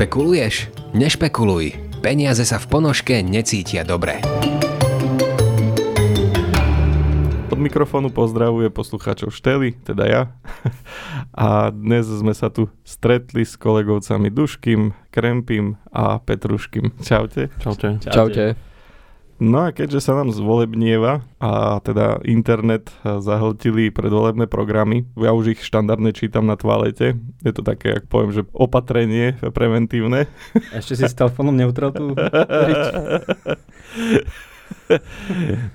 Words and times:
Špekuluješ? 0.00 0.72
Nešpekuluj. 0.96 1.76
Peniaze 2.00 2.48
sa 2.48 2.56
v 2.56 2.72
ponožke 2.72 3.20
necítia 3.20 3.84
dobre. 3.84 4.24
Od 7.52 7.60
mikrofónu 7.60 8.08
pozdravuje 8.08 8.72
poslucháčov 8.72 9.28
Štely, 9.28 9.76
teda 9.84 10.08
ja. 10.08 10.22
A 11.36 11.68
dnes 11.68 12.08
sme 12.08 12.32
sa 12.32 12.48
tu 12.48 12.72
stretli 12.80 13.44
s 13.44 13.60
kolegovcami 13.60 14.32
Duškým, 14.32 14.96
Krempím 15.12 15.76
a 15.92 16.16
Petruškým. 16.16 16.96
Čaute. 17.04 17.52
Čaute. 17.60 18.00
Čaute. 18.00 18.69
No 19.40 19.64
a 19.64 19.72
keďže 19.72 20.04
sa 20.04 20.12
nám 20.20 20.36
zvolebnieva 20.36 21.24
a 21.40 21.80
teda 21.80 22.20
internet 22.28 22.92
zahltili 23.00 23.88
predvolebné 23.88 24.44
programy, 24.44 25.08
ja 25.16 25.32
už 25.32 25.56
ich 25.56 25.64
štandardne 25.64 26.12
čítam 26.12 26.44
na 26.44 26.60
toalete, 26.60 27.16
je 27.40 27.52
to 27.56 27.64
také, 27.64 28.04
ak 28.04 28.04
poviem, 28.12 28.36
že 28.36 28.44
opatrenie 28.52 29.40
preventívne. 29.56 30.28
Ešte 30.76 30.92
si 31.00 31.08
s 31.08 31.16
telefónom 31.16 31.56
neutral 31.56 31.88
tú 31.88 32.12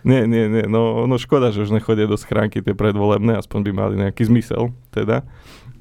nie, 0.04 0.22
nie, 0.28 0.46
nie, 0.46 0.64
no, 0.68 1.08
no 1.08 1.16
škoda, 1.18 1.50
že 1.50 1.66
už 1.66 1.74
nechodia 1.74 2.06
do 2.06 2.20
schránky 2.20 2.62
tie 2.62 2.76
predvolebné, 2.78 3.40
aspoň 3.40 3.60
by 3.66 3.72
mali 3.74 3.94
nejaký 3.98 4.28
zmysel, 4.28 4.72
teda. 4.92 5.24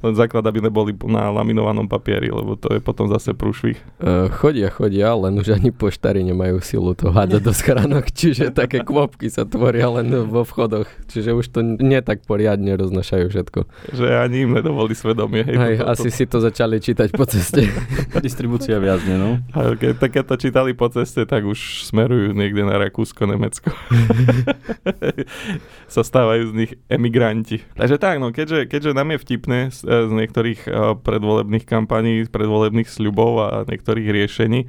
Len 0.05 0.13
základ, 0.13 0.45
aby 0.45 0.61
neboli 0.61 0.93
na 1.09 1.33
laminovanom 1.33 1.89
papieri, 1.89 2.29
lebo 2.29 2.61
to 2.61 2.77
je 2.77 2.81
potom 2.85 3.09
zase 3.09 3.33
prúšvih. 3.33 3.81
Uh, 3.97 4.29
chodia, 4.29 4.69
chodia, 4.69 5.17
len 5.17 5.41
už 5.41 5.57
ani 5.57 5.73
poštári 5.73 6.21
nemajú 6.21 6.61
silu 6.61 6.93
to 6.93 7.09
hádzať 7.09 7.41
do 7.41 7.53
schránok, 7.57 8.13
čiže 8.13 8.53
také 8.53 8.85
kvopky 8.85 9.33
sa 9.33 9.49
tvoria 9.49 9.89
len 9.89 10.13
vo 10.29 10.45
vchodoch, 10.45 10.85
čiže 11.09 11.33
už 11.33 11.47
to 11.49 11.65
nie 11.65 12.05
tak 12.05 12.29
poriadne 12.29 12.77
roznašajú 12.77 13.33
všetko. 13.33 13.61
Že 13.97 14.07
ani 14.21 14.45
im 14.45 14.53
nedovolí 14.61 14.93
svedomie. 14.93 15.41
Hej, 15.49 15.57
Hej, 15.57 15.77
to, 15.81 15.85
asi 15.89 16.09
to... 16.13 16.17
si 16.21 16.25
to 16.29 16.39
začali 16.45 16.77
čítať 16.77 17.09
po 17.17 17.25
ceste. 17.25 17.65
Distribúcia 18.25 18.77
viazne, 18.77 19.17
no. 19.17 19.41
A 19.57 19.73
keď, 19.73 19.97
tak 19.97 20.11
keď 20.21 20.25
to 20.29 20.37
čítali 20.37 20.77
po 20.77 20.93
ceste, 20.93 21.25
tak 21.25 21.49
už 21.49 21.89
smerujú 21.89 22.37
niekde 22.37 22.61
na 22.69 22.77
Rakúsko, 22.77 23.25
Nemecko. 23.25 23.73
sa 25.95 26.03
stávajú 26.05 26.53
z 26.53 26.55
nich 26.55 26.73
emigranti. 26.89 27.63
Takže 27.77 27.97
tak, 27.97 28.17
no, 28.21 28.31
keďže, 28.31 28.67
keďže 28.69 28.91
nám 28.97 29.15
je 29.15 29.19
vtipné 29.23 29.59
z 30.09 30.13
niektorých 30.13 30.61
eh, 30.67 30.73
predvolebných 30.99 31.65
kampaní, 31.65 32.27
predvolebných 32.27 32.91
sľubov 32.91 33.33
a 33.41 33.49
niektorých 33.69 34.09
riešení, 34.11 34.67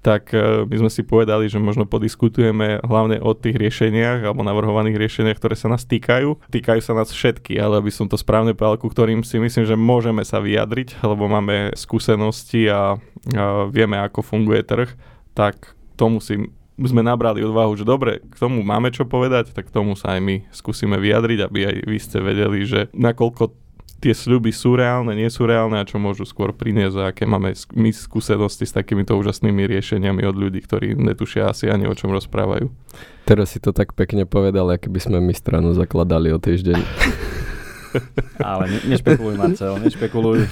tak 0.00 0.30
eh, 0.30 0.64
my 0.64 0.76
sme 0.86 0.90
si 0.90 1.02
povedali, 1.02 1.50
že 1.50 1.58
možno 1.58 1.84
podiskutujeme 1.84 2.82
hlavne 2.86 3.18
o 3.18 3.34
tých 3.34 3.58
riešeniach 3.58 4.24
alebo 4.24 4.46
navrhovaných 4.46 4.96
riešeniach, 4.96 5.38
ktoré 5.38 5.58
sa 5.58 5.68
nás 5.68 5.82
týkajú. 5.84 6.48
Týkajú 6.48 6.80
sa 6.80 6.94
nás 6.94 7.10
všetky, 7.10 7.58
ale 7.58 7.82
aby 7.82 7.90
som 7.90 8.06
to 8.06 8.14
správne 8.14 8.54
povedal, 8.54 8.78
ku 8.78 8.88
ktorým 8.88 9.26
si 9.26 9.42
myslím, 9.42 9.66
že 9.66 9.74
môžeme 9.74 10.22
sa 10.22 10.38
vyjadriť, 10.38 11.02
lebo 11.02 11.26
máme 11.26 11.74
skúsenosti 11.74 12.70
a, 12.70 12.94
a 13.34 13.66
vieme, 13.68 13.98
ako 13.98 14.22
funguje 14.22 14.62
trh, 14.62 14.90
tak 15.34 15.74
tomu 15.98 16.22
si 16.22 16.38
sme 16.78 17.02
nabrali 17.02 17.42
odvahu, 17.42 17.74
že 17.74 17.82
dobre, 17.82 18.22
k 18.22 18.36
tomu 18.38 18.62
máme 18.62 18.94
čo 18.94 19.02
povedať, 19.02 19.50
tak 19.50 19.74
tomu 19.74 19.98
sa 19.98 20.14
aj 20.14 20.20
my 20.22 20.36
skúsime 20.54 20.94
vyjadriť, 20.94 21.38
aby 21.42 21.60
aj 21.66 21.76
vy 21.90 21.98
ste 21.98 22.18
vedeli, 22.22 22.62
že 22.62 22.86
nakoľko 22.94 23.50
tie 23.98 24.14
sľuby 24.14 24.54
sú 24.54 24.78
reálne, 24.78 25.10
nie 25.14 25.26
sú 25.26 25.44
reálne 25.44 25.78
a 25.78 25.88
čo 25.88 25.98
môžu 25.98 26.22
skôr 26.22 26.54
priniesť 26.54 26.96
a 26.98 27.04
aké 27.10 27.26
máme 27.26 27.54
my 27.74 27.90
skúsenosti 27.90 28.64
s 28.66 28.74
takýmito 28.74 29.18
úžasnými 29.18 29.66
riešeniami 29.66 30.22
od 30.22 30.36
ľudí, 30.38 30.62
ktorí 30.62 30.94
netušia 30.94 31.50
asi 31.50 31.66
ani 31.66 31.90
o 31.90 31.94
čom 31.94 32.14
rozprávajú. 32.14 32.70
Teraz 33.26 33.52
si 33.52 33.58
to 33.58 33.74
tak 33.74 33.92
pekne 33.98 34.24
povedal, 34.24 34.70
aké 34.70 34.86
by 34.88 35.00
sme 35.02 35.18
my 35.18 35.34
stranu 35.34 35.74
zakladali 35.74 36.30
o 36.30 36.38
týždeň. 36.38 36.78
Ale 38.38 38.64
ne, 38.70 38.78
nešpekuluj, 38.94 39.34
Marcel, 39.34 39.74
nešpekuluj. 39.82 40.46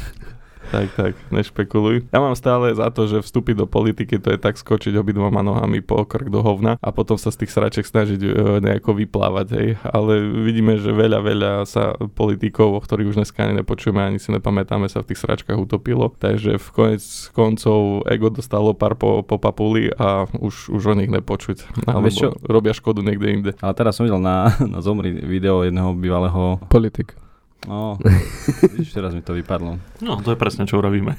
Tak, 0.70 0.86
tak, 0.98 1.12
nešpekuluj. 1.31 2.11
Ja 2.11 2.18
mám 2.18 2.35
stále 2.35 2.74
za 2.74 2.91
to, 2.91 3.07
že 3.07 3.23
vstúpiť 3.23 3.63
do 3.63 3.67
politiky 3.67 4.18
to 4.18 4.35
je 4.35 4.39
tak 4.41 4.58
skočiť 4.58 4.95
obidvoma 4.98 5.42
nohami 5.42 5.79
po 5.85 6.02
krk 6.02 6.29
do 6.33 6.42
hovna 6.42 6.80
a 6.83 6.89
potom 6.91 7.14
sa 7.14 7.30
z 7.30 7.45
tých 7.45 7.55
sraček 7.55 7.85
snažiť 7.86 8.20
e, 8.23 8.30
nejako 8.63 8.98
vyplávať, 8.98 9.46
hej. 9.55 9.68
Ale 9.86 10.18
vidíme, 10.42 10.79
že 10.80 10.91
veľa, 10.91 11.18
veľa 11.23 11.52
sa 11.68 11.95
politikov, 11.95 12.77
o 12.77 12.80
ktorých 12.83 13.14
už 13.14 13.18
dneska 13.23 13.46
ani 13.46 13.63
nepočujeme, 13.63 14.01
ani 14.02 14.18
si 14.18 14.35
nepamätáme, 14.35 14.91
sa 14.91 15.02
v 15.02 15.14
tých 15.14 15.23
sračkách 15.23 15.58
utopilo. 15.58 16.11
Takže 16.18 16.58
v 16.58 16.68
konec 16.74 17.02
koncov 17.30 18.07
ego 18.11 18.33
dostalo 18.33 18.74
pár 18.74 18.98
po, 18.98 19.23
po 19.23 19.36
papuli 19.39 19.91
a 19.95 20.27
už, 20.39 20.74
už 20.74 20.83
o 20.91 20.95
nich 20.98 21.11
nepočuť. 21.11 21.86
Alebo 21.86 22.11
robia 22.46 22.74
škodu 22.74 23.02
niekde 23.02 23.29
inde. 23.30 23.51
Ale 23.62 23.74
teraz 23.74 23.98
som 23.98 24.07
videl 24.07 24.18
na, 24.18 24.51
na 24.74 24.83
Zomri 24.83 25.12
video 25.14 25.62
jedného 25.62 25.95
bývalého... 25.95 26.58
Politik. 26.70 27.26
No, 27.64 27.96
vidíš, 28.77 28.92
teraz 28.92 29.17
mi 29.17 29.24
to 29.24 29.33
vypadlo. 29.33 29.80
No, 30.05 30.20
to 30.20 30.36
je 30.36 30.39
presne, 30.39 30.68
čo 30.68 30.78
urobíme. 30.78 31.17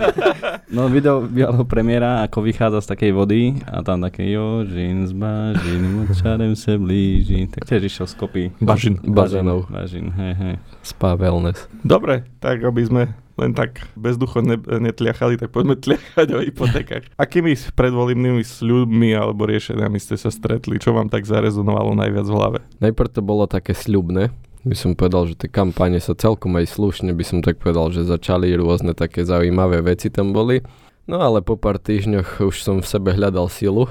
no, 0.76 0.90
video 0.90 1.24
bývalého 1.24 1.64
premiéra, 1.64 2.26
ako 2.26 2.42
vychádza 2.44 2.84
z 2.84 2.90
takej 2.92 3.12
vody 3.14 3.40
a 3.64 3.80
tam 3.86 4.02
také 4.02 4.28
jo, 4.28 4.66
žin 4.66 5.06
z 5.06 5.14
bažin, 5.14 5.82
močarem 6.04 6.52
se 6.52 6.76
blíži. 6.76 7.48
Tak 7.48 7.64
tiež 7.64 7.86
išiel 7.86 8.06
z 8.10 8.14
kopy. 8.18 8.42
Bažin. 8.60 9.00
Bažinov. 9.00 9.70
Bažin, 9.72 10.12
hej, 10.18 10.34
hej. 10.36 10.54
Spa 10.84 11.16
wellness. 11.16 11.64
Dobre, 11.86 12.28
tak 12.42 12.60
aby 12.60 12.82
sme 12.84 13.02
len 13.40 13.56
tak 13.56 13.80
bezducho 13.96 14.44
ne, 14.44 14.60
netliachali, 14.60 15.40
tak 15.40 15.48
poďme 15.48 15.80
tliachať 15.80 16.28
o 16.36 16.44
hypotékach. 16.44 17.08
Akými 17.24 17.56
predvolebnými 17.56 18.44
sľubmi 18.44 19.16
alebo 19.16 19.48
riešeniami 19.48 19.96
ste 19.96 20.20
sa 20.20 20.28
stretli? 20.28 20.76
Čo 20.76 20.92
vám 20.92 21.08
tak 21.08 21.24
zarezonovalo 21.24 21.96
najviac 21.96 22.26
v 22.28 22.36
hlave? 22.36 22.58
Najprv 22.84 23.08
to 23.08 23.24
bolo 23.24 23.48
také 23.48 23.72
sľubné, 23.72 24.28
by 24.64 24.76
som 24.76 24.92
povedal, 24.92 25.24
že 25.30 25.40
tie 25.40 25.48
kampane 25.48 25.96
sa 26.00 26.12
celkom 26.12 26.52
aj 26.60 26.68
slušne, 26.68 27.16
by 27.16 27.24
som 27.24 27.38
tak 27.40 27.56
povedal, 27.56 27.88
že 27.92 28.04
začali 28.04 28.52
rôzne 28.56 28.92
také 28.92 29.24
zaujímavé 29.24 29.80
veci 29.80 30.12
tam 30.12 30.36
boli. 30.36 30.60
No 31.08 31.18
ale 31.18 31.40
po 31.42 31.56
pár 31.56 31.80
týždňoch 31.80 32.44
už 32.44 32.62
som 32.62 32.76
v 32.78 32.86
sebe 32.86 33.16
hľadal 33.16 33.48
silu, 33.50 33.88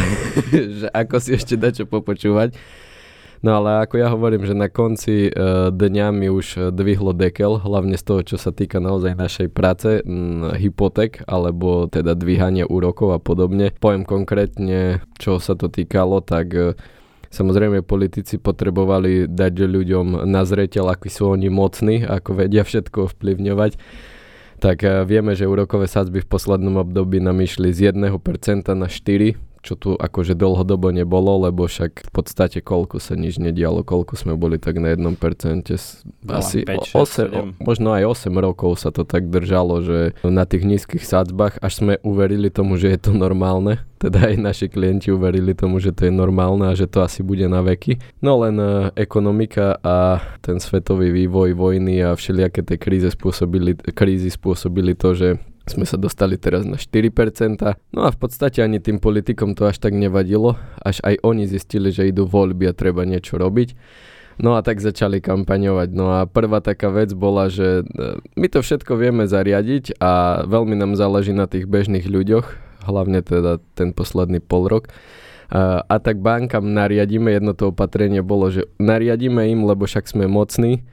že 0.82 0.90
ako 0.92 1.16
si 1.22 1.38
ešte 1.38 1.54
dať 1.56 1.82
čo 1.82 1.84
popočúvať. 1.86 2.52
No 3.40 3.56
ale 3.56 3.88
ako 3.88 3.96
ja 3.96 4.12
hovorím, 4.12 4.44
že 4.44 4.52
na 4.52 4.68
konci 4.68 5.32
uh, 5.32 5.72
dňa 5.72 6.12
mi 6.12 6.28
už 6.28 6.76
dvihlo 6.76 7.16
dekel, 7.16 7.56
hlavne 7.56 7.96
z 7.96 8.04
toho, 8.04 8.20
čo 8.20 8.36
sa 8.36 8.52
týka 8.52 8.84
naozaj 8.84 9.16
našej 9.16 9.48
práce, 9.48 10.04
m, 10.04 10.52
hypoték, 10.52 11.24
alebo 11.24 11.88
teda 11.88 12.12
dvíhanie 12.12 12.68
úrokov 12.68 13.16
a 13.16 13.20
podobne. 13.22 13.72
Poviem 13.80 14.04
konkrétne, 14.04 15.00
čo 15.16 15.40
sa 15.40 15.56
to 15.56 15.72
týkalo, 15.72 16.20
tak 16.20 16.52
Samozrejme, 17.30 17.86
politici 17.86 18.42
potrebovali 18.42 19.30
dať 19.30 19.54
ľuďom 19.62 20.26
na 20.26 20.42
zreteľ, 20.42 20.98
akí 20.98 21.06
sú 21.06 21.30
oni 21.30 21.46
mocní, 21.46 22.02
ako 22.02 22.42
vedia 22.42 22.66
všetko 22.66 23.06
ovplyvňovať. 23.06 23.78
Tak 24.58 24.78
eh, 24.82 25.06
vieme, 25.06 25.38
že 25.38 25.46
úrokové 25.46 25.86
sadzby 25.86 26.20
v 26.20 26.30
poslednom 26.30 26.76
období 26.82 27.22
nám 27.22 27.38
išli 27.38 27.70
z 27.70 27.94
1% 27.94 28.10
na 28.74 28.86
4%, 28.90 29.49
čo 29.60 29.76
tu 29.76 29.92
akože 29.92 30.32
dlhodobo 30.32 30.88
nebolo, 30.88 31.44
lebo 31.44 31.68
však 31.68 32.08
v 32.08 32.10
podstate 32.10 32.64
koľko 32.64 32.96
sa 32.96 33.12
nič 33.12 33.36
nedialo, 33.36 33.84
koľko 33.84 34.16
sme 34.16 34.32
boli 34.32 34.56
tak 34.56 34.80
na 34.80 34.96
1%, 34.96 35.12
asi 36.32 36.58
5, 36.64 36.96
8, 36.96 37.60
7. 37.60 37.60
možno 37.60 37.92
aj 37.92 38.28
8 38.28 38.32
rokov 38.40 38.80
sa 38.80 38.88
to 38.88 39.04
tak 39.04 39.28
držalo, 39.28 39.84
že 39.84 39.98
na 40.24 40.48
tých 40.48 40.64
nízkych 40.64 41.04
sadzbách, 41.04 41.60
až 41.60 41.72
sme 41.84 41.94
uverili 42.00 42.48
tomu, 42.48 42.80
že 42.80 42.96
je 42.96 42.98
to 42.98 43.12
normálne, 43.12 43.84
teda 44.02 44.32
aj 44.32 44.36
naši 44.40 44.66
klienti 44.72 45.12
uverili 45.12 45.52
tomu, 45.52 45.76
že 45.76 45.92
to 45.92 46.08
je 46.08 46.12
normálne 46.12 46.64
a 46.64 46.72
že 46.72 46.88
to 46.88 47.04
asi 47.04 47.20
bude 47.20 47.44
na 47.44 47.60
veky. 47.60 48.00
No 48.24 48.40
len 48.40 48.56
uh, 48.56 48.88
ekonomika 48.96 49.76
a 49.84 50.24
ten 50.40 50.56
svetový 50.56 51.12
vývoj 51.12 51.52
vojny 51.52 52.00
a 52.00 52.16
všelijaké 52.16 52.64
tie 52.64 52.80
krízy 52.80 53.12
spôsobili, 53.12 53.76
krízy 53.92 54.32
spôsobili 54.32 54.96
to, 54.96 55.12
že 55.12 55.28
sme 55.70 55.86
sa 55.86 55.94
dostali 55.94 56.34
teraz 56.34 56.66
na 56.66 56.74
4%. 56.74 57.78
No 57.94 58.00
a 58.02 58.10
v 58.10 58.18
podstate 58.18 58.60
ani 58.60 58.82
tým 58.82 58.98
politikom 58.98 59.54
to 59.54 59.70
až 59.70 59.78
tak 59.78 59.94
nevadilo, 59.94 60.58
až 60.82 60.98
aj 61.06 61.22
oni 61.22 61.46
zistili, 61.46 61.94
že 61.94 62.10
idú 62.10 62.26
voľby 62.26 62.66
a 62.66 62.74
treba 62.74 63.06
niečo 63.06 63.38
robiť. 63.38 63.78
No 64.40 64.56
a 64.56 64.64
tak 64.64 64.80
začali 64.80 65.20
kampaňovať. 65.20 65.88
No 65.92 66.16
a 66.16 66.24
prvá 66.24 66.64
taká 66.64 66.88
vec 66.88 67.12
bola, 67.12 67.52
že 67.52 67.84
e, 67.84 68.18
my 68.40 68.46
to 68.48 68.64
všetko 68.64 68.96
vieme 68.96 69.28
zariadiť 69.28 70.00
a 70.00 70.42
veľmi 70.48 70.80
nám 70.80 70.96
záleží 70.96 71.36
na 71.36 71.44
tých 71.44 71.68
bežných 71.68 72.08
ľuďoch, 72.08 72.46
hlavne 72.88 73.20
teda 73.20 73.60
ten 73.76 73.92
posledný 73.92 74.40
pol 74.40 74.66
rok. 74.66 74.88
A, 75.52 75.84
a 75.84 75.96
tak 76.00 76.24
bankám 76.24 76.64
nariadíme, 76.64 77.28
jedno 77.36 77.52
to 77.52 77.68
opatrenie 77.68 78.24
bolo, 78.24 78.48
že 78.48 78.64
nariadíme 78.80 79.44
im, 79.52 79.68
lebo 79.68 79.84
však 79.84 80.08
sme 80.08 80.24
mocní, 80.24 80.88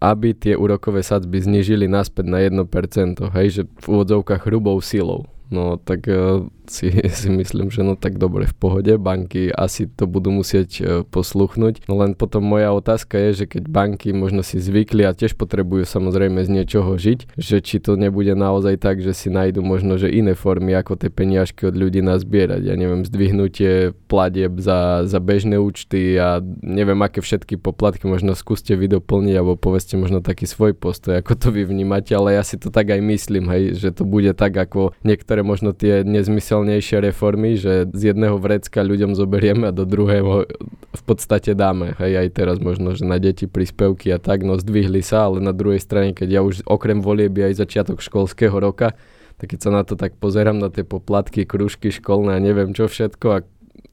aby 0.00 0.36
tie 0.36 0.54
úrokové 0.58 1.00
sadzby 1.00 1.40
znižili 1.40 1.88
naspäť 1.88 2.26
na 2.28 2.38
1%, 2.44 3.20
hej, 3.34 3.48
že 3.50 3.62
v 3.80 3.86
úvodzovkách 3.88 4.44
hrubou 4.48 4.78
silou. 4.84 5.28
no 5.52 5.76
tak 5.80 6.08
uh, 6.08 6.44
si, 6.70 6.90
si 7.20 7.28
myslím, 7.30 7.68
že 7.70 7.82
no 7.82 7.96
tak 7.96 8.16
dobre 8.16 8.48
v 8.48 8.54
pohode, 8.54 8.92
banky 8.96 9.50
asi 9.52 9.88
to 9.88 10.08
budú 10.08 10.30
musieť 10.32 10.70
uh, 10.80 10.86
posluchnúť. 11.06 11.86
No 11.88 12.00
len 12.00 12.16
potom 12.16 12.44
moja 12.44 12.72
otázka 12.72 13.16
je, 13.30 13.44
že 13.44 13.50
keď 13.50 13.68
banky 13.68 14.12
možno 14.14 14.40
si 14.44 14.60
zvykli 14.60 15.04
a 15.04 15.16
tiež 15.16 15.36
potrebujú 15.36 15.84
samozrejme 15.84 16.42
z 16.44 16.50
niečoho 16.50 16.96
žiť, 16.96 17.36
že 17.36 17.60
či 17.60 17.80
to 17.80 17.96
nebude 17.98 18.32
naozaj 18.32 18.80
tak, 18.80 19.00
že 19.00 19.12
si 19.12 19.28
nájdu 19.28 19.60
možno, 19.64 19.96
že 20.00 20.12
iné 20.12 20.32
formy, 20.36 20.74
ako 20.76 20.96
tie 20.96 21.10
peniažky 21.10 21.68
od 21.68 21.74
ľudí 21.76 22.00
nazbierať. 22.00 22.62
Ja 22.64 22.74
neviem, 22.74 23.04
zdvihnutie 23.06 23.96
platieb 24.08 24.60
za, 24.60 25.04
za 25.08 25.18
bežné 25.18 25.58
účty 25.58 26.16
a 26.20 26.40
neviem, 26.62 26.98
aké 27.02 27.20
všetky 27.20 27.58
poplatky, 27.58 28.06
možno 28.06 28.36
skúste 28.36 28.76
vy 28.76 28.86
doplniť 28.90 29.34
alebo 29.38 29.58
povedzte 29.58 29.96
možno 29.96 30.20
taký 30.20 30.46
svoj 30.46 30.76
postoj, 30.76 31.18
ako 31.20 31.32
to 31.34 31.48
vy 31.54 31.64
vnímate, 31.66 32.12
ale 32.14 32.36
ja 32.36 32.42
si 32.46 32.60
to 32.60 32.68
tak 32.68 32.90
aj 32.90 33.00
myslím, 33.00 33.48
hej, 33.50 33.76
že 33.78 33.90
to 33.94 34.06
bude 34.06 34.30
tak 34.36 34.54
ako 34.54 34.94
niektoré 35.02 35.42
možno 35.42 35.74
tie 35.74 36.06
nezmyselnejšie 36.54 36.98
reformy, 37.02 37.58
že 37.58 37.90
z 37.90 38.14
jedného 38.14 38.38
vrecka 38.38 38.86
ľuďom 38.86 39.18
zoberieme 39.18 39.68
a 39.68 39.74
do 39.74 39.82
druhého 39.82 40.46
v 40.94 41.02
podstate 41.02 41.58
dáme, 41.58 41.98
hej, 41.98 42.22
aj 42.22 42.28
teraz 42.30 42.56
možno, 42.62 42.94
že 42.94 43.02
na 43.02 43.18
deti 43.18 43.50
príspevky 43.50 44.14
a 44.14 44.22
tak, 44.22 44.46
no 44.46 44.54
zdvihli 44.54 45.02
sa, 45.02 45.26
ale 45.26 45.42
na 45.42 45.50
druhej 45.50 45.82
strane, 45.82 46.14
keď 46.14 46.28
ja 46.30 46.40
už 46.46 46.62
okrem 46.62 47.02
volieb 47.02 47.34
aj 47.34 47.58
začiatok 47.58 47.98
školského 47.98 48.54
roka, 48.54 48.94
tak 49.42 49.50
keď 49.50 49.60
sa 49.66 49.70
na 49.74 49.82
to 49.82 49.98
tak 49.98 50.14
pozerám, 50.14 50.62
na 50.62 50.70
tie 50.70 50.86
poplatky, 50.86 51.42
krúžky 51.42 51.90
školné 51.90 52.38
a 52.38 52.44
neviem 52.44 52.70
čo 52.70 52.86
všetko 52.86 53.26
a 53.34 53.38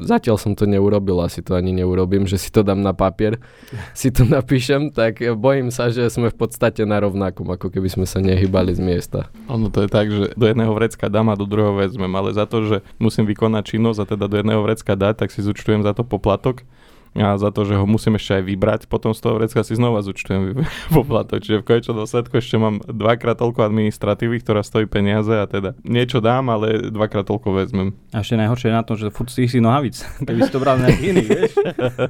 zatiaľ 0.01 0.35
som 0.41 0.57
to 0.57 0.65
neurobil, 0.65 1.21
asi 1.21 1.45
to 1.45 1.53
ani 1.53 1.71
neurobím, 1.71 2.25
že 2.25 2.41
si 2.41 2.49
to 2.49 2.65
dám 2.65 2.81
na 2.81 2.91
papier, 2.91 3.37
si 3.93 4.09
to 4.09 4.25
napíšem, 4.25 4.89
tak 4.91 5.21
bojím 5.37 5.69
sa, 5.69 5.93
že 5.93 6.09
sme 6.09 6.33
v 6.33 6.37
podstate 6.37 6.83
na 6.83 6.99
rovnakom, 6.99 7.47
ako 7.47 7.69
keby 7.69 7.87
sme 7.87 8.05
sa 8.09 8.19
nehybali 8.19 8.73
z 8.73 8.81
miesta. 8.81 9.29
Ono 9.47 9.69
to 9.69 9.85
je 9.85 9.89
tak, 9.89 10.09
že 10.09 10.33
do 10.33 10.45
jedného 10.49 10.73
vrecka 10.73 11.07
dám 11.07 11.31
a 11.31 11.39
do 11.39 11.45
druhého 11.45 11.77
vezmem, 11.77 12.11
ale 12.11 12.33
za 12.33 12.49
to, 12.49 12.65
že 12.65 12.77
musím 12.97 13.29
vykonať 13.29 13.77
činnosť 13.77 13.99
a 14.01 14.05
teda 14.17 14.25
do 14.27 14.35
jedného 14.41 14.61
vrecka 14.65 14.97
dať, 14.97 15.25
tak 15.25 15.29
si 15.29 15.45
zúčtujem 15.45 15.85
za 15.85 15.93
to 15.95 16.01
poplatok 16.03 16.65
a 17.11 17.35
za 17.35 17.51
to, 17.51 17.67
že 17.67 17.75
ho 17.75 17.83
musím 17.83 18.15
ešte 18.15 18.39
aj 18.39 18.43
vybrať, 18.47 18.81
potom 18.87 19.11
z 19.11 19.19
toho 19.19 19.35
vrecka 19.35 19.67
si 19.67 19.75
znova 19.75 19.99
zúčtujem 19.99 20.63
poplatok. 20.95 21.41
Čiže 21.43 21.59
v 21.59 21.67
konečnom 21.67 21.95
dôsledku 21.99 22.39
ešte 22.39 22.55
mám 22.55 22.79
dvakrát 22.87 23.35
toľko 23.35 23.67
administratívy, 23.67 24.39
ktorá 24.39 24.63
stojí 24.63 24.87
peniaze 24.87 25.35
a 25.35 25.43
teda 25.43 25.75
niečo 25.83 26.23
dám, 26.23 26.47
ale 26.47 26.87
dvakrát 26.87 27.27
toľko 27.27 27.51
vezmem. 27.51 27.91
A 28.15 28.23
ešte 28.23 28.39
najhoršie 28.39 28.71
je 28.71 28.75
na 28.79 28.83
tom, 28.87 28.95
že 28.95 29.11
furt 29.11 29.27
si 29.27 29.43
nohavic, 29.59 29.99
keby 30.27 30.39
si 30.47 30.51
to 30.55 30.63
bral 30.63 30.79
nejaký 30.79 31.03
iný, 31.11 31.23
vieš. 31.27 31.51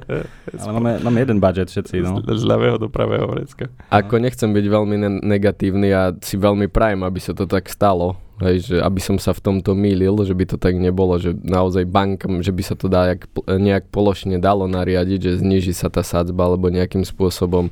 ale 0.62 0.70
máme, 0.78 0.90
máme 1.02 1.18
jeden 1.18 1.38
budget 1.42 1.66
všetci, 1.66 1.94
no. 2.06 2.22
Z, 2.22 2.38
z 2.38 2.44
ľavého 2.46 2.78
do 2.78 2.86
pravého 2.86 3.26
vrecka. 3.26 3.74
Ako 3.90 4.22
nechcem 4.22 4.54
byť 4.54 4.66
veľmi 4.70 4.96
ne- 5.02 5.22
negatívny 5.22 5.90
a 5.90 6.14
si 6.22 6.38
veľmi 6.38 6.70
prajem, 6.70 7.02
aby 7.02 7.18
sa 7.18 7.34
to 7.34 7.50
tak 7.50 7.66
stalo, 7.66 8.22
Hej, 8.42 8.74
že 8.74 8.76
aby 8.82 8.98
som 8.98 9.22
sa 9.22 9.30
v 9.30 9.38
tomto 9.38 9.78
mýlil, 9.78 10.18
že 10.26 10.34
by 10.34 10.44
to 10.50 10.56
tak 10.58 10.74
nebolo, 10.74 11.14
že 11.22 11.30
naozaj 11.46 11.86
bankám, 11.86 12.42
že 12.42 12.50
by 12.50 12.62
sa 12.66 12.74
to 12.74 12.90
dá 12.90 13.14
jak, 13.14 13.30
nejak 13.46 13.86
položne 13.94 14.42
dalo 14.42 14.66
nariadiť, 14.66 15.18
že 15.22 15.32
zniží 15.38 15.70
sa 15.70 15.86
tá 15.86 16.02
sadzba 16.02 16.50
alebo 16.50 16.66
nejakým 16.66 17.06
spôsobom 17.06 17.70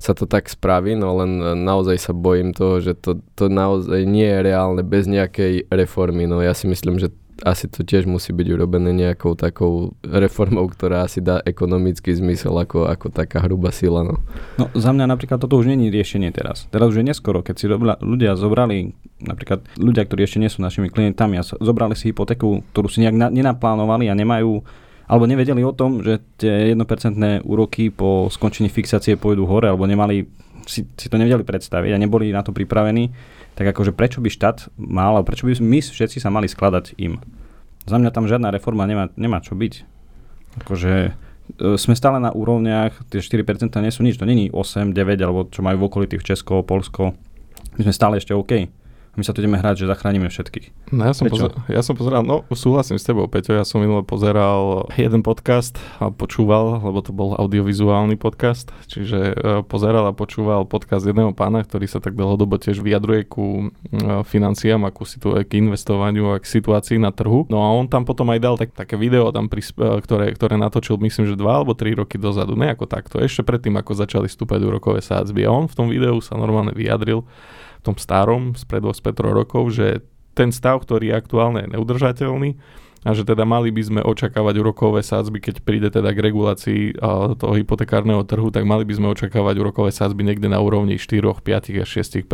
sa 0.00 0.12
to 0.12 0.28
tak 0.28 0.48
spraví, 0.48 0.92
no 0.92 1.20
len 1.20 1.40
naozaj 1.64 1.96
sa 1.96 2.12
bojím 2.12 2.52
toho, 2.52 2.84
že 2.84 2.92
to, 2.96 3.20
to 3.32 3.48
naozaj 3.48 4.04
nie 4.04 4.28
je 4.28 4.40
reálne 4.44 4.84
bez 4.84 5.08
nejakej 5.08 5.68
reformy. 5.72 6.28
No 6.28 6.44
ja 6.44 6.52
si 6.52 6.68
myslím, 6.68 7.00
že 7.00 7.12
asi 7.44 7.68
to 7.68 7.84
tiež 7.84 8.08
musí 8.08 8.32
byť 8.32 8.48
urobené 8.48 8.96
nejakou 8.96 9.36
takou 9.36 9.92
reformou, 10.00 10.64
ktorá 10.72 11.04
asi 11.04 11.20
dá 11.20 11.44
ekonomický 11.44 12.16
zmysel 12.16 12.56
ako, 12.56 12.88
ako 12.88 13.12
taká 13.12 13.44
hrubá 13.44 13.68
sila. 13.74 14.00
No. 14.06 14.22
no 14.56 14.72
za 14.72 14.94
mňa 14.96 15.04
napríklad 15.04 15.36
toto 15.36 15.60
už 15.60 15.68
není 15.68 15.92
riešenie 15.92 16.32
teraz. 16.32 16.64
Teraz 16.72 16.94
už 16.94 17.04
je 17.04 17.08
neskoro, 17.12 17.44
keď 17.44 17.54
si 17.60 17.66
ľudia 18.00 18.38
zobrali, 18.40 18.96
napríklad 19.20 19.68
ľudia, 19.76 20.08
ktorí 20.08 20.24
ešte 20.24 20.40
nie 20.40 20.48
sú 20.48 20.64
našimi 20.64 20.88
klientami 20.88 21.36
a 21.36 21.44
zobrali 21.44 21.92
si 21.92 22.08
hypotéku, 22.14 22.64
ktorú 22.72 22.88
si 22.88 23.04
nejak 23.04 23.16
na, 23.16 23.28
nenaplánovali 23.28 24.08
a 24.08 24.16
nemajú 24.16 24.64
alebo 25.06 25.24
nevedeli 25.30 25.62
o 25.62 25.70
tom, 25.70 26.02
že 26.02 26.18
tie 26.34 26.74
1% 26.74 27.46
úroky 27.46 27.94
po 27.94 28.26
skončení 28.26 28.66
fixácie 28.66 29.14
pôjdu 29.14 29.46
hore, 29.46 29.70
alebo 29.70 29.86
nemali, 29.86 30.26
si, 30.66 30.84
si 30.98 31.06
to 31.06 31.16
nevedeli 31.16 31.42
predstaviť 31.42 31.90
a 31.94 32.00
neboli 32.00 32.34
na 32.34 32.42
to 32.42 32.52
pripravení, 32.52 33.14
tak 33.54 33.72
akože 33.72 33.96
prečo 33.96 34.20
by 34.20 34.28
štát 34.28 34.70
mal, 34.76 35.16
alebo 35.16 35.30
prečo 35.30 35.48
by 35.48 35.56
my 35.58 35.78
všetci 35.80 36.20
sa 36.20 36.28
mali 36.28 36.50
skladať 36.50 36.98
im? 37.00 37.18
Za 37.86 37.96
mňa 37.96 38.10
tam 38.10 38.26
žiadna 38.26 38.50
reforma 38.50 38.84
nemá, 38.84 39.08
nemá 39.14 39.38
čo 39.40 39.54
byť. 39.54 39.74
Akože 40.66 40.92
e, 41.06 41.10
sme 41.78 41.94
stále 41.94 42.18
na 42.18 42.34
úrovniach, 42.34 43.06
tie 43.08 43.22
4% 43.22 43.72
nie 43.78 43.94
sú 43.94 44.02
nič, 44.02 44.18
to 44.18 44.26
není 44.26 44.50
8, 44.50 44.90
9, 44.90 45.24
alebo 45.24 45.46
čo 45.48 45.62
majú 45.62 45.80
v 45.80 45.86
okolitých 45.88 46.26
Česko, 46.34 46.66
Polsko. 46.66 47.14
My 47.78 47.86
sme 47.86 47.94
stále 47.94 48.18
ešte 48.18 48.34
OK 48.34 48.85
my 49.16 49.24
sa 49.24 49.32
tu 49.32 49.40
ideme 49.40 49.56
hrať, 49.56 49.82
že 49.82 49.86
zachránime 49.88 50.28
všetkých. 50.28 50.92
No 50.92 51.08
ja 51.08 51.16
som, 51.16 51.26
pozer- 51.26 51.56
ja 51.66 51.80
som 51.80 51.96
pozeral, 51.96 52.22
no 52.22 52.44
súhlasím 52.52 53.00
s 53.00 53.04
tebou, 53.08 53.24
Peťo, 53.26 53.56
ja 53.56 53.64
som 53.64 53.80
minule 53.80 54.04
pozeral 54.04 54.86
jeden 54.94 55.24
podcast 55.24 55.80
a 55.98 56.12
počúval, 56.12 56.84
lebo 56.84 57.00
to 57.00 57.10
bol 57.10 57.32
audiovizuálny 57.34 58.20
podcast, 58.20 58.70
čiže 58.86 59.32
uh, 59.34 59.64
pozeral 59.64 60.04
a 60.04 60.12
počúval 60.12 60.68
podcast 60.68 61.08
jedného 61.08 61.32
pána, 61.32 61.64
ktorý 61.64 61.88
sa 61.88 61.98
tak 61.98 62.14
dlhodobo 62.14 62.60
tiež 62.60 62.84
vyjadruje 62.84 63.24
ku 63.26 63.72
uh, 63.72 64.22
financiám 64.22 64.84
a 64.84 64.92
ku 64.92 65.08
situ- 65.08 65.32
k 65.32 65.50
investovaniu 65.58 66.36
a 66.36 66.40
k 66.40 66.46
situácii 66.46 67.00
na 67.00 67.10
trhu. 67.10 67.48
No 67.48 67.64
a 67.64 67.72
on 67.72 67.88
tam 67.88 68.04
potom 68.04 68.28
aj 68.30 68.40
dal 68.44 68.54
tak, 68.60 68.76
také 68.76 69.00
video, 69.00 69.32
tam 69.32 69.48
prisp- 69.48 69.80
uh, 69.80 69.96
ktoré, 69.98 70.36
ktoré 70.36 70.60
natočil 70.60 71.00
myslím, 71.00 71.32
že 71.32 71.40
dva 71.40 71.64
alebo 71.64 71.72
tri 71.72 71.96
roky 71.96 72.20
dozadu, 72.20 72.52
ne 72.52 72.76
ako 72.76 72.84
takto, 72.84 73.16
ešte 73.18 73.40
predtým, 73.40 73.74
ako 73.80 73.96
začali 73.96 74.28
stúpať 74.28 74.60
úrokové 74.60 75.00
sádzby. 75.00 75.46
A 75.46 75.50
on 75.50 75.64
v 75.66 75.74
tom 75.74 75.86
videu 75.88 76.20
sa 76.20 76.36
normálne 76.36 76.76
vyjadril, 76.76 77.24
tom 77.86 77.96
starom, 77.96 78.58
spred 78.58 78.82
2 78.82 78.98
rokov, 79.30 79.70
že 79.70 80.02
ten 80.34 80.50
stav, 80.50 80.82
ktorý 80.82 81.14
je 81.14 81.14
aktuálne, 81.14 81.64
je 81.64 81.72
neudržateľný 81.78 82.50
a 83.06 83.14
že 83.14 83.22
teda 83.22 83.46
mali 83.46 83.70
by 83.70 83.82
sme 83.86 84.00
očakávať 84.02 84.58
úrokové 84.58 85.00
sádzby, 85.06 85.38
keď 85.38 85.54
príde 85.62 85.88
teda 85.94 86.10
k 86.10 86.18
regulácii 86.26 86.98
toho 87.38 87.54
hypotekárneho 87.54 88.26
trhu, 88.26 88.50
tak 88.50 88.66
mali 88.66 88.82
by 88.82 88.98
sme 88.98 89.06
očakávať 89.14 89.62
úrokové 89.62 89.94
sádzby 89.94 90.26
niekde 90.26 90.50
na 90.50 90.58
úrovni 90.58 90.98
4, 90.98 91.22
5 91.22 91.82
až 91.86 91.88
6 92.02 92.26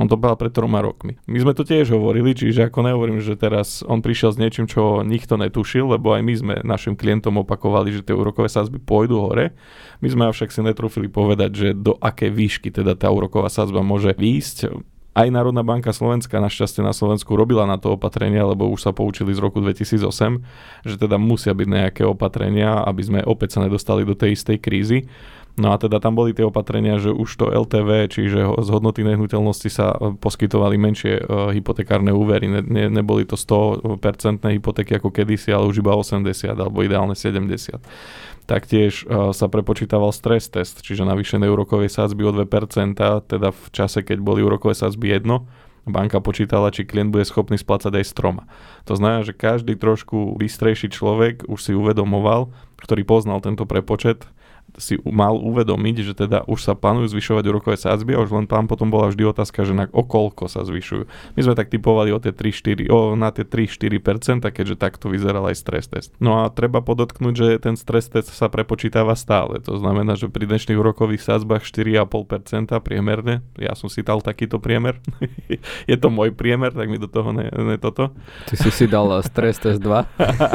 On 0.00 0.08
to 0.08 0.16
povedal 0.16 0.40
pred 0.40 0.56
troma 0.56 0.80
rokmi. 0.80 1.20
My 1.28 1.44
sme 1.44 1.52
to 1.52 1.60
tiež 1.60 1.92
hovorili, 1.92 2.32
čiže 2.32 2.72
ako 2.72 2.88
nehovorím, 2.88 3.20
že 3.20 3.36
teraz 3.36 3.84
on 3.84 4.00
prišiel 4.00 4.32
s 4.32 4.40
niečím, 4.40 4.64
čo 4.64 5.04
nikto 5.04 5.36
netušil, 5.36 5.92
lebo 5.92 6.16
aj 6.16 6.22
my 6.24 6.34
sme 6.34 6.54
našim 6.64 6.96
klientom 6.96 7.36
opakovali, 7.44 7.92
že 7.92 8.08
tie 8.08 8.16
úrokové 8.16 8.48
sádzby 8.48 8.80
pôjdu 8.80 9.20
hore. 9.20 9.52
My 10.00 10.08
sme 10.08 10.24
avšak 10.32 10.48
si 10.48 10.64
netrúfili 10.64 11.12
povedať, 11.12 11.50
že 11.52 11.68
do 11.76 12.00
aké 12.00 12.32
výšky 12.32 12.72
teda 12.72 12.96
tá 12.96 13.12
úroková 13.12 13.52
sádzba 13.52 13.84
môže 13.84 14.16
výjsť 14.16 14.72
aj 15.10 15.26
Národná 15.26 15.66
banka 15.66 15.90
Slovenska 15.90 16.38
našťastie 16.38 16.86
na 16.86 16.94
Slovensku 16.94 17.34
robila 17.34 17.66
na 17.66 17.82
to 17.82 17.98
opatrenia, 17.98 18.46
lebo 18.46 18.70
už 18.70 18.86
sa 18.86 18.92
poučili 18.94 19.34
z 19.34 19.42
roku 19.42 19.58
2008, 19.58 20.06
že 20.86 20.94
teda 20.94 21.18
musia 21.18 21.50
byť 21.50 21.68
nejaké 21.68 22.02
opatrenia, 22.06 22.78
aby 22.86 23.02
sme 23.02 23.20
opäť 23.26 23.58
sa 23.58 23.66
nedostali 23.66 24.06
do 24.06 24.14
tej 24.14 24.38
istej 24.38 24.62
krízy. 24.62 25.10
No 25.58 25.74
a 25.74 25.76
teda 25.76 25.98
tam 25.98 26.14
boli 26.14 26.30
tie 26.30 26.46
opatrenia, 26.46 26.96
že 26.96 27.10
už 27.10 27.28
to 27.36 27.50
LTV, 27.50 28.08
čiže 28.08 28.38
z 28.48 28.68
hodnoty 28.70 29.02
nehnuteľnosti 29.02 29.68
sa 29.68 29.92
e, 29.92 30.14
poskytovali 30.16 30.78
menšie 30.78 31.20
uh, 31.20 31.50
hypotekárne 31.52 32.14
úvery. 32.14 32.46
Ne, 32.46 32.62
ne, 32.62 32.86
neboli 32.88 33.26
to 33.26 33.34
100% 33.34 33.84
hypotéky 34.40 34.96
ako 34.96 35.10
kedysi, 35.10 35.50
ale 35.50 35.68
už 35.68 35.82
iba 35.82 35.92
80 35.92 36.54
alebo 36.54 36.80
ideálne 36.80 37.12
70. 37.12 37.76
Taktiež 38.50 39.06
uh, 39.06 39.30
sa 39.30 39.46
prepočítaval 39.46 40.10
stres 40.10 40.50
test, 40.50 40.82
čiže 40.82 41.06
navýšené 41.06 41.46
úrokovej 41.46 41.86
sádzby 41.86 42.22
o 42.26 42.32
2%, 42.34 42.98
teda 43.30 43.54
v 43.54 43.64
čase, 43.70 44.02
keď 44.02 44.18
boli 44.18 44.42
úrokové 44.42 44.74
sádzby 44.74 45.22
1, 45.22 45.86
banka 45.86 46.18
počítala, 46.18 46.74
či 46.74 46.82
klient 46.82 47.14
bude 47.14 47.22
schopný 47.22 47.56
splácať 47.62 48.02
aj 48.02 48.10
stroma. 48.10 48.50
To 48.90 48.98
znamená, 48.98 49.22
že 49.22 49.38
každý 49.38 49.78
trošku 49.78 50.34
bystrejší 50.34 50.90
človek 50.90 51.46
už 51.46 51.58
si 51.62 51.72
uvedomoval, 51.78 52.50
ktorý 52.82 53.06
poznal 53.06 53.38
tento 53.38 53.64
prepočet, 53.70 54.26
si 54.78 55.00
mal 55.02 55.34
uvedomiť, 55.38 55.96
že 56.04 56.12
teda 56.14 56.46
už 56.46 56.60
sa 56.62 56.78
plánujú 56.78 57.10
zvyšovať 57.16 57.44
úrokové 57.50 57.76
sádzby 57.80 58.14
a 58.14 58.22
už 58.22 58.30
len 58.30 58.46
tam 58.46 58.70
potom 58.70 58.92
bola 58.92 59.10
vždy 59.10 59.26
otázka, 59.26 59.66
že 59.66 59.74
na 59.74 59.88
okolko 59.90 60.46
sa 60.46 60.62
zvyšujú. 60.62 61.08
My 61.34 61.40
sme 61.40 61.54
tak 61.58 61.72
typovali 61.72 62.14
o 62.14 62.22
tie 62.22 62.30
3, 62.30 62.86
4, 62.86 62.92
o, 62.92 63.18
na 63.18 63.34
tie 63.34 63.42
3-4%, 63.42 64.46
keďže 64.46 64.76
takto 64.78 65.10
vyzeral 65.10 65.48
aj 65.50 65.56
stres 65.58 65.90
test. 65.90 66.10
No 66.22 66.44
a 66.44 66.52
treba 66.52 66.84
podotknúť, 66.84 67.34
že 67.34 67.46
ten 67.58 67.74
stres 67.74 68.06
test 68.12 68.30
sa 68.30 68.46
prepočítava 68.46 69.16
stále. 69.18 69.58
To 69.64 69.80
znamená, 69.80 70.14
že 70.14 70.30
pri 70.30 70.46
dnešných 70.46 70.78
úrokových 70.78 71.24
sádzbách 71.24 71.66
4,5% 71.66 72.70
priemerne, 72.84 73.42
ja 73.58 73.74
som 73.74 73.90
si 73.90 74.04
dal 74.04 74.22
takýto 74.22 74.62
priemer, 74.62 75.00
je 75.90 75.96
to 75.96 76.08
môj 76.12 76.34
priemer, 76.36 76.70
tak 76.70 76.86
mi 76.86 77.00
do 77.00 77.10
toho 77.10 77.34
ne, 77.34 77.50
ne 77.50 77.76
toto. 77.80 78.12
Ty 78.46 78.54
si 78.54 78.70
si 78.70 78.84
dal 78.86 79.10
stres 79.24 79.58
test 79.58 79.82
2? 79.82 80.04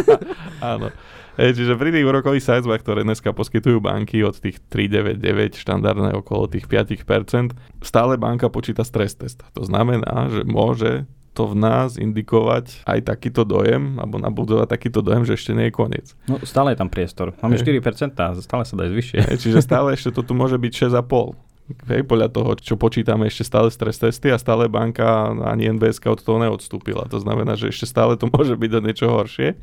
Áno. 0.76 0.90
E, 1.36 1.52
čiže 1.52 1.76
pri 1.76 1.92
tých 1.92 2.08
úrokových 2.08 2.48
sadzbách, 2.48 2.82
ktoré 2.82 3.04
dneska 3.04 3.36
poskytujú 3.36 3.84
banky 3.84 4.24
od 4.24 4.40
tých 4.40 4.64
3,99 4.72 5.60
štandardné 5.60 6.16
okolo 6.16 6.48
tých 6.48 6.68
5%, 6.68 7.52
stále 7.84 8.16
banka 8.16 8.48
počíta 8.48 8.88
stres 8.88 9.20
test. 9.20 9.44
To 9.52 9.68
znamená, 9.68 10.32
že 10.32 10.48
môže 10.48 11.04
to 11.36 11.52
v 11.52 11.56
nás 11.60 12.00
indikovať 12.00 12.88
aj 12.88 13.12
takýto 13.12 13.44
dojem, 13.44 14.00
alebo 14.00 14.16
nabudovať 14.16 14.72
takýto 14.72 15.04
dojem, 15.04 15.28
že 15.28 15.36
ešte 15.36 15.52
nie 15.52 15.68
je 15.68 15.74
koniec. 15.76 16.08
No 16.32 16.40
stále 16.48 16.72
je 16.72 16.80
tam 16.80 16.88
priestor. 16.88 17.36
Máme 17.44 17.60
hey. 17.60 17.84
4%, 17.84 18.16
a 18.16 18.32
stále 18.40 18.64
sa 18.64 18.74
dá 18.80 18.88
ísť 18.88 18.96
vyššie. 18.96 19.20
Hey, 19.20 19.36
čiže 19.36 19.60
stále 19.60 19.92
ešte 19.92 20.16
to 20.16 20.24
tu 20.24 20.32
môže 20.32 20.56
byť 20.56 20.88
6,5 20.88 21.55
Hej, 21.66 22.06
podľa 22.06 22.30
toho, 22.30 22.54
čo 22.62 22.78
počítame, 22.78 23.26
ešte 23.26 23.50
stále 23.50 23.74
stres 23.74 23.98
testy 23.98 24.30
a 24.30 24.38
stále 24.38 24.70
banka 24.70 25.34
ani 25.50 25.74
NBSK 25.74 26.14
od 26.14 26.22
toho 26.22 26.38
neodstúpila. 26.38 27.10
To 27.10 27.18
znamená, 27.18 27.58
že 27.58 27.74
ešte 27.74 27.90
stále 27.90 28.14
to 28.22 28.30
môže 28.34 28.54
byť 28.54 28.70
do 28.70 28.80
niečo 28.86 29.10
horšie. 29.10 29.58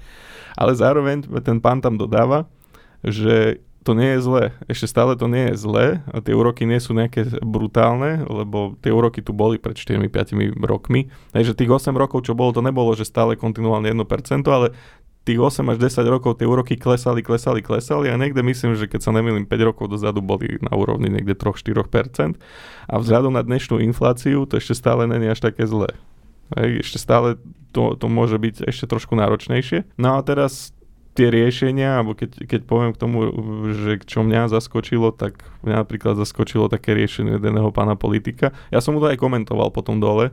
Ale 0.59 0.75
zároveň 0.75 1.23
ten 1.47 1.63
pán 1.63 1.79
tam 1.79 1.95
dodáva, 1.95 2.51
že 3.07 3.63
to 3.83 3.99
nie 3.99 4.15
je 4.15 4.21
zlé. 4.23 4.45
Ešte 4.71 4.87
stále 4.87 5.19
to 5.19 5.27
nie 5.27 5.51
je 5.51 5.59
zlé 5.59 5.87
a 6.11 6.23
tie 6.23 6.35
úroky 6.35 6.63
nie 6.63 6.79
sú 6.79 6.95
nejaké 6.95 7.27
brutálne, 7.43 8.23
lebo 8.31 8.79
tie 8.79 8.95
úroky 8.95 9.23
tu 9.23 9.35
boli 9.35 9.59
pred 9.59 9.75
4-5 9.75 10.55
rokmi. 10.63 11.11
Takže 11.35 11.59
tých 11.59 11.71
8 11.71 11.91
rokov, 11.95 12.27
čo 12.27 12.39
bolo, 12.39 12.55
to 12.55 12.63
nebolo, 12.63 12.95
že 12.95 13.03
stále 13.03 13.35
kontinuálne 13.35 13.91
1%, 13.91 14.47
ale 14.47 14.75
tých 15.23 15.39
8 15.39 15.63
až 15.71 15.79
10 15.79 16.03
rokov 16.11 16.43
tie 16.43 16.47
úroky 16.51 16.75
klesali, 16.75 17.23
klesali, 17.23 17.63
klesali 17.63 18.11
a 18.11 18.19
niekde 18.19 18.43
myslím, 18.43 18.75
že 18.75 18.91
keď 18.91 19.01
sa 19.07 19.15
nemýlim 19.15 19.47
5 19.47 19.69
rokov 19.71 19.87
dozadu 19.87 20.19
boli 20.19 20.59
na 20.59 20.75
úrovni 20.75 21.07
niekde 21.07 21.39
3-4% 21.39 22.39
a 22.91 22.95
vzhľadom 22.99 23.39
na 23.39 23.43
dnešnú 23.47 23.79
infláciu 23.79 24.45
to 24.51 24.59
ešte 24.59 24.75
stále 24.75 25.07
není 25.07 25.31
až 25.31 25.39
také 25.39 25.63
zlé. 25.63 25.95
Ešte 26.59 26.99
stále 26.99 27.39
to, 27.71 27.97
to 27.97 28.07
môže 28.11 28.37
byť 28.37 28.67
ešte 28.69 28.85
trošku 28.85 29.17
náročnejšie. 29.17 29.97
No 29.97 30.19
a 30.19 30.27
teraz 30.27 30.75
tie 31.13 31.29
riešenia, 31.29 32.01
alebo 32.01 32.17
keď, 32.17 32.49
keď 32.49 32.61
poviem 32.65 32.91
k 32.97 33.01
tomu, 33.01 33.19
že 33.73 34.01
čo 34.05 34.25
mňa 34.25 34.49
zaskočilo, 34.49 35.13
tak 35.13 35.45
mňa 35.65 35.85
napríklad 35.85 36.17
zaskočilo 36.17 36.73
také 36.73 36.97
riešenie 36.97 37.37
jedného 37.37 37.69
pána 37.73 37.97
politika. 37.97 38.57
Ja 38.73 38.81
som 38.81 38.97
mu 38.97 39.01
to 39.01 39.13
aj 39.13 39.21
komentoval 39.21 39.69
potom 39.73 40.01
dole, 40.01 40.33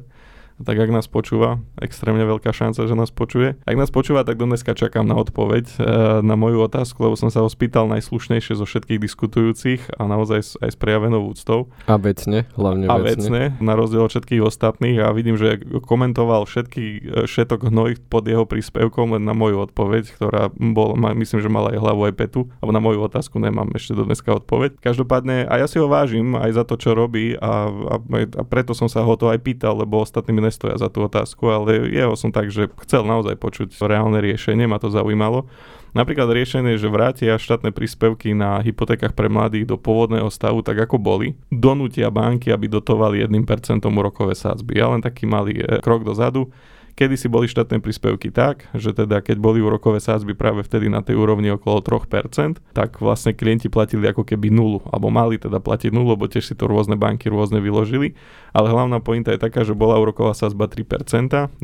tak 0.60 0.76
ak 0.76 0.90
nás 0.92 1.08
počúva, 1.08 1.64
extrémne 1.80 2.24
veľká 2.28 2.52
šanca, 2.52 2.84
že 2.84 2.96
nás 2.96 3.12
počuje. 3.12 3.56
Ak 3.64 3.76
nás 3.80 3.90
počúva, 3.90 4.28
tak 4.28 4.36
do 4.36 4.46
dneska 4.46 4.76
čakám 4.76 5.08
na 5.08 5.16
odpoveď 5.16 5.66
e, 5.66 5.76
na 6.20 6.36
moju 6.36 6.68
otázku, 6.68 7.00
lebo 7.00 7.16
som 7.16 7.32
sa 7.32 7.40
ho 7.44 7.50
spýtal 7.50 7.88
najslušnejšie 7.88 8.60
zo 8.60 8.66
všetkých 8.68 9.00
diskutujúcich 9.00 9.82
a 9.96 10.04
naozaj 10.06 10.60
aj 10.60 10.70
s 10.76 10.78
prejavenou 10.78 11.32
úctou. 11.32 11.72
A 11.88 11.96
vecne, 11.96 12.44
hlavne 12.60 12.92
a 12.92 12.96
vecne. 13.00 13.56
na 13.64 13.74
rozdiel 13.80 14.04
od 14.04 14.12
všetkých 14.12 14.44
ostatných 14.44 15.00
a 15.00 15.16
vidím, 15.16 15.40
že 15.40 15.64
komentoval 15.88 16.44
všetky, 16.44 16.84
e, 16.84 17.30
všetok 17.30 17.72
hnoj 17.72 18.02
pod 18.12 18.28
jeho 18.28 18.44
príspevkom 18.44 19.16
len 19.16 19.24
na 19.24 19.32
moju 19.32 19.64
odpoveď, 19.64 20.04
ktorá 20.20 20.52
bol, 20.56 21.00
myslím, 21.00 21.40
že 21.40 21.50
mala 21.50 21.72
aj 21.72 21.80
hlavu 21.80 22.02
aj 22.12 22.14
petu, 22.20 22.52
alebo 22.60 22.72
na 22.76 22.84
moju 22.84 23.00
otázku 23.08 23.40
nemám 23.40 23.72
ešte 23.76 23.96
do 23.96 24.04
dneska 24.04 24.36
odpoveď. 24.36 24.82
Každopádne, 24.84 25.48
a 25.48 25.54
ja 25.56 25.68
si 25.72 25.80
ho 25.80 25.88
vážim 25.88 26.36
aj 26.36 26.52
za 26.52 26.64
to, 26.68 26.76
čo 26.76 26.92
robí 26.92 27.40
a, 27.40 27.72
a, 27.72 27.96
a 28.36 28.44
preto 28.44 28.76
som 28.76 28.92
sa 28.92 29.06
ho 29.06 29.14
to 29.16 29.32
aj 29.32 29.40
pýtal, 29.40 29.80
lebo 29.80 30.04
ostatní 30.04 30.36
nestoja 30.50 30.76
za 30.82 30.90
tú 30.90 31.06
otázku, 31.06 31.46
ale 31.48 31.94
jeho 31.94 32.18
som 32.18 32.34
tak, 32.34 32.50
že 32.50 32.68
chcel 32.84 33.06
naozaj 33.06 33.38
počuť 33.38 33.70
reálne 33.86 34.18
riešenie, 34.18 34.66
ma 34.66 34.82
to 34.82 34.90
zaujímalo. 34.90 35.46
Napríklad 35.90 36.30
riešenie, 36.30 36.78
že 36.78 36.86
vrátia 36.86 37.42
štátne 37.42 37.74
príspevky 37.74 38.38
na 38.38 38.62
hypotékach 38.62 39.18
pre 39.18 39.26
mladých 39.26 39.66
do 39.66 39.78
pôvodného 39.78 40.30
stavu, 40.30 40.62
tak 40.62 40.78
ako 40.86 41.02
boli, 41.02 41.34
donútia 41.50 42.14
banky, 42.14 42.54
aby 42.54 42.70
dotovali 42.70 43.26
1% 43.26 43.82
úrokové 43.90 44.38
sádzby. 44.38 44.78
Ja 44.78 44.94
len 44.94 45.02
taký 45.02 45.26
malý 45.26 45.62
eh, 45.62 45.82
krok 45.82 46.06
dozadu 46.06 46.54
Kedy 47.00 47.16
si 47.16 47.32
boli 47.32 47.48
štátne 47.48 47.80
príspevky 47.80 48.28
tak, 48.28 48.68
že 48.76 48.92
teda 48.92 49.24
keď 49.24 49.40
boli 49.40 49.64
úrokové 49.64 50.04
sádzby 50.04 50.36
práve 50.36 50.68
vtedy 50.68 50.92
na 50.92 51.00
tej 51.00 51.16
úrovni 51.16 51.48
okolo 51.48 51.80
3%, 51.80 52.60
tak 52.76 53.00
vlastne 53.00 53.32
klienti 53.32 53.72
platili 53.72 54.04
ako 54.12 54.28
keby 54.28 54.52
nulu, 54.52 54.84
alebo 54.92 55.08
mali 55.08 55.40
teda 55.40 55.64
platiť 55.64 55.96
nulu, 55.96 56.20
lebo 56.20 56.28
tiež 56.28 56.52
si 56.52 56.60
to 56.60 56.68
rôzne 56.68 57.00
banky 57.00 57.32
rôzne 57.32 57.64
vyložili. 57.64 58.20
Ale 58.52 58.68
hlavná 58.68 59.00
pointa 59.00 59.32
je 59.32 59.40
taká, 59.40 59.64
že 59.64 59.80
bola 59.80 59.96
úroková 59.96 60.36
sázba 60.36 60.68
3%, 60.68 61.32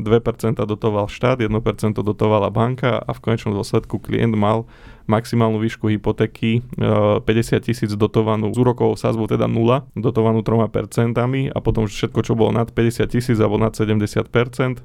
dotoval 0.56 1.04
štát, 1.12 1.44
1% 1.44 1.52
dotovala 2.00 2.48
banka 2.48 2.96
a 2.96 3.10
v 3.12 3.20
konečnom 3.20 3.52
dôsledku 3.52 4.00
klient 4.00 4.32
mal 4.32 4.64
maximálnu 5.06 5.62
výšku 5.62 5.90
hypotéky 5.90 6.66
50 6.78 7.22
e, 7.26 7.60
tisíc 7.62 7.90
dotovanú 7.94 8.50
s 8.50 8.58
úrokovou 8.58 8.98
sázbou 8.98 9.30
teda 9.30 9.46
0, 9.46 9.86
dotovanú 9.94 10.42
3% 10.42 11.16
a 11.50 11.58
potom 11.62 11.86
všetko, 11.86 12.20
čo 12.22 12.32
bolo 12.34 12.54
nad 12.54 12.68
50 12.70 13.06
tisíc 13.10 13.38
alebo 13.38 13.58
nad 13.58 13.72
70% 13.72 14.26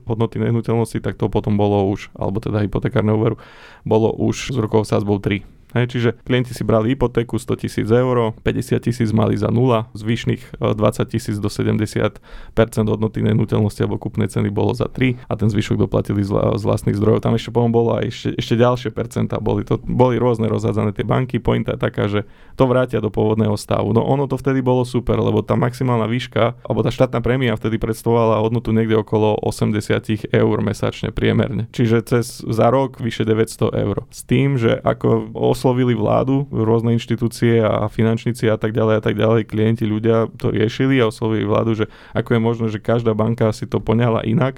hodnoty 0.05 0.37
nehnuteľnosti, 0.39 1.01
tak 1.01 1.17
to 1.17 1.27
potom 1.27 1.57
bolo 1.57 1.89
už, 1.89 2.13
alebo 2.15 2.39
teda 2.39 2.61
hypotekárneho 2.63 3.17
úveru, 3.17 3.35
bolo 3.83 4.13
už 4.13 4.53
s 4.53 4.55
úrokovou 4.55 4.85
sázbou 4.85 5.17
3. 5.17 5.60
Hej, 5.71 5.85
čiže 5.95 6.09
klienti 6.27 6.51
si 6.51 6.67
brali 6.67 6.91
hypotéku 6.93 7.39
100 7.39 7.61
tisíc 7.63 7.87
eur, 7.87 8.35
50 8.43 8.79
tisíc 8.83 9.09
mali 9.15 9.39
za 9.39 9.47
nula, 9.47 9.87
zvyšných 9.95 10.59
20 10.59 10.75
e, 10.75 11.03
tisíc 11.07 11.35
do 11.39 11.47
70% 11.47 12.19
hodnoty 12.91 13.23
nehnuteľnosti 13.23 13.79
alebo 13.79 14.01
kúpnej 14.01 14.27
ceny 14.27 14.51
bolo 14.51 14.75
za 14.75 14.91
3 14.91 15.15
a 15.27 15.33
ten 15.39 15.47
zvyšok 15.47 15.87
doplatili 15.87 16.23
z 16.27 16.63
vlastných 16.63 16.97
zdrojov. 16.99 17.23
Tam 17.23 17.35
ešte 17.35 17.55
potom 17.55 17.71
bolo 17.71 17.95
aj 17.95 18.11
ešte, 18.11 18.29
ešte 18.35 18.55
ďalšie 18.59 18.89
percentá, 18.91 19.39
boli, 19.39 19.63
to, 19.63 19.79
boli 19.79 20.19
rôzne 20.19 20.51
rozhádzané 20.51 20.91
tie 20.91 21.07
banky. 21.07 21.39
Pointa 21.39 21.75
je 21.75 21.79
taká, 21.79 22.11
že 22.11 22.27
to 22.59 22.67
vrátia 22.67 22.99
do 22.99 23.07
pôvodného 23.07 23.55
stavu. 23.55 23.95
No 23.95 24.03
ono 24.03 24.27
to 24.27 24.35
vtedy 24.35 24.59
bolo 24.59 24.83
super, 24.83 25.17
lebo 25.17 25.39
tá 25.39 25.55
maximálna 25.55 26.05
výška, 26.05 26.59
alebo 26.67 26.83
tá 26.83 26.91
štátna 26.91 27.23
prémia 27.23 27.55
vtedy 27.55 27.79
predstavovala 27.79 28.43
hodnotu 28.43 28.75
niekde 28.75 28.99
okolo 28.99 29.39
80 29.39 30.35
eur 30.35 30.57
mesačne 30.59 31.15
priemerne. 31.15 31.71
Čiže 31.71 31.97
cez 32.03 32.43
za 32.43 32.67
rok 32.67 32.99
vyše 32.99 33.23
900 33.23 33.71
eur. 33.71 34.03
S 34.11 34.27
tým, 34.27 34.59
že 34.59 34.77
ako 34.81 35.31
oslovili 35.61 35.93
vládu, 35.93 36.49
rôzne 36.49 36.97
inštitúcie 36.97 37.61
a 37.61 37.85
finančníci 37.85 38.49
a 38.49 38.57
tak 38.57 38.73
ďalej 38.73 38.97
a 38.97 39.01
tak 39.05 39.13
ďalej, 39.13 39.45
klienti, 39.45 39.85
ľudia 39.85 40.25
to 40.41 40.49
riešili 40.49 40.97
a 40.97 41.13
oslovili 41.13 41.45
vládu, 41.45 41.77
že 41.77 41.85
ako 42.17 42.33
je 42.33 42.41
možné, 42.41 42.65
že 42.73 42.81
každá 42.81 43.13
banka 43.13 43.53
si 43.53 43.69
to 43.69 43.77
poňala 43.77 44.25
inak 44.25 44.57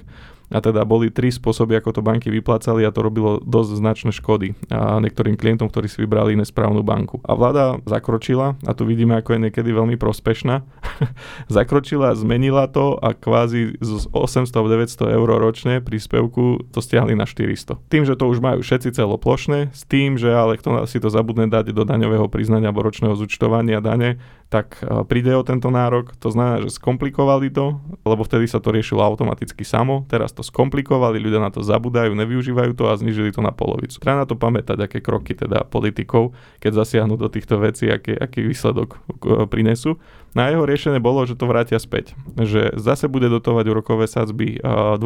a 0.54 0.62
teda 0.62 0.86
boli 0.86 1.10
tri 1.10 1.34
spôsoby, 1.34 1.82
ako 1.82 2.00
to 2.00 2.02
banky 2.06 2.30
vyplácali 2.30 2.86
a 2.86 2.94
to 2.94 3.02
robilo 3.02 3.42
dosť 3.42 3.72
značné 3.82 4.12
škody 4.14 4.54
a 4.70 5.02
niektorým 5.02 5.34
klientom, 5.34 5.68
ktorí 5.68 5.90
si 5.90 6.06
vybrali 6.06 6.38
nesprávnu 6.38 6.86
banku. 6.86 7.18
A 7.26 7.34
vláda 7.34 7.82
zakročila, 7.90 8.54
a 8.64 8.72
tu 8.78 8.86
vidíme, 8.86 9.18
ako 9.18 9.36
je 9.36 9.50
niekedy 9.50 9.74
veľmi 9.74 9.98
prospešná, 9.98 10.62
zakročila, 11.58 12.14
zmenila 12.14 12.70
to 12.70 12.96
a 13.02 13.18
kvázi 13.18 13.82
z 13.82 13.92
800-900 14.14 15.18
eur 15.18 15.30
ročne 15.42 15.82
príspevku 15.82 16.70
to 16.70 16.80
stiahli 16.80 17.18
na 17.18 17.26
400. 17.26 17.82
Tým, 17.90 18.06
že 18.06 18.14
to 18.14 18.30
už 18.30 18.38
majú 18.38 18.62
všetci 18.62 18.94
celoplošné, 18.94 19.74
s 19.74 19.84
tým, 19.90 20.22
že 20.22 20.30
ale 20.30 20.62
kto 20.62 20.86
si 20.86 21.02
to 21.02 21.10
zabudne 21.10 21.50
dať 21.50 21.74
do 21.74 21.82
daňového 21.82 22.30
priznania 22.30 22.70
alebo 22.70 22.86
ročného 22.86 23.18
zúčtovania 23.18 23.82
dane, 23.82 24.22
tak 24.54 24.78
e, 24.86 25.02
príde 25.10 25.34
o 25.34 25.42
tento 25.42 25.74
nárok. 25.74 26.14
To 26.22 26.30
znamená, 26.30 26.62
že 26.62 26.78
skomplikovali 26.78 27.50
to, 27.50 27.82
lebo 28.06 28.22
vtedy 28.22 28.46
sa 28.46 28.62
to 28.62 28.70
riešilo 28.70 29.02
automaticky 29.02 29.66
samo. 29.66 30.06
Teraz 30.06 30.30
to 30.30 30.43
skomplikovali, 30.44 31.24
ľudia 31.24 31.40
na 31.40 31.50
to 31.50 31.64
zabudajú, 31.64 32.12
nevyužívajú 32.14 32.76
to 32.76 32.92
a 32.92 33.00
znižili 33.00 33.32
to 33.32 33.40
na 33.40 33.56
polovicu. 33.56 33.98
Treba 33.98 34.22
na 34.22 34.28
to 34.28 34.36
pamätať, 34.36 34.78
aké 34.84 35.00
kroky 35.00 35.34
teda 35.34 35.64
politikov, 35.64 36.36
keď 36.60 36.84
zasiahnu 36.84 37.16
do 37.16 37.32
týchto 37.32 37.58
vecí, 37.58 37.88
aký, 37.88 38.14
aký 38.14 38.44
výsledok 38.44 38.94
e, 38.94 39.48
prinesú. 39.48 39.98
Na 40.36 40.50
jeho 40.52 40.68
riešenie 40.68 41.00
bolo, 41.00 41.24
že 41.24 41.40
to 41.40 41.48
vrátia 41.48 41.80
späť. 41.80 42.18
Že 42.36 42.76
zase 42.76 43.06
bude 43.08 43.30
dotovať 43.30 43.66
úrokové 43.70 44.10
sadzby 44.10 44.58
2% 44.60 45.00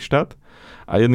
štát 0.00 0.32
a 0.86 0.94
1% 0.96 1.12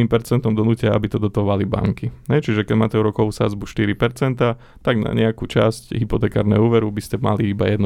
donútia, 0.52 0.94
aby 0.94 1.08
to 1.10 1.18
dotovali 1.18 1.64
banky. 1.66 2.14
Ne? 2.28 2.44
Čiže 2.44 2.68
keď 2.68 2.76
máte 2.78 2.96
úrokovú 3.00 3.34
sadzbu 3.34 3.66
4%, 3.66 4.38
tak 4.84 4.96
na 5.00 5.12
nejakú 5.16 5.50
časť 5.50 5.96
hypotekárneho 5.96 6.62
úveru 6.70 6.92
by 6.94 7.02
ste 7.02 7.18
mali 7.18 7.56
iba 7.56 7.66
1%. 7.66 7.82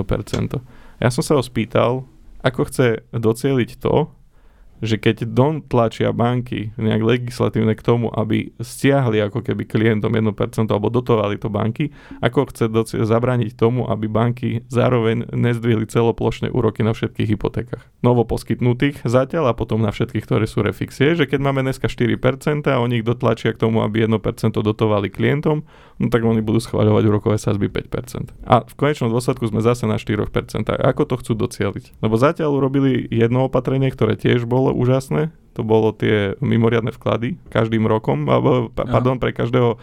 Ja 0.99 1.09
som 1.13 1.23
sa 1.23 1.37
ho 1.37 1.43
spýtal, 1.45 2.03
ako 2.41 2.61
chce 2.67 3.05
docieliť 3.13 3.79
to, 3.79 4.09
že 4.83 4.99
keď 4.99 5.27
tlačia 5.67 6.11
banky 6.11 6.75
nejak 6.75 7.01
legislatívne 7.03 7.75
k 7.75 7.85
tomu, 7.85 8.11
aby 8.11 8.51
stiahli 8.59 9.21
ako 9.23 9.43
keby 9.43 9.67
klientom 9.67 10.11
1% 10.11 10.35
alebo 10.71 10.91
dotovali 10.91 11.39
to 11.39 11.47
banky, 11.51 11.91
ako 12.19 12.49
chce 12.51 12.65
doci- 12.71 12.99
zabrániť 13.03 13.55
tomu, 13.55 13.87
aby 13.87 14.07
banky 14.07 14.49
zároveň 14.71 15.29
nezdvihli 15.31 15.87
celoplošné 15.87 16.51
úroky 16.51 16.81
na 16.81 16.95
všetkých 16.95 17.37
hypotékach. 17.37 17.83
Novo 18.01 18.23
poskytnutých 18.23 19.03
zatiaľ 19.03 19.51
a 19.51 19.57
potom 19.57 19.81
na 19.81 19.91
všetkých, 19.91 20.25
ktoré 20.25 20.45
sú 20.49 20.63
refixie, 20.65 21.13
že 21.13 21.29
keď 21.29 21.39
máme 21.41 21.61
dneska 21.65 21.87
4% 21.87 22.65
a 22.71 22.81
oni 22.81 23.01
ich 23.01 23.05
dotlačia 23.05 23.51
k 23.51 23.61
tomu, 23.61 23.83
aby 23.83 24.07
1% 24.07 24.17
dotovali 24.55 25.11
klientom, 25.11 25.67
no 25.99 26.05
tak 26.07 26.23
oni 26.23 26.41
budú 26.41 26.63
schváľovať 26.63 27.03
úrokové 27.05 27.37
sazby 27.37 27.67
5%. 27.69 28.31
A 28.47 28.63
v 28.63 28.73
konečnom 28.75 29.11
dôsledku 29.11 29.47
sme 29.47 29.61
zase 29.61 29.85
na 29.85 29.99
4%. 29.99 30.31
Ako 30.71 31.03
to 31.05 31.15
chcú 31.19 31.33
docieliť? 31.35 31.99
Lebo 32.01 32.15
zatiaľ 32.15 32.57
urobili 32.57 33.05
jedno 33.11 33.47
opatrenie, 33.47 33.91
ktoré 33.91 34.17
tiež 34.17 34.47
bolo 34.47 34.64
bolo 34.65 34.73
úžasné, 34.81 35.29
to 35.53 35.61
bolo 35.61 35.93
tie 35.93 36.33
mimoriadne 36.41 36.89
vklady 36.89 37.37
každým 37.53 37.85
rokom, 37.85 38.25
alebo, 38.25 38.73
pardon, 38.73 39.21
pre 39.21 39.31
každého 39.31 39.77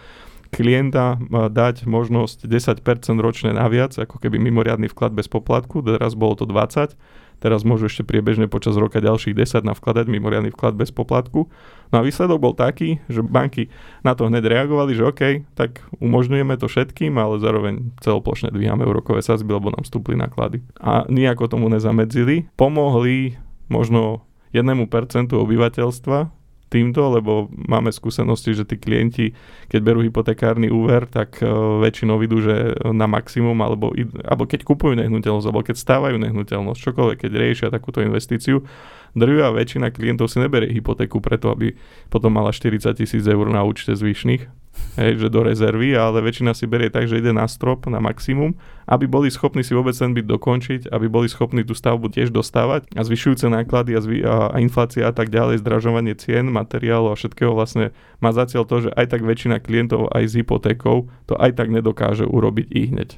klienta 0.52 1.16
dať 1.48 1.88
možnosť 1.88 2.44
10% 2.44 2.84
ročne 3.24 3.56
naviac, 3.56 3.96
ako 3.96 4.20
keby 4.20 4.36
mimoriadný 4.36 4.92
vklad 4.92 5.16
bez 5.16 5.24
poplatku, 5.24 5.80
teraz 5.80 6.12
bolo 6.12 6.36
to 6.36 6.44
20, 6.44 6.92
teraz 7.40 7.64
môžu 7.64 7.88
ešte 7.88 8.04
priebežne 8.04 8.52
počas 8.52 8.76
roka 8.76 9.00
ďalších 9.00 9.32
10 9.32 9.64
navkladať 9.64 10.12
mimoriadný 10.12 10.52
vklad 10.52 10.76
bez 10.76 10.92
poplatku. 10.92 11.48
No 11.88 11.94
a 11.98 12.04
výsledok 12.04 12.36
bol 12.36 12.52
taký, 12.52 13.00
že 13.08 13.24
banky 13.24 13.72
na 14.04 14.12
to 14.12 14.28
hneď 14.28 14.44
reagovali, 14.44 14.92
že 14.92 15.08
OK, 15.08 15.22
tak 15.56 15.80
umožňujeme 16.04 16.54
to 16.60 16.68
všetkým, 16.68 17.16
ale 17.16 17.40
zároveň 17.40 17.96
celoplošne 18.04 18.52
dvíhame 18.52 18.84
úrokové 18.84 19.24
sazby, 19.24 19.56
lebo 19.56 19.72
nám 19.72 19.88
vstúpli 19.88 20.20
náklady. 20.20 20.60
A 20.84 21.08
nejako 21.08 21.48
tomu 21.48 21.72
nezamedzili. 21.72 22.46
Pomohli 22.60 23.40
možno 23.72 24.28
1% 24.52 25.32
obyvateľstva 25.32 26.42
týmto, 26.73 27.02
lebo 27.12 27.52
máme 27.52 27.92
skúsenosti, 27.92 28.56
že 28.56 28.64
tí 28.64 28.80
klienti, 28.80 29.37
keď 29.68 29.80
berú 29.85 30.00
hypotekárny 30.00 30.73
úver, 30.73 31.04
tak 31.04 31.37
uh, 31.44 31.76
väčšinou 31.85 32.16
vidú, 32.16 32.40
že 32.40 32.73
na 32.97 33.04
maximum, 33.04 33.61
alebo, 33.61 33.92
alebo 34.25 34.49
keď 34.49 34.64
kupujú 34.64 34.97
nehnuteľnosť, 34.97 35.47
alebo 35.52 35.61
keď 35.61 35.76
stávajú 35.76 36.16
nehnuteľnosť, 36.16 36.80
čokoľvek, 36.80 37.18
keď 37.28 37.32
riešia 37.37 37.68
takúto 37.68 38.00
investíciu, 38.00 38.64
drvia 39.12 39.52
väčšina 39.52 39.92
klientov 39.92 40.33
si 40.33 40.40
neberie 40.40 40.73
hypotéku 40.73 41.21
preto, 41.21 41.52
aby 41.52 41.76
potom 42.09 42.33
mala 42.33 42.52
40 42.52 42.97
tisíc 42.97 43.25
eur 43.25 43.47
na 43.49 43.64
účte 43.64 43.92
zvyšných, 43.92 44.62
hej, 44.97 45.12
že 45.21 45.28
do 45.28 45.40
rezervy, 45.45 45.92
ale 45.97 46.25
väčšina 46.25 46.52
si 46.57 46.64
berie 46.69 46.88
tak, 46.88 47.09
že 47.09 47.21
ide 47.21 47.33
na 47.33 47.45
strop, 47.49 47.88
na 47.88 48.00
maximum, 48.00 48.57
aby 48.88 49.04
boli 49.09 49.28
schopní 49.28 49.64
si 49.64 49.73
vôbec 49.76 49.97
ten 49.97 50.12
byt 50.12 50.26
dokončiť, 50.28 50.81
aby 50.92 51.07
boli 51.09 51.28
schopní 51.28 51.64
tú 51.64 51.73
stavbu 51.76 52.12
tiež 52.12 52.33
dostávať 52.33 52.88
a 52.97 53.00
zvyšujúce 53.04 53.49
náklady 53.49 53.97
a, 53.97 54.00
zvy, 54.00 54.19
a, 54.25 54.52
a 54.52 54.57
inflácia 54.61 55.09
a 55.09 55.14
tak 55.14 55.33
ďalej, 55.33 55.61
zdražovanie 55.61 56.16
cien, 56.16 56.49
materiálu 56.49 57.12
a 57.12 57.19
všetkého 57.19 57.52
vlastne 57.52 57.92
má 58.21 58.33
za 58.33 58.49
cieľ 58.49 58.64
to, 58.69 58.88
že 58.88 58.90
aj 58.97 59.07
tak 59.12 59.23
väčšina 59.25 59.61
klientov 59.61 60.12
aj 60.12 60.25
s 60.28 60.37
hypotékou 60.40 61.09
to 61.28 61.35
aj 61.37 61.57
tak 61.57 61.69
nedokáže 61.73 62.25
urobiť 62.25 62.66
i 62.73 62.83
hneď. 62.92 63.11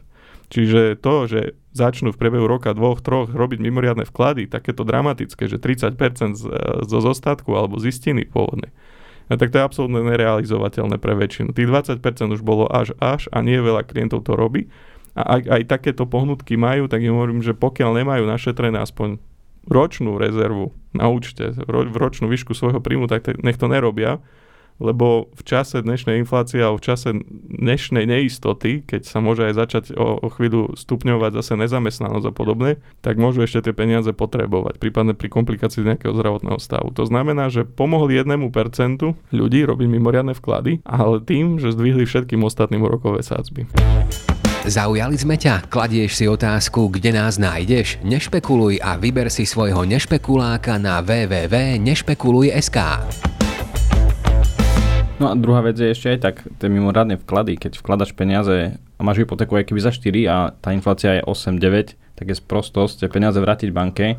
Čiže 0.52 1.00
to, 1.00 1.14
že 1.26 1.40
začnú 1.74 2.14
v 2.14 2.20
priebehu 2.22 2.46
roka, 2.46 2.70
dvoch, 2.70 3.02
troch 3.02 3.34
robiť 3.34 3.58
mimoriadne 3.58 4.06
vklady, 4.06 4.46
takéto 4.46 4.86
dramatické, 4.86 5.50
že 5.50 5.58
30% 5.58 6.38
z, 6.38 6.42
zo 6.86 6.98
zostatku 7.02 7.50
alebo 7.50 7.82
z 7.82 7.90
istiny 7.90 8.30
pôvodnej, 8.30 8.70
no 9.26 9.34
tak 9.34 9.50
to 9.50 9.58
je 9.58 9.66
absolútne 9.66 10.06
nerealizovateľné 10.06 11.02
pre 11.02 11.18
väčšinu. 11.18 11.50
Tých 11.50 11.66
20% 11.66 11.98
už 12.30 12.40
bolo 12.46 12.70
až 12.70 12.94
až 13.02 13.26
a 13.34 13.42
nie 13.42 13.58
veľa 13.58 13.84
klientov 13.84 14.22
to 14.22 14.38
robí. 14.38 14.70
A 15.14 15.38
ak 15.38 15.42
aj 15.46 15.62
takéto 15.70 16.10
pohnutky 16.10 16.58
majú, 16.58 16.90
tak 16.90 17.02
im 17.02 17.14
hovorím, 17.14 17.38
že 17.42 17.54
pokiaľ 17.54 18.02
nemajú 18.02 18.24
našetrené 18.26 18.82
aspoň 18.82 19.22
ročnú 19.70 20.18
rezervu 20.18 20.74
na 20.90 21.06
účte, 21.10 21.54
v 21.54 21.96
ročnú 21.96 22.26
výšku 22.30 22.52
svojho 22.52 22.82
príjmu, 22.82 23.06
tak 23.06 23.30
nech 23.42 23.58
to 23.58 23.70
nerobia, 23.70 24.18
lebo 24.82 25.30
v 25.34 25.42
čase 25.46 25.82
dnešnej 25.82 26.18
inflácie 26.22 26.62
a 26.62 26.74
v 26.74 26.82
čase 26.82 27.14
dnešnej 27.50 28.06
neistoty, 28.10 28.82
keď 28.82 29.06
sa 29.06 29.22
môže 29.22 29.46
aj 29.46 29.54
začať 29.54 29.84
o, 29.94 30.18
o 30.18 30.28
chvíľu 30.32 30.74
stupňovať 30.74 31.30
zase 31.42 31.54
nezamestnanosť 31.60 32.26
a 32.30 32.32
podobne, 32.34 32.70
tak 33.00 33.20
môžu 33.20 33.46
ešte 33.46 33.70
tie 33.70 33.74
peniaze 33.74 34.10
potrebovať, 34.10 34.82
prípadne 34.82 35.14
pri 35.14 35.30
komplikácii 35.30 35.86
nejakého 35.86 36.14
zdravotného 36.14 36.58
stavu. 36.58 36.90
To 36.98 37.06
znamená, 37.06 37.50
že 37.50 37.68
pomohli 37.68 38.18
jednému 38.18 38.50
percentu 38.50 39.14
ľudí 39.30 39.62
robiť 39.66 39.88
mimoriadne 39.88 40.34
vklady, 40.34 40.82
ale 40.82 41.22
tým, 41.22 41.62
že 41.62 41.74
zdvihli 41.74 42.06
všetkým 42.06 42.42
ostatným 42.42 42.82
úrokové 42.82 43.22
sádzby. 43.22 43.70
Zaujali 44.64 45.20
sme 45.20 45.36
ťa? 45.36 45.68
Kladieš 45.68 46.16
si 46.16 46.24
otázku, 46.24 46.88
kde 46.88 47.12
nás 47.12 47.36
nájdeš? 47.36 48.00
Nešpekuluj 48.00 48.80
a 48.80 48.96
vyber 48.96 49.28
si 49.28 49.44
svojho 49.44 49.84
nešpekuláka 49.84 50.80
na 50.80 51.04
www.nešpekuluj.sk. 51.04 53.43
No 55.22 55.30
a 55.30 55.38
druhá 55.38 55.62
vec 55.62 55.78
je 55.78 55.94
ešte 55.94 56.10
aj 56.10 56.18
tak, 56.18 56.36
tie 56.58 56.66
mimoriadne 56.66 57.14
vklady, 57.22 57.54
keď 57.54 57.78
vkladaš 57.78 58.10
peniaze 58.18 58.74
a 58.74 59.00
máš 59.06 59.22
hypotéku 59.22 59.54
aj 59.54 59.70
keby 59.70 59.80
za 59.80 59.94
4 59.94 60.26
a 60.26 60.36
tá 60.58 60.74
inflácia 60.74 61.22
je 61.22 61.22
8-9, 61.22 61.94
tak 62.18 62.26
je 62.26 62.36
sprostosť 62.36 63.06
tie 63.06 63.08
peniaze 63.10 63.38
vrátiť 63.38 63.70
banke, 63.70 64.18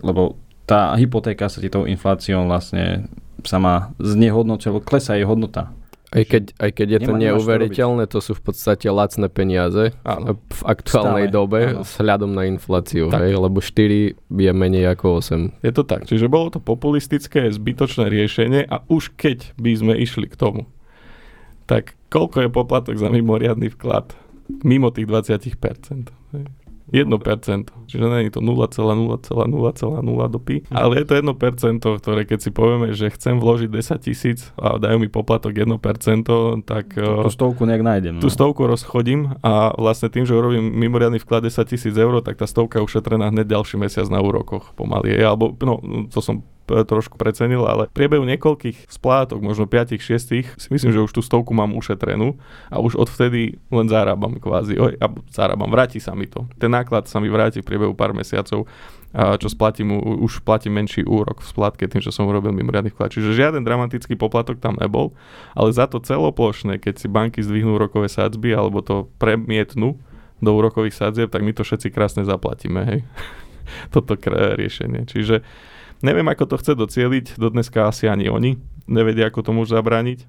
lebo 0.00 0.40
tá 0.64 0.96
hypotéka 0.96 1.52
sa 1.52 1.60
ti 1.60 1.68
tou 1.68 1.84
infláciou 1.84 2.48
vlastne 2.48 3.12
sama 3.44 3.92
znehodnotila, 4.00 4.80
klesá 4.80 5.20
jej 5.20 5.28
hodnota. 5.28 5.68
Aj 6.12 6.24
keď, 6.28 6.52
aj 6.60 6.70
keď 6.76 6.88
je 6.92 7.00
to 7.08 7.12
neuveriteľné, 7.16 8.04
to 8.04 8.20
sú 8.20 8.36
v 8.36 8.52
podstate 8.52 8.84
lacné 8.92 9.32
peniaze 9.32 9.96
Áno. 10.04 10.36
v 10.36 10.62
aktuálnej 10.68 11.32
Stále. 11.32 11.36
dobe 11.40 11.60
Áno. 11.72 11.88
s 11.88 11.96
hľadom 11.96 12.36
na 12.36 12.44
infláciu, 12.44 13.08
hej, 13.08 13.32
lebo 13.32 13.64
4 13.64 14.12
je 14.20 14.52
menej 14.52 14.92
ako 14.92 15.24
8. 15.24 15.64
Je 15.64 15.72
to 15.72 15.82
tak, 15.88 16.04
čiže 16.04 16.28
bolo 16.28 16.52
to 16.52 16.60
populistické, 16.60 17.48
zbytočné 17.48 18.12
riešenie 18.12 18.68
a 18.68 18.84
už 18.92 19.16
keď 19.16 19.56
by 19.56 19.72
sme 19.72 19.94
išli 19.96 20.28
k 20.28 20.36
tomu, 20.36 20.68
tak 21.64 21.96
koľko 22.12 22.44
je 22.44 22.48
poplatok 22.52 22.94
za 23.00 23.08
mimoriadný 23.08 23.72
vklad 23.72 24.12
mimo 24.60 24.92
tých 24.92 25.08
20%? 25.08 26.12
Hej. 26.36 26.44
1%. 26.92 27.88
Čiže 27.88 28.04
nie 28.04 28.28
je 28.28 28.36
to 28.36 28.40
0,0,0,0 28.44 29.24
dopy, 30.28 30.62
ale 30.68 30.92
je 31.00 31.04
to 31.08 31.14
1%, 31.16 31.80
ktoré 31.80 32.28
keď 32.28 32.38
si 32.38 32.50
povieme, 32.52 32.92
že 32.92 33.08
chcem 33.08 33.40
vložiť 33.40 33.68
10 33.72 34.06
tisíc 34.06 34.52
a 34.60 34.76
dajú 34.76 35.00
mi 35.00 35.08
poplatok 35.08 35.56
1%, 35.56 35.72
tak... 36.68 36.92
Tú 36.94 37.28
eh, 37.28 37.32
stovku 37.32 37.64
nejak 37.64 37.82
nájdem. 37.82 38.14
Tú 38.20 38.28
no. 38.28 38.34
stovku 38.36 38.68
rozchodím 38.68 39.40
a 39.40 39.72
vlastne 39.74 40.12
tým, 40.12 40.28
že 40.28 40.36
urobím 40.36 40.68
mimoriadný 40.68 41.18
vklad 41.24 41.48
10 41.48 41.64
tisíc 41.72 41.96
eur, 41.96 42.20
tak 42.20 42.36
tá 42.36 42.44
stovka 42.44 42.78
je 42.78 42.84
ušetrená 42.84 43.32
hneď 43.32 43.56
ďalší 43.56 43.80
mesiac 43.80 44.06
na 44.12 44.20
úrokoch 44.20 44.76
pomaly. 44.76 45.16
Alebo, 45.16 45.56
no, 45.64 45.80
to 46.12 46.20
som 46.20 46.44
trošku 46.88 47.20
precenil, 47.20 47.64
ale 47.68 47.86
v 47.88 47.94
priebehu 47.94 48.24
niekoľkých 48.24 48.88
splátok, 48.88 49.44
možno 49.44 49.68
5-6, 49.68 50.56
si 50.56 50.68
myslím, 50.72 50.90
že 50.90 51.04
už 51.04 51.12
tú 51.12 51.20
stovku 51.20 51.52
mám 51.52 51.76
ušetrenú 51.76 52.40
a 52.72 52.80
už 52.80 52.96
odvtedy 52.96 53.60
len 53.68 53.86
zarábam 53.92 54.40
kvázi. 54.40 54.80
Oj, 54.80 54.96
a 54.96 55.06
zarábam, 55.28 55.68
vráti 55.68 56.00
sa 56.00 56.16
mi 56.16 56.24
to. 56.24 56.48
Ten 56.56 56.72
náklad 56.72 57.06
sa 57.06 57.20
mi 57.20 57.28
vráti 57.28 57.60
v 57.60 57.68
priebehu 57.68 57.92
pár 57.92 58.16
mesiacov 58.16 58.64
čo 59.12 59.48
splatím, 59.52 59.92
už 60.00 60.40
platím 60.40 60.80
menší 60.80 61.04
úrok 61.04 61.44
v 61.44 61.48
splatke 61.52 61.84
tým, 61.84 62.00
že 62.00 62.08
som 62.08 62.24
urobil 62.24 62.56
mimoriadný 62.56 62.88
vklad. 62.96 63.12
Čiže 63.12 63.36
žiaden 63.36 63.60
dramatický 63.60 64.16
poplatok 64.16 64.56
tam 64.56 64.80
nebol, 64.80 65.12
ale 65.52 65.68
za 65.68 65.84
to 65.84 66.00
celoplošné, 66.00 66.80
keď 66.80 66.94
si 66.96 67.12
banky 67.12 67.44
zdvihnú 67.44 67.76
úrokové 67.76 68.08
sadzby 68.08 68.56
alebo 68.56 68.80
to 68.80 69.12
premietnú 69.20 70.00
do 70.40 70.50
úrokových 70.56 70.96
sadzieb, 70.96 71.28
tak 71.28 71.44
my 71.44 71.52
to 71.52 71.62
všetci 71.62 71.92
krásne 71.92 72.24
zaplatíme, 72.24 72.80
hej. 72.88 73.00
Toto 73.94 74.16
riešenie. 74.56 75.04
Čiže 75.04 75.44
Neviem, 76.02 76.26
ako 76.26 76.44
to 76.50 76.56
chce 76.58 76.72
docieliť, 76.74 77.26
do 77.38 77.48
dneska 77.48 77.86
asi 77.86 78.10
ani 78.10 78.26
oni 78.26 78.58
nevedia, 78.90 79.30
ako 79.30 79.40
to 79.46 79.50
môžu 79.54 79.78
zabrániť. 79.78 80.26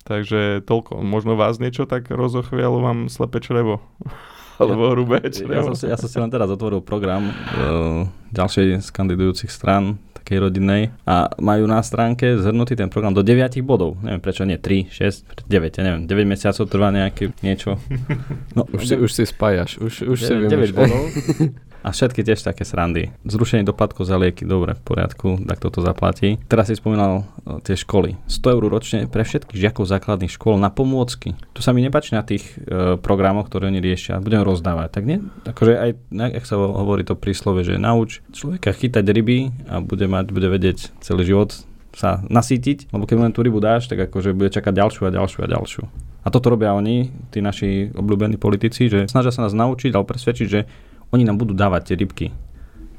Takže 0.00 0.64
toľko. 0.64 1.04
Možno 1.04 1.36
vás 1.36 1.60
niečo 1.60 1.84
tak 1.84 2.08
rozochvialo 2.08 2.80
vám 2.80 2.98
slepe 3.12 3.38
črevo. 3.44 3.84
Alebo 4.60 4.92
hrubé 4.92 5.24
črevo. 5.28 5.56
Ja 5.56 5.62
som, 5.64 5.76
si, 5.76 5.84
ja 5.88 5.96
som 5.96 6.08
si 6.08 6.20
len 6.20 6.28
teraz 6.28 6.48
otvoril 6.52 6.84
program 6.84 7.32
uh, 7.32 8.04
ďalšej 8.32 8.84
z 8.84 8.88
kandidujúcich 8.92 9.48
strán, 9.48 9.96
takej 10.20 10.36
rodinnej, 10.36 10.92
a 11.08 11.32
majú 11.40 11.64
na 11.64 11.80
stránke 11.80 12.36
zhrnutý 12.36 12.76
ten 12.76 12.92
program 12.92 13.16
do 13.16 13.24
9 13.24 13.56
bodov. 13.64 13.96
Neviem 14.04 14.20
prečo 14.20 14.44
nie 14.44 14.60
3, 14.60 14.92
6, 14.92 15.48
9, 15.48 15.80
ja 15.80 15.82
neviem, 15.84 16.04
9 16.04 16.28
mesiacov 16.28 16.68
trvá 16.68 16.92
nejaké 16.92 17.32
niečo. 17.40 17.80
No, 18.56 18.68
už, 18.68 18.82
si, 18.84 18.94
už 19.00 19.10
si 19.14 19.24
spájaš, 19.24 19.80
už, 19.80 20.10
už 20.12 20.18
9, 20.28 20.28
si 20.28 20.34
9 20.52 20.76
bodov. 20.76 21.02
A 21.80 21.96
všetky 21.96 22.20
tiež 22.20 22.44
také 22.44 22.68
srandy. 22.68 23.08
Zrušenie 23.24 23.64
doplatkov 23.64 24.04
za 24.04 24.20
lieky, 24.20 24.44
dobre, 24.44 24.76
v 24.76 24.82
poriadku, 24.84 25.40
tak 25.48 25.58
toto 25.64 25.80
zaplatí. 25.80 26.36
Teraz 26.44 26.68
si 26.68 26.76
spomínal 26.76 27.24
e, 27.46 27.64
tie 27.64 27.76
školy. 27.76 28.20
100 28.28 28.54
eur 28.56 28.64
ročne 28.68 28.98
pre 29.08 29.24
všetkých 29.24 29.56
žiakov 29.56 29.88
základných 29.88 30.32
škôl 30.32 30.60
na 30.60 30.68
pomôcky. 30.68 31.32
Tu 31.56 31.60
sa 31.64 31.72
mi 31.72 31.80
nepáči 31.80 32.12
na 32.12 32.20
tých 32.20 32.44
e, 32.60 33.00
programoch, 33.00 33.48
ktoré 33.48 33.72
oni 33.72 33.80
riešia. 33.80 34.20
Budem 34.20 34.44
rozdávať. 34.44 34.88
Tak 34.92 35.04
nie? 35.08 35.24
Akože 35.48 35.72
aj, 35.80 35.90
ak 36.36 36.44
sa 36.44 36.60
hovorí 36.60 37.02
to 37.02 37.16
príslove, 37.16 37.64
že 37.64 37.80
nauč 37.80 38.20
človeka 38.36 38.76
chytať 38.76 39.04
ryby 39.08 39.38
a 39.72 39.80
bude 39.80 40.04
mať, 40.04 40.36
bude 40.36 40.52
vedieť 40.52 40.92
celý 41.00 41.24
život 41.24 41.56
sa 41.90 42.22
nasítiť, 42.30 42.94
lebo 42.94 43.02
keď 43.06 43.16
len 43.18 43.34
tú 43.34 43.42
rybu 43.42 43.58
dáš, 43.58 43.90
tak 43.90 43.98
akože 43.98 44.30
bude 44.36 44.54
čakať 44.54 44.70
ďalšiu 44.70 45.02
a 45.10 45.14
ďalšiu 45.14 45.40
a 45.42 45.48
ďalšiu. 45.50 45.82
A 46.20 46.28
toto 46.28 46.52
robia 46.52 46.76
oni, 46.76 47.08
tí 47.32 47.40
naši 47.40 47.88
obľúbení 47.96 48.36
politici, 48.36 48.92
že 48.92 49.08
snažia 49.08 49.32
sa 49.32 49.48
nás 49.48 49.56
naučiť 49.56 49.90
alebo 49.90 50.12
presvedčiť, 50.12 50.46
že 50.46 50.68
oni 51.10 51.22
nám 51.26 51.38
budú 51.38 51.52
dávať 51.54 51.92
tie 51.92 51.96
rybky. 51.98 52.26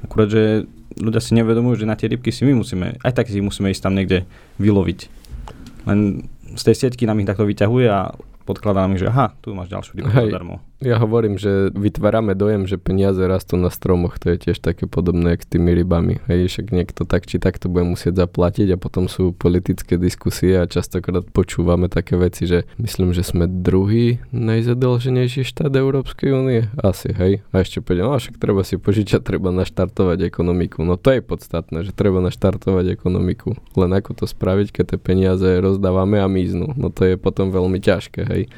Akurát, 0.04 0.28
že 0.28 0.66
ľudia 1.00 1.22
si 1.24 1.32
nevedomujú, 1.38 1.84
že 1.84 1.90
na 1.90 1.96
tie 1.96 2.12
rybky 2.12 2.34
si 2.34 2.44
my 2.44 2.58
musíme, 2.58 3.00
aj 3.00 3.14
tak 3.16 3.32
si 3.32 3.40
musíme 3.40 3.72
ísť 3.72 3.84
tam 3.84 3.96
niekde 3.96 4.28
vyloviť. 4.60 5.00
Len 5.88 6.28
z 6.56 6.64
tej 6.68 6.76
sieťky 6.76 7.08
nám 7.08 7.24
ich 7.24 7.30
takto 7.30 7.48
vyťahuje 7.48 7.88
a 7.88 8.12
podkladá 8.44 8.86
mi, 8.92 9.00
že 9.00 9.08
aha, 9.08 9.32
tu 9.40 9.56
máš 9.56 9.72
ďalšiu 9.72 9.92
rybu 9.98 10.12
zadarmo. 10.12 10.60
Ja 10.82 10.98
hovorím, 10.98 11.38
že 11.38 11.70
vytvárame 11.78 12.34
dojem, 12.34 12.66
že 12.66 12.82
peniaze 12.82 13.22
rastú 13.22 13.54
na 13.54 13.70
stromoch, 13.70 14.18
to 14.18 14.34
je 14.34 14.50
tiež 14.50 14.66
také 14.66 14.90
podobné 14.90 15.38
k 15.38 15.46
tými 15.46 15.78
rybami. 15.78 16.18
Hej, 16.26 16.50
však 16.50 16.74
niekto 16.74 17.06
tak 17.06 17.30
či 17.30 17.38
tak 17.38 17.62
to 17.62 17.70
bude 17.70 17.86
musieť 17.86 18.26
zaplatiť 18.26 18.74
a 18.74 18.82
potom 18.82 19.06
sú 19.06 19.30
politické 19.30 20.02
diskusie 20.02 20.58
a 20.58 20.66
častokrát 20.66 21.22
počúvame 21.30 21.86
také 21.86 22.18
veci, 22.18 22.50
že 22.50 22.66
myslím, 22.82 23.14
že 23.14 23.22
sme 23.22 23.46
druhý 23.46 24.26
najzadlženejší 24.34 25.46
štát 25.46 25.70
Európskej 25.70 26.34
únie. 26.34 26.66
Asi, 26.82 27.14
hej. 27.14 27.46
A 27.54 27.62
ešte 27.62 27.86
povedal, 27.86 28.10
no 28.10 28.18
však 28.18 28.42
treba 28.42 28.66
si 28.66 28.82
požičať, 28.82 29.22
treba 29.22 29.54
naštartovať 29.54 30.26
ekonomiku. 30.26 30.82
No 30.82 30.98
to 30.98 31.14
je 31.14 31.22
podstatné, 31.22 31.86
že 31.86 31.94
treba 31.94 32.26
naštartovať 32.26 32.90
ekonomiku. 32.90 33.54
Len 33.78 33.94
ako 33.94 34.18
to 34.18 34.26
spraviť, 34.26 34.82
keď 34.82 34.98
tie 34.98 35.00
peniaze 35.00 35.46
rozdávame 35.46 36.18
a 36.18 36.26
miznú. 36.26 36.74
No 36.74 36.90
to 36.90 37.06
je 37.06 37.22
potom 37.22 37.54
veľmi 37.54 37.78
ťažké, 37.78 38.26
hej. 38.26 38.50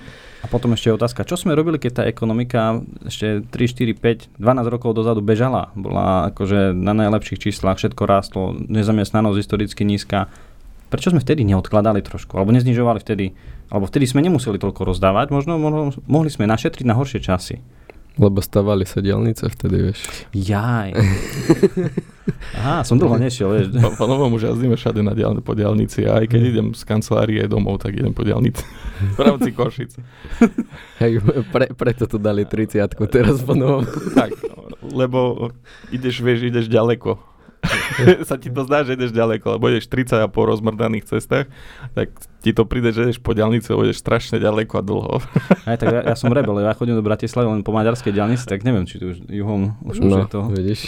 A 0.43 0.45
potom 0.51 0.75
ešte 0.75 0.91
otázka, 0.91 1.23
čo 1.23 1.39
sme 1.39 1.55
robili, 1.55 1.79
keď 1.79 1.91
tá 1.95 2.03
ekonomika 2.03 2.83
ešte 3.07 3.47
3, 3.47 3.95
4, 3.95 4.35
5, 4.35 4.43
12 4.43 4.73
rokov 4.75 4.91
dozadu 4.91 5.23
bežala? 5.23 5.71
Bola 5.71 6.35
akože 6.35 6.75
na 6.75 6.91
najlepších 6.91 7.39
číslach, 7.39 7.79
všetko 7.79 8.03
rástlo, 8.03 8.51
nezamestnanosť 8.51 9.39
historicky 9.39 9.87
nízka. 9.87 10.27
Prečo 10.91 11.15
sme 11.15 11.23
vtedy 11.23 11.47
neodkladali 11.47 12.03
trošku, 12.03 12.35
alebo 12.35 12.51
neznižovali 12.51 12.99
vtedy, 12.99 13.31
alebo 13.71 13.87
vtedy 13.87 14.03
sme 14.03 14.19
nemuseli 14.19 14.59
toľko 14.59 14.83
rozdávať, 14.83 15.31
možno 15.31 15.55
mohli 16.11 16.29
sme 16.29 16.43
našetriť 16.45 16.83
na 16.83 16.99
horšie 16.99 17.23
časy. 17.23 17.63
Lebo 18.13 18.45
stavali 18.45 18.85
sa 18.85 19.01
diálnice 19.01 19.49
vtedy, 19.49 19.89
vieš. 19.89 20.05
Jaj. 20.37 20.93
Aha, 22.61 22.85
som 22.85 23.01
dlho 23.01 23.17
nešiel, 23.17 23.49
vieš. 23.49 23.73
Po, 23.73 23.89
po 23.97 24.05
novom 24.05 24.37
už 24.37 24.53
jazdíme 24.53 24.77
všade 24.77 25.01
na 25.01 25.17
diálne, 25.17 25.41
po 25.41 25.57
diálnici 25.57 26.05
a 26.05 26.21
aj 26.21 26.29
keď 26.29 26.41
idem 26.45 26.67
z 26.77 26.83
kancelárie 26.85 27.41
domov, 27.49 27.81
tak 27.81 27.97
idem 27.97 28.13
po 28.13 28.21
diálnici. 28.21 28.61
v 29.17 29.19
rámci 29.19 29.49
Košic. 29.49 29.97
Hej, 31.01 31.25
pre, 31.49 31.73
preto 31.73 32.05
tu 32.05 32.21
dali 32.21 32.45
30 32.45 32.85
teraz 33.09 33.41
po 33.41 33.57
novom. 33.57 33.83
tak, 34.13 34.37
lebo 34.85 35.49
ideš, 35.89 36.21
vieš, 36.21 36.53
ideš 36.53 36.69
ďaleko 36.69 37.32
sa 38.29 38.35
ti 38.35 38.51
to 38.51 38.67
zdá, 38.67 38.83
že 38.83 38.99
ideš 38.99 39.15
ďaleko, 39.15 39.57
lebo 39.57 39.71
ideš 39.71 39.87
30 39.87 40.25
a 40.25 40.27
po 40.27 40.43
rozmrdaných 40.47 41.07
cestách, 41.07 41.47
tak 41.95 42.11
ti 42.43 42.51
to 42.51 42.67
príde, 42.67 42.91
že 42.91 43.07
ideš 43.07 43.19
po 43.23 43.31
diálnici, 43.31 43.71
lebo 43.71 43.87
ideš 43.87 44.03
strašne 44.03 44.37
ďaleko 44.37 44.73
a 44.79 44.83
dlho. 44.83 45.15
Aj 45.69 45.77
tak 45.79 45.87
ja, 45.89 46.01
ja 46.11 46.15
som 46.19 46.29
rebel, 46.35 46.59
ja 46.59 46.75
chodím 46.75 46.99
do 46.99 47.05
Bratislavy 47.05 47.47
len 47.47 47.63
po 47.63 47.71
maďarskej 47.71 48.11
diálnici, 48.11 48.43
tak 48.43 48.67
neviem, 48.67 48.83
či 48.83 48.99
tu 48.99 49.15
už 49.15 49.23
juhom 49.31 49.79
už, 49.87 49.95
no, 50.03 50.07
už 50.07 50.11
je 50.11 50.27
to. 50.27 50.41
Vidíš. 50.51 50.79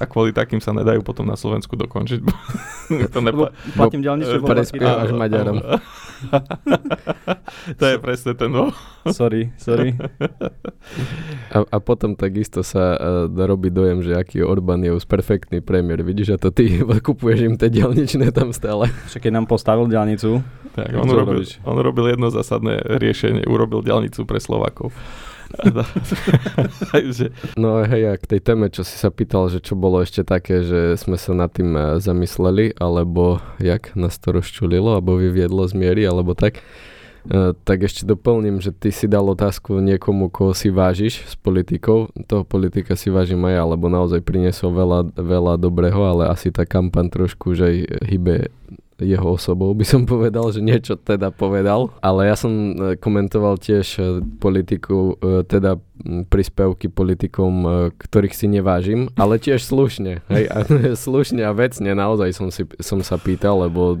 A 0.00 0.04
kvôli 0.08 0.32
takým 0.32 0.64
sa 0.64 0.72
nedajú 0.72 1.04
potom 1.04 1.28
na 1.28 1.36
Slovensku 1.36 1.76
dokončiť. 1.76 2.20
to 3.14 3.18
nepa- 3.20 3.52
platím 3.76 4.00
diálnicu. 4.00 4.40
Prespievaš 4.40 5.12
Maďarom. 5.12 5.60
to 7.80 7.84
je 7.86 7.96
presne 7.98 8.32
ten 8.38 8.50
no. 8.52 8.70
Sorry, 9.10 9.50
sorry. 9.58 9.98
A, 11.50 11.58
a 11.66 11.76
potom 11.82 12.14
takisto 12.14 12.62
sa 12.62 12.96
uh, 12.96 13.46
robí 13.46 13.70
dojem, 13.70 14.02
že 14.02 14.14
aký 14.14 14.42
Orbán 14.46 14.82
je 14.82 14.94
už 14.94 15.04
perfektný 15.06 15.58
premiér. 15.58 16.06
Vidíš, 16.06 16.34
a 16.34 16.38
to 16.38 16.54
ty 16.54 16.82
kupuješ 17.06 17.40
im 17.46 17.54
tie 17.58 17.68
diálničné 17.70 18.30
tam 18.30 18.54
stále. 18.54 18.90
Však 19.10 19.28
keď 19.28 19.32
nám 19.42 19.46
postavil 19.50 19.90
diálnicu, 19.90 20.42
tak, 20.72 20.88
on, 20.94 21.08
robil, 21.10 21.44
on 21.66 21.78
robil 21.78 22.06
jedno 22.14 22.32
zásadné 22.32 22.80
riešenie. 22.98 23.44
Urobil 23.44 23.84
diálnicu 23.84 24.24
pre 24.24 24.40
Slovakov. 24.40 24.94
no 27.62 27.84
hej, 27.84 28.02
a 28.08 28.14
k 28.16 28.24
tej 28.36 28.40
téme, 28.40 28.72
čo 28.72 28.82
si 28.82 28.96
sa 28.96 29.12
pýtal, 29.12 29.52
že 29.52 29.60
čo 29.60 29.76
bolo 29.76 30.00
ešte 30.00 30.24
také, 30.24 30.64
že 30.64 30.96
sme 30.96 31.20
sa 31.20 31.36
nad 31.36 31.52
tým 31.52 31.76
e, 31.76 31.80
zamysleli, 32.00 32.76
alebo 32.80 33.38
jak 33.60 33.92
nás 33.94 34.16
to 34.18 34.32
rozčulilo, 34.32 34.96
alebo 34.98 35.20
vyviedlo 35.20 35.64
z 35.68 35.74
miery, 35.76 36.02
alebo 36.08 36.32
tak. 36.32 36.60
Uh, 37.22 37.54
tak 37.62 37.86
ešte 37.86 38.02
doplním, 38.02 38.58
že 38.58 38.74
ty 38.74 38.90
si 38.90 39.06
dal 39.06 39.22
otázku 39.22 39.78
niekomu, 39.78 40.26
koho 40.26 40.50
si 40.58 40.74
vážiš 40.74 41.22
s 41.22 41.38
politikou. 41.38 42.10
Toho 42.26 42.42
politika 42.42 42.98
si 42.98 43.14
vážim 43.14 43.38
aj 43.46 43.54
ja, 43.54 43.62
lebo 43.62 43.86
naozaj 43.86 44.26
priniesol 44.26 44.74
veľa, 44.74 45.14
veľa 45.14 45.54
dobrého, 45.54 46.02
ale 46.02 46.26
asi 46.26 46.50
tá 46.50 46.66
kampaň 46.66 47.14
trošku, 47.14 47.54
že 47.54 47.62
aj 47.62 47.76
hybe 48.10 48.50
jeho 49.00 49.34
osobou, 49.34 49.72
by 49.72 49.84
som 49.86 50.04
povedal, 50.04 50.52
že 50.52 50.60
niečo 50.60 51.00
teda 51.00 51.32
povedal. 51.32 51.90
Ale 52.04 52.28
ja 52.28 52.36
som 52.36 52.52
e, 52.52 52.74
komentoval 53.00 53.56
tiež 53.56 53.86
e, 53.96 54.02
politiku, 54.42 55.16
e, 55.18 55.42
teda 55.48 55.80
príspevky 56.02 56.90
politikom, 56.90 57.62
ktorých 57.94 58.34
si 58.34 58.50
nevážim, 58.50 59.06
ale 59.14 59.38
tiež 59.38 59.62
slušne. 59.62 60.26
Hej, 60.26 60.44
a, 60.50 60.66
slušne 61.06 61.46
a 61.46 61.54
vecne 61.54 61.94
naozaj 61.94 62.30
som, 62.34 62.50
si, 62.50 62.66
som 62.82 63.06
sa 63.06 63.22
pýtal, 63.22 63.70
lebo 63.70 63.94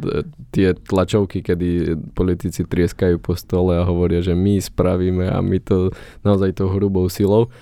tie 0.50 0.74
tlačovky, 0.74 1.46
kedy 1.46 1.94
politici 2.10 2.66
trieskajú 2.66 3.22
po 3.22 3.38
stole 3.38 3.78
a 3.78 3.86
hovoria, 3.86 4.18
že 4.18 4.34
my 4.34 4.58
spravíme 4.58 5.30
a 5.30 5.38
my 5.38 5.62
to 5.62 5.94
naozaj 6.26 6.58
tou 6.58 6.74
hrubou 6.74 7.06
silou 7.06 7.54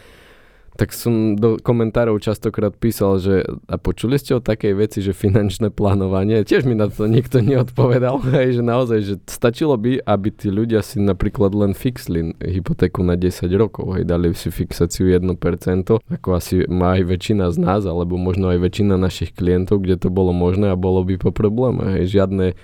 tak 0.80 0.96
som 0.96 1.36
do 1.36 1.60
komentárov 1.60 2.16
častokrát 2.24 2.72
písal, 2.72 3.20
že 3.20 3.44
a 3.68 3.76
počuli 3.76 4.16
ste 4.16 4.32
o 4.32 4.40
takej 4.40 4.72
veci, 4.80 5.04
že 5.04 5.12
finančné 5.12 5.68
plánovanie, 5.68 6.40
tiež 6.40 6.64
mi 6.64 6.72
na 6.72 6.88
to 6.88 7.04
nikto 7.04 7.44
neodpovedal, 7.44 8.16
hej, 8.32 8.56
že 8.56 8.62
naozaj, 8.64 8.98
že 9.04 9.14
stačilo 9.28 9.76
by, 9.76 10.00
aby 10.00 10.32
tí 10.32 10.48
ľudia 10.48 10.80
si 10.80 10.96
napríklad 10.96 11.52
len 11.52 11.76
fixli 11.76 12.32
hypotéku 12.40 13.04
na 13.04 13.20
10 13.20 13.44
rokov, 13.60 14.00
hej, 14.00 14.08
dali 14.08 14.32
si 14.32 14.48
fixáciu 14.48 15.12
1%, 15.12 15.36
ako 16.00 16.28
asi 16.32 16.64
má 16.64 16.96
aj 16.96 17.12
väčšina 17.12 17.52
z 17.52 17.60
nás, 17.60 17.84
alebo 17.84 18.16
možno 18.16 18.48
aj 18.48 18.64
väčšina 18.64 18.96
našich 18.96 19.36
klientov, 19.36 19.84
kde 19.84 20.00
to 20.00 20.08
bolo 20.08 20.32
možné 20.32 20.72
a 20.72 20.80
bolo 20.80 21.04
by 21.04 21.20
po 21.20 21.28
probléme, 21.28 22.00
hej, 22.00 22.24
žiadne 22.24 22.56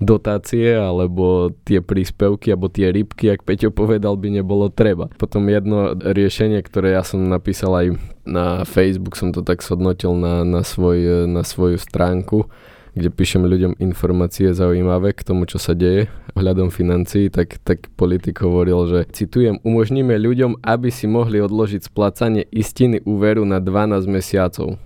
dotácie 0.00 0.74
alebo 0.74 1.52
tie 1.68 1.84
príspevky 1.84 2.56
alebo 2.56 2.72
tie 2.72 2.88
rybky, 2.88 3.36
ak 3.36 3.44
Peťo 3.44 3.68
povedal, 3.70 4.16
by 4.16 4.40
nebolo 4.40 4.72
treba. 4.72 5.12
Potom 5.20 5.46
jedno 5.46 5.92
riešenie, 5.92 6.64
ktoré 6.64 6.96
ja 6.96 7.04
som 7.04 7.20
napísal 7.28 7.72
aj 7.76 7.86
na 8.24 8.64
Facebook, 8.64 9.14
som 9.14 9.30
to 9.30 9.44
tak 9.44 9.60
sodnotil 9.60 10.16
na, 10.16 10.42
na, 10.42 10.64
svoj, 10.64 11.28
na 11.28 11.44
svoju 11.44 11.76
stránku, 11.76 12.48
kde 12.96 13.12
píšem 13.12 13.44
ľuďom 13.44 13.78
informácie 13.78 14.50
zaujímavé 14.50 15.14
k 15.14 15.22
tomu, 15.22 15.46
čo 15.46 15.60
sa 15.60 15.76
deje 15.76 16.10
hľadom 16.34 16.72
financií, 16.72 17.28
tak, 17.28 17.60
tak 17.62 17.92
politik 17.94 18.40
hovoril, 18.40 18.88
že 18.88 19.00
citujem, 19.12 19.60
umožníme 19.62 20.16
ľuďom, 20.16 20.64
aby 20.64 20.88
si 20.88 21.06
mohli 21.06 21.38
odložiť 21.38 21.86
splácanie 21.86 22.48
istiny 22.50 23.04
úveru 23.04 23.44
na 23.44 23.60
12 23.62 24.08
mesiacov. 24.10 24.80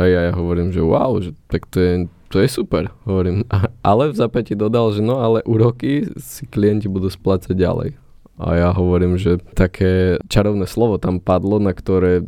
Hej, 0.00 0.12
a 0.16 0.20
ja 0.28 0.32
hovorím, 0.32 0.72
že 0.72 0.80
wow, 0.80 1.20
že 1.20 1.36
tak 1.52 1.68
to 1.68 1.78
je 1.80 1.92
to 2.32 2.40
je 2.40 2.48
super, 2.48 2.88
hovorím. 3.04 3.44
Ale 3.84 4.08
v 4.08 4.16
zapäti 4.16 4.56
dodal, 4.56 4.96
že 4.96 5.04
no 5.04 5.20
ale 5.20 5.44
úroky 5.44 6.08
si 6.16 6.48
klienti 6.48 6.88
budú 6.88 7.12
splácať 7.12 7.52
ďalej. 7.52 8.00
A 8.40 8.56
ja 8.56 8.68
hovorím, 8.72 9.20
že 9.20 9.36
také 9.52 10.16
čarovné 10.32 10.64
slovo 10.64 10.96
tam 10.96 11.20
padlo, 11.20 11.60
na 11.60 11.76
ktoré 11.76 12.24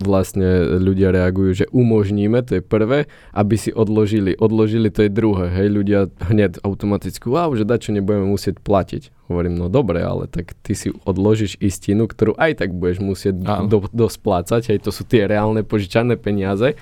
vlastne 0.00 0.80
ľudia 0.80 1.12
reagujú, 1.12 1.64
že 1.64 1.66
umožníme, 1.70 2.40
to 2.42 2.58
je 2.58 2.62
prvé, 2.64 3.06
aby 3.36 3.54
si 3.60 3.70
odložili. 3.70 4.32
Odložili, 4.34 4.88
to 4.88 5.04
je 5.04 5.12
druhé. 5.12 5.52
Hej, 5.52 5.68
ľudia 5.70 6.00
hneď 6.24 6.64
automaticky, 6.64 7.28
wow, 7.28 7.52
že 7.52 7.68
dačo 7.68 7.92
nebudeme 7.92 8.24
musieť 8.24 8.58
platiť. 8.64 9.28
Hovorím, 9.28 9.60
no 9.60 9.70
dobre, 9.70 10.02
ale 10.02 10.26
tak 10.26 10.56
ty 10.64 10.74
si 10.74 10.90
odložíš 11.06 11.60
istinu, 11.60 12.10
ktorú 12.10 12.34
aj 12.34 12.64
tak 12.64 12.74
budeš 12.74 12.98
musieť 13.04 13.34
do, 13.68 13.86
dosplácať. 13.92 14.74
Hej, 14.74 14.88
to 14.88 14.90
sú 14.90 15.06
tie 15.06 15.28
reálne 15.28 15.62
požičané 15.62 16.18
peniaze. 16.18 16.74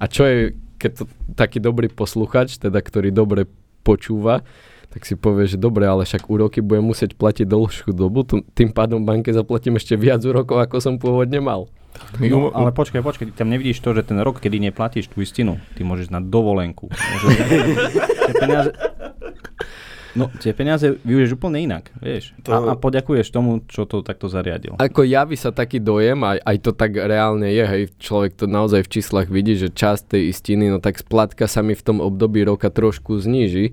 A 0.00 0.04
čo 0.10 0.26
je 0.26 0.56
keď 0.82 0.92
to 0.98 1.04
taký 1.38 1.62
dobrý 1.62 1.86
posluchač, 1.86 2.58
teda 2.58 2.82
ktorý 2.82 3.14
dobre 3.14 3.46
počúva, 3.86 4.42
tak 4.90 5.06
si 5.06 5.14
povie, 5.14 5.46
že 5.46 5.56
dobre, 5.56 5.86
ale 5.86 6.02
však 6.02 6.26
úroky 6.26 6.58
budem 6.58 6.90
musieť 6.90 7.14
platiť 7.14 7.46
dlhšiu 7.46 7.94
dobu, 7.94 8.26
tým 8.26 8.74
pádom 8.74 9.06
banke 9.06 9.30
zaplatím 9.30 9.78
ešte 9.78 9.94
viac 9.94 10.20
úrokov, 10.26 10.58
ako 10.58 10.82
som 10.82 10.94
pôvodne 10.98 11.38
mal. 11.38 11.70
No, 12.20 12.52
ale 12.52 12.72
počkaj, 12.72 13.00
počkaj, 13.00 13.26
ty 13.30 13.34
tam 13.36 13.48
nevidíš 13.48 13.80
to, 13.80 13.96
že 13.96 14.04
ten 14.04 14.20
rok, 14.20 14.40
kedy 14.40 14.60
neplatíš 14.60 15.08
tú 15.08 15.24
istinu, 15.24 15.60
ty 15.76 15.84
môžeš 15.84 16.12
na 16.12 16.20
dovolenku. 16.20 16.92
Môžeš, 16.92 17.32
peniaze, 18.42 18.70
No, 20.12 20.28
tie 20.44 20.52
peniaze 20.52 21.00
využiješ 21.08 21.40
úplne 21.40 21.64
inak, 21.64 21.88
vieš. 21.96 22.36
To... 22.44 22.52
A, 22.52 22.56
a 22.60 22.74
poďakuješ 22.76 23.32
tomu, 23.32 23.64
čo 23.64 23.88
to 23.88 24.04
takto 24.04 24.28
zariadil. 24.28 24.76
Ako 24.76 25.08
javí 25.08 25.40
sa 25.40 25.56
taký 25.56 25.80
dojem, 25.80 26.20
aj, 26.20 26.36
aj 26.44 26.56
to 26.60 26.70
tak 26.76 26.92
reálne 27.00 27.48
je, 27.48 27.64
hej, 27.64 27.82
človek 27.96 28.36
to 28.36 28.44
naozaj 28.44 28.84
v 28.84 28.92
číslach 28.92 29.32
vidí, 29.32 29.56
že 29.56 29.72
časť 29.72 30.12
tej 30.12 30.36
istiny, 30.36 30.68
no 30.68 30.84
tak 30.84 31.00
splatka 31.00 31.48
sa 31.48 31.64
mi 31.64 31.72
v 31.72 31.80
tom 31.80 32.04
období 32.04 32.44
roka 32.44 32.68
trošku 32.68 33.16
zníži, 33.16 33.72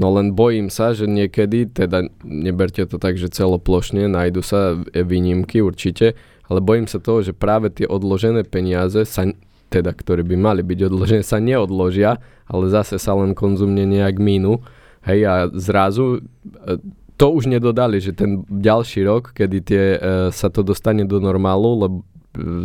No 0.00 0.08
len 0.16 0.32
bojím 0.32 0.72
sa, 0.72 0.96
že 0.96 1.04
niekedy, 1.04 1.68
teda 1.68 2.08
neberte 2.24 2.80
to 2.88 2.96
tak, 2.96 3.20
že 3.20 3.28
celoplošne, 3.28 4.08
nájdu 4.08 4.40
sa 4.40 4.80
výnimky 4.96 5.60
určite, 5.60 6.16
ale 6.50 6.58
bojím 6.58 6.90
sa 6.90 6.98
toho, 6.98 7.22
že 7.22 7.30
práve 7.30 7.70
tie 7.70 7.86
odložené 7.86 8.42
peniaze 8.42 9.06
sa 9.06 9.22
teda, 9.70 9.94
ktoré 9.94 10.26
by 10.26 10.34
mali 10.34 10.66
byť 10.66 10.90
odložené, 10.90 11.22
sa 11.22 11.38
neodložia, 11.38 12.18
ale 12.50 12.66
zase 12.66 12.98
sa 12.98 13.14
len 13.14 13.38
konzumne 13.38 13.86
nejak 13.86 14.18
minú. 14.18 14.58
Hej, 15.06 15.20
a 15.30 15.34
zrazu 15.54 16.18
e, 16.18 16.76
to 17.14 17.26
už 17.30 17.46
nedodali, 17.46 18.02
že 18.02 18.12
ten 18.12 18.42
ďalší 18.50 19.06
rok, 19.06 19.30
kedy 19.30 19.58
tie, 19.62 19.84
e, 19.94 19.98
sa 20.34 20.50
to 20.50 20.66
dostane 20.66 21.06
do 21.06 21.22
normálu, 21.22 21.86
lebo 21.86 21.96
e, 22.02 22.04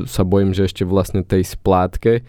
sa 0.09 0.25
bojím, 0.25 0.51
že 0.51 0.65
ešte 0.65 0.83
vlastne 0.83 1.21
tej 1.21 1.45
splátke 1.45 2.25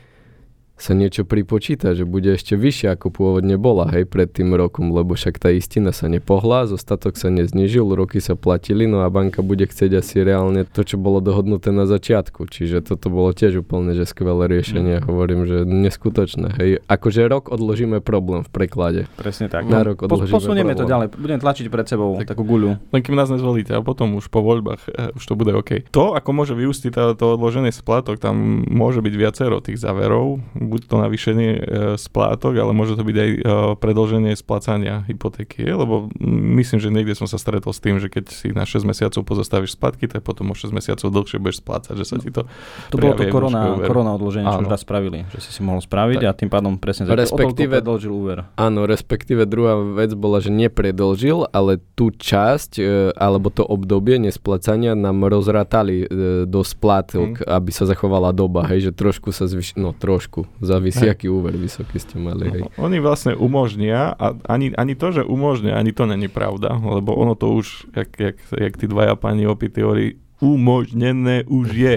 sa 0.76 0.92
niečo 0.92 1.24
pripočíta, 1.24 1.96
že 1.96 2.04
bude 2.04 2.36
ešte 2.36 2.52
vyššia 2.52 3.00
ako 3.00 3.08
pôvodne 3.08 3.56
bola, 3.56 3.88
hej, 3.88 4.04
pred 4.04 4.28
tým 4.28 4.52
rokom, 4.52 4.92
lebo 4.92 5.16
však 5.16 5.40
tá 5.40 5.48
istina 5.48 5.90
sa 5.90 6.06
nepohla, 6.12 6.68
zostatok 6.68 7.16
sa 7.16 7.32
neznižil, 7.32 7.96
roky 7.96 8.20
sa 8.20 8.36
platili, 8.36 8.84
no 8.84 9.00
a 9.00 9.08
banka 9.08 9.40
bude 9.40 9.64
chcieť 9.64 10.04
asi 10.04 10.20
reálne 10.20 10.68
to, 10.68 10.84
čo 10.84 11.00
bolo 11.00 11.24
dohodnuté 11.24 11.72
na 11.72 11.88
začiatku. 11.88 12.44
Čiže 12.44 12.84
toto 12.84 13.08
bolo 13.08 13.32
tiež 13.32 13.64
úplne, 13.64 13.96
že 13.96 14.04
skvelé 14.04 14.52
riešenie. 14.52 15.00
Mm. 15.00 15.04
Hovorím, 15.08 15.40
že 15.48 15.64
neskutočné, 15.64 16.60
hej. 16.60 16.70
Akože 16.84 17.24
rok 17.24 17.48
odložíme 17.48 18.04
problém 18.04 18.44
v 18.44 18.50
preklade. 18.52 19.00
Presne 19.16 19.48
tak. 19.48 19.64
Na 19.64 19.80
rok 19.80 20.04
odložíme 20.04 20.36
Posunieme 20.36 20.76
problém. 20.76 20.84
to 20.84 20.92
ďalej, 20.92 21.06
budem 21.16 21.38
tlačiť 21.40 21.66
pred 21.72 21.86
sebou 21.88 22.20
tak, 22.20 22.36
takú 22.36 22.44
guľu. 22.44 22.76
Len 22.92 23.00
kým 23.00 23.16
nás 23.16 23.32
nezvolíte 23.32 23.72
a 23.72 23.80
potom 23.80 24.20
už 24.20 24.28
po 24.28 24.44
voľbách 24.44 24.82
eh, 24.92 25.16
už 25.16 25.24
to 25.24 25.32
bude 25.32 25.56
OK. 25.56 25.88
To, 25.96 26.12
ako 26.12 26.30
môže 26.36 26.52
vyústiť 26.52 27.16
to 27.16 27.24
odložený 27.40 27.72
splatok, 27.72 28.20
tam 28.20 28.36
môže 28.68 29.00
byť 29.00 29.14
viacero 29.16 29.64
tých 29.64 29.80
záverov 29.80 30.44
buď 30.66 30.80
to 30.90 30.96
navýšenie 30.98 31.50
e, 31.54 31.60
splátok, 31.96 32.58
ale 32.58 32.74
môže 32.74 32.98
to 32.98 33.06
byť 33.06 33.16
aj 33.16 33.30
e, 33.30 33.38
predlženie 33.78 34.34
splácania 34.34 35.06
hypotéky, 35.06 35.62
lebo 35.66 36.10
myslím, 36.20 36.78
že 36.82 36.90
niekde 36.90 37.14
som 37.14 37.30
sa 37.30 37.38
stretol 37.38 37.70
s 37.70 37.80
tým, 37.80 38.02
že 38.02 38.10
keď 38.10 38.24
si 38.28 38.50
na 38.50 38.66
6 38.66 38.82
mesiacov 38.82 39.22
pozastavíš 39.22 39.78
splatky, 39.78 40.10
tak 40.10 40.26
potom 40.26 40.50
o 40.50 40.54
6 40.54 40.74
mesiacov 40.74 41.06
dlhšie 41.08 41.38
budeš 41.38 41.62
splácať, 41.62 41.94
že 41.94 42.04
sa 42.04 42.16
ti 42.18 42.34
to 42.34 42.44
To 42.90 42.96
bolo 42.98 43.14
to 43.14 43.30
korona, 43.30 43.78
korona 43.86 44.12
odloženie, 44.18 44.46
čo 44.50 44.62
už 44.66 44.70
raz 44.70 44.82
spravili, 44.82 45.24
že 45.30 45.38
si 45.38 45.50
si 45.54 45.60
mohol 45.62 45.80
spraviť 45.80 46.20
tak. 46.20 46.28
a 46.28 46.32
tým 46.34 46.50
pádom 46.50 46.72
presne 46.76 47.06
za 47.06 47.14
respektíve, 47.14 47.78
predlžil 47.78 48.12
úver. 48.12 48.38
Áno, 48.58 48.84
respektíve 48.84 49.46
druhá 49.46 49.78
vec 49.78 50.12
bola, 50.18 50.42
že 50.42 50.50
nepredlžil, 50.50 51.48
ale 51.54 51.78
tú 51.94 52.10
časť 52.10 52.82
e, 52.82 52.84
alebo 53.14 53.48
to 53.54 53.62
obdobie 53.62 54.18
nesplacania 54.18 54.98
nám 54.98 55.28
rozrátali 55.30 56.08
do 56.46 56.60
splátok, 56.64 57.42
hmm. 57.42 57.46
aby 57.46 57.70
sa 57.70 57.84
zachovala 57.86 58.32
doba, 58.34 58.66
hej, 58.70 58.90
že 58.90 58.92
trošku 58.92 59.30
sa 59.30 59.46
zvyš... 59.46 59.76
no 59.78 59.92
trošku, 59.92 60.48
závisí, 60.60 61.04
hej. 61.04 61.12
aký 61.12 61.26
úver 61.28 61.56
vysoký 61.56 62.00
ste 62.00 62.16
mali, 62.16 62.48
hej. 62.48 62.62
No, 62.64 62.88
oni 62.88 62.98
vlastne 63.02 63.32
umožnia, 63.36 64.12
a 64.16 64.36
ani, 64.48 64.72
ani 64.76 64.94
to, 64.96 65.12
že 65.12 65.22
umožnia, 65.22 65.76
ani 65.76 65.92
to 65.92 66.08
není 66.08 66.28
pravda, 66.28 66.76
lebo 66.76 67.12
ono 67.16 67.36
to 67.36 67.52
už, 67.56 67.92
jak, 67.92 68.10
jak, 68.16 68.36
jak 68.52 68.74
tí 68.76 68.86
dvaja 68.88 69.14
pani 69.16 69.44
opity 69.44 69.80
hovorí, 69.82 70.06
umožnené 70.40 71.48
už 71.48 71.66
je. 71.72 71.96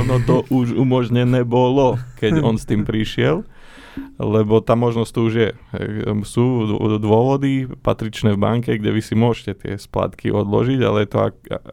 Ono 0.00 0.16
to 0.24 0.48
už 0.48 0.72
umožnené 0.72 1.44
bolo, 1.44 2.00
keď 2.16 2.40
on 2.40 2.56
s 2.56 2.64
tým 2.64 2.88
prišiel 2.88 3.44
lebo 4.16 4.60
tá 4.60 4.76
možnosť 4.76 5.10
tu 5.12 5.20
už 5.28 5.34
je. 5.34 5.50
Sú 6.24 6.44
dôvody 7.00 7.68
patričné 7.80 8.36
v 8.36 8.42
banke, 8.42 8.76
kde 8.76 8.92
vy 8.92 9.02
si 9.04 9.14
môžete 9.16 9.52
tie 9.64 9.72
splátky 9.76 10.32
odložiť, 10.32 10.80
ale 10.84 11.04
je 11.04 11.08
to, 11.08 11.18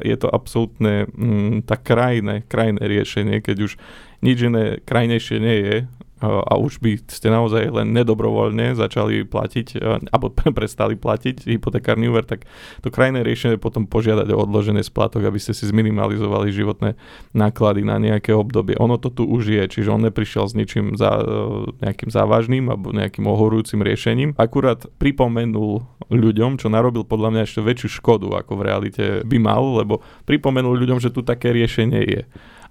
je 0.04 0.18
to 0.20 0.28
absolútne 0.32 1.08
mm, 1.12 1.68
tak 1.68 1.84
krajné, 1.88 2.44
krajné 2.48 2.84
riešenie, 2.84 3.44
keď 3.44 3.58
už 3.68 3.72
nič 4.24 4.38
iné 4.40 4.80
krajnejšie 4.84 5.38
nie 5.40 5.58
je, 5.60 5.76
a 6.24 6.54
už 6.56 6.80
by 6.80 7.04
ste 7.12 7.28
naozaj 7.28 7.68
len 7.68 7.92
nedobrovoľne 7.92 8.80
začali 8.80 9.28
platiť, 9.28 9.84
alebo 9.84 10.32
prestali 10.58 10.96
platiť 10.96 11.44
hypotekárny 11.52 12.08
úver, 12.08 12.24
tak 12.24 12.48
to 12.80 12.88
krajné 12.88 13.28
riešenie 13.28 13.60
je 13.60 13.66
potom 13.66 13.84
požiadať 13.84 14.32
o 14.32 14.40
odložené 14.40 14.80
splatok, 14.82 15.28
aby 15.28 15.38
ste 15.38 15.52
si 15.52 15.68
zminimalizovali 15.68 16.56
životné 16.56 16.96
náklady 17.36 17.84
na 17.84 18.00
nejaké 18.00 18.32
obdobie. 18.32 18.80
Ono 18.80 18.96
to 18.96 19.12
tu 19.12 19.28
už 19.28 19.52
je, 19.52 19.64
čiže 19.68 19.92
on 19.92 20.08
neprišiel 20.08 20.48
s 20.48 20.56
ničím 20.56 20.96
za, 20.96 21.20
nejakým 21.84 22.08
závažným 22.08 22.72
alebo 22.72 22.96
nejakým 22.96 23.28
ohorujúcim 23.28 23.84
riešením. 23.84 24.40
Akurát 24.40 24.88
pripomenul 24.98 25.84
ľuďom, 26.08 26.56
čo 26.56 26.72
narobil 26.72 27.04
podľa 27.04 27.30
mňa 27.36 27.42
ešte 27.44 27.60
väčšiu 27.60 27.90
škodu, 28.00 28.28
ako 28.40 28.52
v 28.56 28.66
realite 28.66 29.04
by 29.28 29.38
mal, 29.42 29.64
lebo 29.84 30.00
pripomenul 30.24 30.80
ľuďom, 30.80 31.04
že 31.04 31.12
tu 31.12 31.26
také 31.26 31.52
riešenie 31.52 32.02
je 32.08 32.22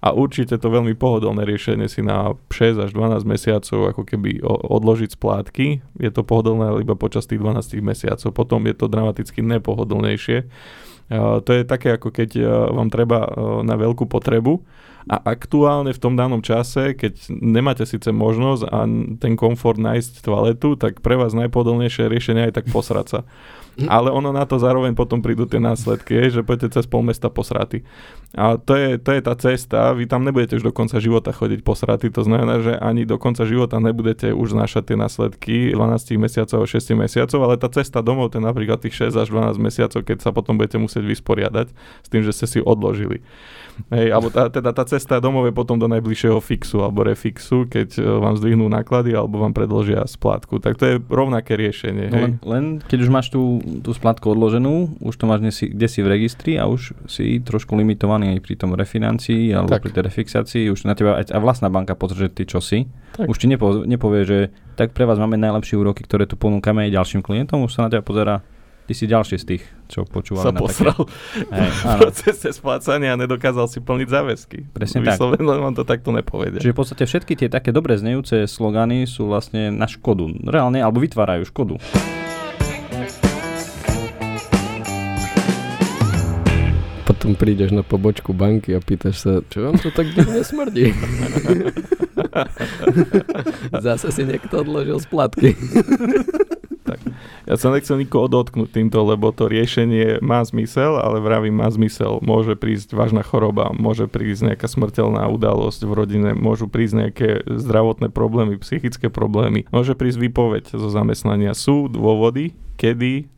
a 0.03 0.11
určite 0.11 0.59
to 0.59 0.67
veľmi 0.67 0.99
pohodlné 0.99 1.47
riešenie 1.47 1.87
si 1.87 2.03
na 2.03 2.35
6 2.51 2.83
až 2.83 2.91
12 2.91 3.23
mesiacov 3.23 3.95
ako 3.95 4.03
keby 4.03 4.43
odložiť 4.51 5.15
splátky. 5.15 5.79
Je 6.03 6.11
to 6.11 6.27
pohodlné 6.27 6.83
iba 6.83 6.99
počas 6.99 7.31
tých 7.31 7.39
12 7.39 7.79
mesiacov, 7.79 8.35
potom 8.35 8.67
je 8.67 8.75
to 8.75 8.91
dramaticky 8.91 9.47
nepohodlnejšie. 9.47 10.51
To 11.15 11.51
je 11.55 11.63
také 11.63 11.95
ako 11.95 12.11
keď 12.11 12.43
vám 12.75 12.91
treba 12.91 13.31
na 13.63 13.79
veľkú 13.79 14.11
potrebu 14.11 14.59
a 15.07 15.19
aktuálne 15.19 15.91
v 15.91 16.03
tom 16.03 16.15
danom 16.15 16.43
čase, 16.43 16.95
keď 16.95 17.31
nemáte 17.31 17.83
síce 17.83 18.11
možnosť 18.15 18.63
a 18.71 18.87
ten 19.19 19.35
komfort 19.35 19.79
nájsť 19.79 20.23
toaletu, 20.23 20.79
tak 20.79 21.03
pre 21.03 21.19
vás 21.19 21.35
najpohodlnejšie 21.35 22.07
riešenie 22.07 22.51
je 22.51 22.55
tak 22.59 22.71
posrať 22.71 23.07
sa. 23.07 23.21
Ale 23.89 24.13
ono 24.15 24.31
na 24.31 24.47
to 24.47 24.63
zároveň 24.63 24.95
potom 24.95 25.25
prídu 25.25 25.49
tie 25.49 25.59
následky, 25.59 26.31
že 26.31 26.47
pôjdete 26.47 26.77
cez 26.77 26.85
pol 26.87 27.03
mesta 27.03 27.33
posraty. 27.33 27.83
A 28.33 28.57
to 28.57 28.73
je, 28.73 28.97
to 28.97 29.13
je 29.13 29.21
tá 29.21 29.37
cesta, 29.37 29.93
vy 29.93 30.09
tam 30.09 30.25
nebudete 30.25 30.57
už 30.57 30.65
do 30.65 30.73
konca 30.73 30.97
života 30.97 31.37
chodiť 31.37 31.61
posraty, 31.61 32.09
to 32.09 32.25
znamená, 32.25 32.65
že 32.65 32.73
ani 32.81 33.05
do 33.05 33.21
konca 33.21 33.45
života 33.45 33.77
nebudete 33.77 34.33
už 34.33 34.57
znášať 34.57 34.93
tie 34.93 34.97
následky 34.97 35.57
12 35.77 36.17
mesiacov 36.17 36.65
a 36.65 36.67
6 36.67 36.97
mesiacov, 36.97 37.39
ale 37.45 37.61
tá 37.61 37.69
cesta 37.69 38.01
domov, 38.01 38.33
to 38.33 38.41
je 38.41 38.49
napríklad 38.49 38.81
tých 38.81 39.13
6 39.13 39.21
až 39.21 39.29
12 39.29 39.61
mesiacov, 39.61 40.01
keď 40.01 40.25
sa 40.25 40.33
potom 40.33 40.57
budete 40.57 40.81
musieť 40.81 41.05
vysporiadať 41.05 41.77
s 41.77 42.09
tým, 42.09 42.25
že 42.25 42.33
ste 42.33 42.47
si 42.49 42.59
odložili. 42.65 43.21
Hej, 43.89 44.13
alebo 44.13 44.29
tá, 44.29 44.53
teda 44.53 44.71
tá 44.73 44.85
cesta 44.85 45.17
domov 45.19 45.49
je 45.49 45.55
potom 45.57 45.81
do 45.81 45.89
najbližšieho 45.89 46.39
fixu 46.45 46.85
alebo 46.85 47.05
refixu, 47.09 47.65
keď 47.67 47.89
e, 47.99 48.05
vám 48.05 48.37
zdvihnú 48.37 48.69
náklady 48.69 49.17
alebo 49.17 49.41
vám 49.41 49.57
predložia 49.57 50.05
splátku. 50.05 50.61
Tak 50.61 50.77
to 50.77 50.85
je 50.87 50.95
rovnaké 51.01 51.57
riešenie. 51.57 52.07
No 52.13 52.17
hej. 52.17 52.23
Len, 52.23 52.33
len 52.45 52.65
keď 52.85 52.99
už 53.09 53.11
máš 53.11 53.33
tú, 53.33 53.65
tú 53.81 53.91
splátku 53.97 54.29
odloženú, 54.29 55.01
už 55.01 55.15
to 55.17 55.25
máš 55.25 55.41
kde 55.43 55.89
si 55.89 56.01
v 56.05 56.09
registri 56.09 56.61
a 56.61 56.69
už 56.69 56.95
si 57.09 57.41
trošku 57.41 57.75
limitovaný 57.75 58.22
aj 58.31 58.41
pri 58.47 58.55
tom 58.55 58.71
refinancii 58.79 59.51
alebo 59.51 59.75
tak. 59.75 59.83
pri 59.83 59.91
tej 59.99 60.03
refixácii. 60.07 60.65
Už 60.71 60.87
na 60.87 60.95
teba 60.95 61.19
aj, 61.19 61.35
aj 61.35 61.41
vlastná 61.43 61.67
banka 61.73 61.99
pozrie, 61.99 62.31
ty 62.31 62.47
čo 62.47 62.63
si. 62.63 62.87
Tak. 63.19 63.27
Už 63.27 63.37
ti 63.43 63.51
nepo, 63.51 63.83
nepovie, 63.83 64.23
že 64.23 64.39
tak 64.79 64.95
pre 64.95 65.03
vás 65.03 65.19
máme 65.19 65.35
najlepšie 65.41 65.75
úroky, 65.75 66.07
ktoré 66.07 66.31
tu 66.31 66.39
ponúkame 66.39 66.87
aj 66.87 66.95
ďalším 66.95 67.21
klientom. 67.27 67.67
Už 67.67 67.75
sa 67.75 67.87
na 67.87 67.91
teba 67.91 68.07
pozera 68.07 68.47
Ty 68.83 68.99
si 68.99 69.07
ďalší 69.07 69.37
z 69.39 69.45
tých, 69.47 69.65
čo 69.87 70.03
počúvali 70.03 70.43
sa 70.43 70.51
na 70.51 70.59
posral 70.59 70.99
také... 70.99 71.71
V 71.95 72.03
procese 72.03 72.51
splácania 72.51 73.15
a 73.15 73.17
nedokázal 73.17 73.71
si 73.71 73.79
plniť 73.79 74.09
záväzky. 74.11 74.59
Presne 74.75 75.07
Vysloven, 75.07 75.47
tak. 75.47 75.61
vám 75.63 75.75
to 75.79 75.85
takto 75.87 76.11
nepovedia. 76.11 76.59
Čiže 76.59 76.75
v 76.75 76.79
podstate 76.83 77.05
všetky 77.07 77.33
tie 77.39 77.49
také 77.49 77.71
dobre 77.71 77.95
znejúce 77.95 78.51
slogany 78.51 79.07
sú 79.07 79.31
vlastne 79.31 79.71
na 79.71 79.87
škodu. 79.87 80.27
Reálne, 80.43 80.83
alebo 80.83 80.99
vytvárajú 80.99 81.47
škodu. 81.47 81.79
Potom 87.23 87.39
prídeš 87.39 87.71
na 87.71 87.87
pobočku 87.87 88.35
banky 88.35 88.75
a 88.75 88.83
pýtaš 88.83 89.23
sa, 89.23 89.33
čo 89.47 89.71
vám 89.71 89.79
tu 89.79 89.95
tak 89.95 90.11
divne 90.11 90.43
smrdí? 90.43 90.91
Zase 93.87 94.11
si 94.11 94.27
niekto 94.27 94.67
odložil 94.67 94.99
splatky. 94.99 95.55
tak. 96.91 96.99
Ja 97.47 97.55
sa 97.55 97.71
nechcem 97.71 98.03
nikoho 98.03 98.27
dotknúť 98.27 98.75
týmto, 98.75 99.07
lebo 99.07 99.31
to 99.31 99.47
riešenie 99.47 100.19
má 100.19 100.43
zmysel, 100.43 100.99
ale 100.99 101.23
vravím, 101.23 101.63
má 101.63 101.71
zmysel. 101.71 102.19
Môže 102.27 102.59
prísť 102.59 102.91
vážna 102.91 103.23
choroba, 103.23 103.71
môže 103.71 104.11
prísť 104.11 104.51
nejaká 104.51 104.67
smrteľná 104.67 105.23
udalosť 105.31 105.87
v 105.87 105.93
rodine, 105.95 106.31
môžu 106.35 106.67
prísť 106.67 107.07
nejaké 107.07 107.47
zdravotné 107.47 108.11
problémy, 108.11 108.59
psychické 108.59 109.15
problémy, 109.15 109.71
môže 109.71 109.95
prísť 109.95 110.27
výpoveď 110.27 110.75
zo 110.75 110.91
zamestnania. 110.91 111.55
Sú 111.55 111.87
dôvody, 111.87 112.59
kedy 112.83 113.31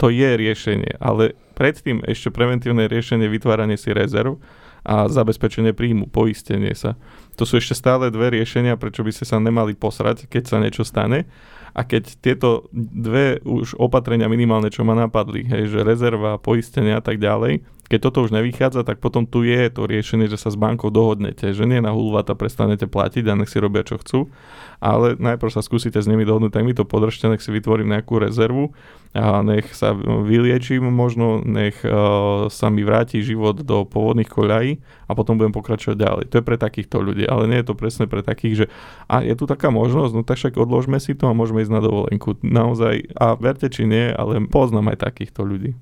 to 0.00 0.08
je 0.08 0.30
riešenie, 0.32 0.96
ale 0.96 1.36
predtým 1.60 2.00
ešte 2.08 2.32
preventívne 2.32 2.88
riešenie 2.88 3.28
vytváranie 3.28 3.76
si 3.76 3.92
rezerv 3.92 4.40
a 4.80 5.12
zabezpečenie 5.12 5.76
príjmu, 5.76 6.08
poistenie 6.08 6.72
sa. 6.72 6.96
To 7.36 7.44
sú 7.44 7.60
ešte 7.60 7.76
stále 7.76 8.08
dve 8.08 8.32
riešenia, 8.32 8.80
prečo 8.80 9.04
by 9.04 9.12
ste 9.12 9.28
sa 9.28 9.36
nemali 9.36 9.76
posrať, 9.76 10.24
keď 10.24 10.42
sa 10.48 10.56
niečo 10.56 10.88
stane. 10.88 11.28
A 11.76 11.84
keď 11.84 12.16
tieto 12.18 12.66
dve 12.72 13.44
už 13.44 13.76
opatrenia 13.76 14.26
minimálne, 14.26 14.72
čo 14.72 14.82
ma 14.88 14.96
napadli, 14.96 15.44
hej, 15.46 15.68
že 15.68 15.86
rezerva, 15.86 16.40
poistenia 16.40 16.98
a 16.98 17.04
tak 17.04 17.20
ďalej, 17.20 17.60
keď 17.90 17.98
toto 18.06 18.22
už 18.22 18.30
nevychádza, 18.30 18.86
tak 18.86 19.02
potom 19.02 19.26
tu 19.26 19.42
je 19.42 19.66
to 19.66 19.90
riešenie, 19.90 20.30
že 20.30 20.38
sa 20.38 20.54
s 20.54 20.56
bankou 20.56 20.94
dohodnete, 20.94 21.50
že 21.50 21.66
nie 21.66 21.82
na 21.82 21.90
hulvata 21.90 22.38
prestanete 22.38 22.86
platiť 22.86 23.26
a 23.26 23.34
nech 23.34 23.50
si 23.50 23.58
robia 23.58 23.82
čo 23.82 23.98
chcú, 23.98 24.30
ale 24.78 25.18
najprv 25.18 25.50
sa 25.50 25.58
skúsite 25.58 25.98
s 25.98 26.06
nimi 26.06 26.22
dohodnúť, 26.22 26.54
tak 26.54 26.62
mi 26.62 26.70
to 26.70 26.86
podržte, 26.86 27.26
nech 27.26 27.42
si 27.42 27.50
vytvorím 27.50 27.90
nejakú 27.90 28.22
rezervu 28.22 28.70
a 29.10 29.42
nech 29.42 29.74
sa 29.74 29.90
vyliečím 29.98 30.86
možno, 30.86 31.42
nech 31.42 31.82
uh, 31.82 32.46
sa 32.46 32.70
mi 32.70 32.86
vráti 32.86 33.26
život 33.26 33.58
do 33.58 33.82
pôvodných 33.82 34.30
koľají 34.30 34.78
a 35.10 35.18
potom 35.18 35.34
budem 35.34 35.50
pokračovať 35.50 35.96
ďalej. 35.98 36.24
To 36.30 36.34
je 36.38 36.46
pre 36.46 36.54
takýchto 36.62 37.02
ľudí, 37.02 37.26
ale 37.26 37.50
nie 37.50 37.58
je 37.58 37.66
to 37.66 37.74
presne 37.74 38.06
pre 38.06 38.22
takých, 38.22 38.54
že 38.54 38.66
a 39.10 39.26
je 39.26 39.34
tu 39.34 39.50
taká 39.50 39.74
možnosť, 39.74 40.12
no 40.14 40.22
tak 40.22 40.38
však 40.38 40.62
odložme 40.62 41.02
si 41.02 41.18
to 41.18 41.26
a 41.26 41.34
môžeme 41.34 41.58
ísť 41.58 41.74
na 41.74 41.82
dovolenku. 41.82 42.38
Naozaj, 42.46 43.18
a 43.18 43.34
verte 43.34 43.66
či 43.66 43.82
nie, 43.82 44.14
ale 44.14 44.38
poznám 44.46 44.94
aj 44.94 45.10
takýchto 45.10 45.42
ľudí. 45.42 45.74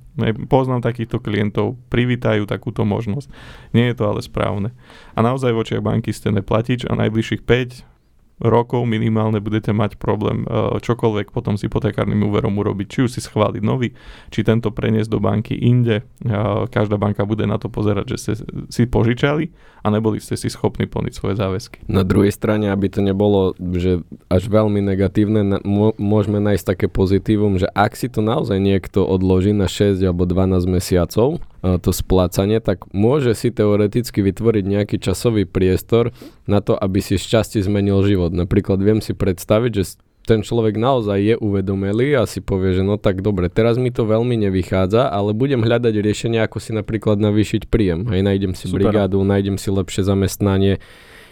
Poznám 0.50 0.82
takýchto 0.82 1.22
klientov, 1.22 1.78
privítajú 1.88 2.44
takúto 2.44 2.82
možnosť. 2.82 3.30
Nie 3.72 3.90
je 3.92 3.96
to 3.96 4.04
ale 4.10 4.20
správne. 4.20 4.74
A 5.14 5.22
naozaj 5.22 5.54
v 5.54 5.60
očiach 5.62 5.82
banky 5.82 6.10
ste 6.10 6.34
neplatič 6.34 6.84
a 6.84 6.98
najbližších 6.98 7.46
5 7.46 7.97
rokov 8.38 8.86
minimálne 8.86 9.42
budete 9.42 9.74
mať 9.74 9.98
problém 9.98 10.46
e, 10.46 10.78
čokoľvek 10.78 11.34
potom 11.34 11.58
s 11.58 11.66
hypotekárnym 11.66 12.22
úverom 12.26 12.54
urobiť. 12.58 12.86
Či 12.86 12.98
už 13.06 13.10
si 13.18 13.20
schváliť 13.22 13.62
nový, 13.62 13.94
či 14.30 14.46
tento 14.46 14.70
preniesť 14.70 15.10
do 15.10 15.18
banky 15.18 15.58
inde. 15.58 16.02
E, 16.02 16.32
každá 16.70 16.96
banka 16.96 17.26
bude 17.26 17.44
na 17.44 17.58
to 17.58 17.66
pozerať, 17.66 18.14
že 18.14 18.16
ste 18.16 18.32
si 18.70 18.82
požičali 18.86 19.50
a 19.82 19.86
neboli 19.90 20.18
ste 20.22 20.34
si 20.34 20.50
schopní 20.50 20.86
plniť 20.86 21.12
svoje 21.14 21.34
záväzky. 21.38 21.86
Na 21.86 22.02
druhej 22.02 22.34
strane, 22.34 22.70
aby 22.70 22.86
to 22.90 23.02
nebolo 23.02 23.54
že 23.58 24.02
až 24.30 24.50
veľmi 24.50 24.82
negatívne, 24.82 25.62
môžeme 25.98 26.42
nájsť 26.42 26.64
také 26.64 26.86
pozitívum, 26.90 27.58
že 27.58 27.70
ak 27.74 27.94
si 27.94 28.10
to 28.10 28.22
naozaj 28.22 28.58
niekto 28.58 29.06
odloží 29.06 29.54
na 29.54 29.70
6 29.70 30.02
alebo 30.02 30.26
12 30.26 30.66
mesiacov, 30.66 31.42
to 31.58 31.90
splácanie, 31.90 32.62
tak 32.62 32.86
môže 32.94 33.34
si 33.34 33.50
teoreticky 33.50 34.22
vytvoriť 34.22 34.64
nejaký 34.64 34.96
časový 35.02 35.42
priestor 35.42 36.14
na 36.46 36.62
to, 36.62 36.78
aby 36.78 37.02
si 37.02 37.18
šťastie 37.18 37.58
zmenil 37.66 37.98
život. 38.06 38.27
Napríklad 38.34 38.80
viem 38.80 38.98
si 38.98 39.12
predstaviť, 39.12 39.72
že 39.72 39.84
ten 40.28 40.44
človek 40.44 40.76
naozaj 40.76 41.18
je 41.24 41.34
uvedomelý 41.40 42.12
a 42.20 42.28
si 42.28 42.44
povie, 42.44 42.76
že 42.76 42.84
no 42.84 43.00
tak 43.00 43.24
dobre, 43.24 43.48
teraz 43.48 43.80
mi 43.80 43.88
to 43.88 44.04
veľmi 44.04 44.36
nevychádza, 44.36 45.08
ale 45.08 45.32
budem 45.32 45.64
hľadať 45.64 45.94
riešenie, 46.04 46.44
ako 46.44 46.60
si 46.60 46.76
napríklad 46.76 47.16
navýšiť 47.16 47.72
príjem. 47.72 48.04
Hej, 48.12 48.20
nájdem 48.28 48.52
si 48.52 48.68
Super. 48.68 48.92
brigádu, 48.92 49.24
nájdem 49.24 49.56
si 49.56 49.72
lepšie 49.72 50.04
zamestnanie, 50.04 50.84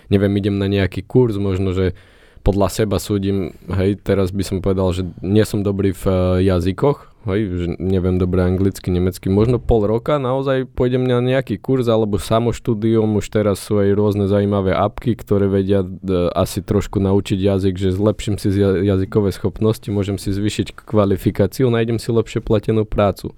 neviem, 0.08 0.32
idem 0.40 0.56
na 0.56 0.64
nejaký 0.64 1.04
kurz, 1.04 1.36
možno, 1.36 1.76
že 1.76 1.92
podľa 2.40 2.72
seba 2.72 2.96
súdim, 2.96 3.52
hej, 3.68 4.00
teraz 4.00 4.32
by 4.32 4.44
som 4.46 4.58
povedal, 4.64 4.94
že 4.96 5.02
nie 5.20 5.42
som 5.44 5.60
dobrý 5.60 5.92
v 5.92 6.04
uh, 6.08 6.38
jazykoch, 6.40 7.15
hej, 7.26 7.40
že 7.58 7.66
neviem 7.82 8.16
dobre 8.16 8.46
anglicky, 8.46 8.88
nemecky, 8.94 9.26
možno 9.26 9.58
pol 9.58 9.84
roka 9.84 10.16
naozaj 10.16 10.66
pôjdem 10.70 11.02
na 11.02 11.18
nejaký 11.18 11.58
kurz 11.58 11.90
alebo 11.90 12.22
samoštúdium, 12.22 13.18
už 13.18 13.26
teraz 13.28 13.60
sú 13.60 13.82
aj 13.82 13.90
rôzne 13.94 14.30
zaujímavé 14.30 14.72
apky, 14.72 15.18
ktoré 15.18 15.50
vedia 15.50 15.82
uh, 15.82 16.30
asi 16.32 16.62
trošku 16.62 17.02
naučiť 17.02 17.38
jazyk, 17.38 17.74
že 17.76 17.90
zlepším 17.94 18.38
si 18.38 18.54
jazykové 18.60 19.34
schopnosti, 19.34 19.86
môžem 19.90 20.16
si 20.16 20.30
zvyšiť 20.30 20.78
kvalifikáciu, 20.86 21.66
nájdem 21.68 21.98
si 21.98 22.14
lepšie 22.14 22.40
platenú 22.40 22.86
prácu. 22.86 23.34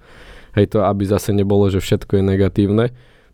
Hej, 0.57 0.73
to 0.73 0.85
aby 0.85 1.05
zase 1.05 1.29
nebolo, 1.33 1.69
že 1.69 1.77
všetko 1.77 2.21
je 2.21 2.23
negatívne 2.25 2.85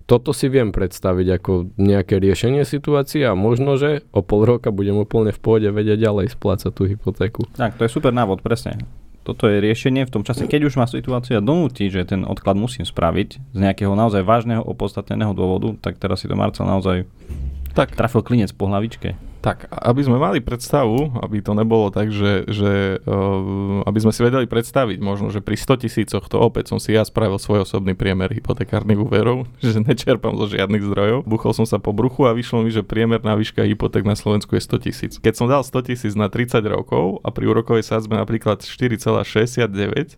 toto 0.05 0.37
si 0.37 0.53
viem 0.53 0.69
predstaviť 0.69 1.27
ako 1.41 1.73
nejaké 1.81 2.21
riešenie 2.21 2.61
situácie 2.61 3.25
a 3.25 3.33
možno, 3.33 3.73
že 3.73 4.05
o 4.13 4.21
pol 4.21 4.45
roka 4.45 4.69
budem 4.69 5.01
úplne 5.01 5.33
v 5.33 5.39
pôde 5.41 5.69
vedieť 5.73 5.97
ďalej 5.97 6.37
splácať 6.37 6.71
tú 6.71 6.85
hypotéku. 6.85 7.49
Tak, 7.57 7.81
to 7.81 7.89
je 7.89 7.91
super 7.91 8.13
návod, 8.13 8.45
presne. 8.45 8.77
Toto 9.25 9.49
je 9.49 9.57
riešenie 9.57 10.05
v 10.05 10.13
tom 10.13 10.21
čase, 10.21 10.45
keď 10.45 10.69
už 10.69 10.77
ma 10.77 10.85
situácia 10.85 11.41
donúti, 11.41 11.89
že 11.89 12.05
ten 12.05 12.21
odklad 12.21 12.53
musím 12.53 12.85
spraviť 12.85 13.29
z 13.41 13.57
nejakého 13.57 13.97
naozaj 13.97 14.21
vážneho 14.21 14.61
opodstatneného 14.61 15.33
dôvodu, 15.33 15.73
tak 15.81 15.97
teraz 15.97 16.21
si 16.21 16.29
to 16.29 16.37
Marcel 16.37 16.69
naozaj 16.69 17.09
tak. 17.73 17.97
trafil 17.97 18.21
klinec 18.21 18.53
po 18.53 18.69
hlavičke. 18.69 19.17
Tak, 19.45 19.69
aby 19.69 20.01
sme 20.01 20.17
mali 20.17 20.41
predstavu, 20.41 21.21
aby 21.21 21.37
to 21.37 21.53
nebolo 21.53 21.93
tak, 21.93 22.09
že, 22.09 22.49
že 22.49 22.97
uh, 22.97 23.85
aby 23.85 23.99
sme 24.01 24.09
si 24.09 24.25
vedeli 24.25 24.49
predstaviť 24.49 24.97
možno, 24.97 25.29
že 25.29 25.45
pri 25.45 25.53
100 25.53 25.85
tisícoch 25.85 26.25
to 26.25 26.41
opäť 26.41 26.73
som 26.73 26.81
si 26.81 26.97
ja 26.97 27.05
spravil 27.05 27.37
svoj 27.37 27.61
osobný 27.61 27.93
priemer 27.93 28.33
hypotekárnych 28.33 28.97
úverov, 28.97 29.45
že 29.61 29.85
nečerpám 29.85 30.33
zo 30.41 30.49
žiadnych 30.49 30.81
zdrojov. 30.81 31.29
Buchol 31.29 31.53
som 31.53 31.69
sa 31.69 31.77
po 31.77 31.93
bruchu 31.93 32.25
a 32.25 32.33
vyšlo 32.33 32.65
mi, 32.65 32.73
že 32.73 32.81
priemerná 32.81 33.37
výška 33.37 33.61
hypoték 33.61 34.01
na 34.01 34.17
Slovensku 34.17 34.57
je 34.57 34.65
100 34.65 34.85
tisíc. 34.89 35.13
Keď 35.21 35.33
som 35.37 35.45
dal 35.45 35.61
100 35.61 35.93
tisíc 35.93 36.17
na 36.17 36.25
30 36.25 36.65
rokov 36.65 37.21
a 37.21 37.29
pri 37.29 37.45
úrokovej 37.45 37.85
sadzbe 37.85 38.17
napríklad 38.17 38.65
4,69, 38.65 40.17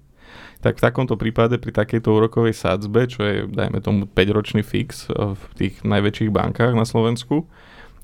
tak 0.63 0.80
v 0.80 0.84
takomto 0.88 1.20
prípade 1.20 1.60
pri 1.60 1.76
takejto 1.76 2.16
úrokovej 2.16 2.56
sadzbe, 2.56 3.12
čo 3.12 3.22
je 3.28 3.36
dajme 3.44 3.84
tomu 3.84 4.08
5-ročný 4.08 4.63
fix 4.63 5.12
v 5.12 5.42
tých 5.60 5.84
najväčších 5.84 6.32
bankách 6.32 6.74
na 6.74 6.88
Slovensku, 6.88 7.44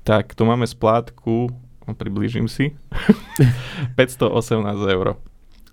tak 0.04 0.36
tu 0.36 0.44
máme 0.44 0.68
splátku, 0.68 1.50
priblížim 1.96 2.48
si, 2.48 2.76
518 4.00 4.64
eur 4.88 5.20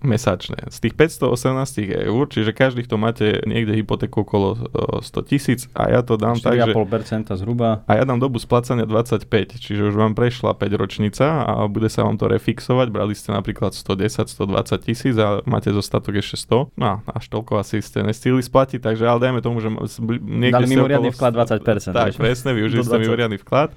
mesačné. 0.01 0.57
Z 0.73 0.77
tých 0.81 0.93
518 0.97 2.09
eur, 2.09 2.23
čiže 2.25 2.51
každý, 2.57 2.89
kto 2.89 2.97
máte 2.97 3.37
niekde 3.45 3.77
hypotéku 3.77 4.25
okolo 4.25 4.57
100 4.99 5.29
tisíc 5.29 5.69
a 5.77 5.93
ja 5.93 6.01
to 6.01 6.17
dám 6.17 6.41
tak, 6.41 6.57
že... 6.57 6.73
zhruba. 7.37 7.85
A 7.85 8.01
ja 8.01 8.03
dám 8.03 8.17
dobu 8.17 8.41
splácania 8.41 8.89
25, 8.89 9.61
čiže 9.61 9.93
už 9.93 9.95
vám 9.95 10.17
prešla 10.17 10.57
5 10.57 10.81
ročnica 10.81 11.45
a 11.45 11.69
bude 11.69 11.87
sa 11.87 12.01
vám 12.03 12.17
to 12.17 12.25
refixovať. 12.27 12.89
Brali 12.89 13.13
ste 13.13 13.29
napríklad 13.29 13.77
110, 13.77 14.25
120 14.25 14.81
tisíc 14.81 15.15
a 15.21 15.45
máte 15.45 15.69
zostatok 15.69 16.17
ešte 16.17 16.49
100. 16.49 16.73
No, 16.81 17.05
až 17.05 17.25
toľko 17.29 17.61
asi 17.61 17.79
ste 17.85 18.01
nestihli 18.01 18.41
splatiť, 18.41 18.81
takže 18.81 19.05
ale 19.05 19.21
dajme 19.21 19.39
tomu, 19.45 19.61
že 19.61 19.69
niekde 20.25 20.65
Dali 20.65 20.67
mimoriadný 20.67 21.13
vklad 21.13 21.61
20%. 21.61 21.93
Tak, 21.93 22.17
presne, 22.17 22.49
využili 22.57 22.81
ste 22.81 22.97
mimoriadný 22.97 23.37
vklad 23.37 23.69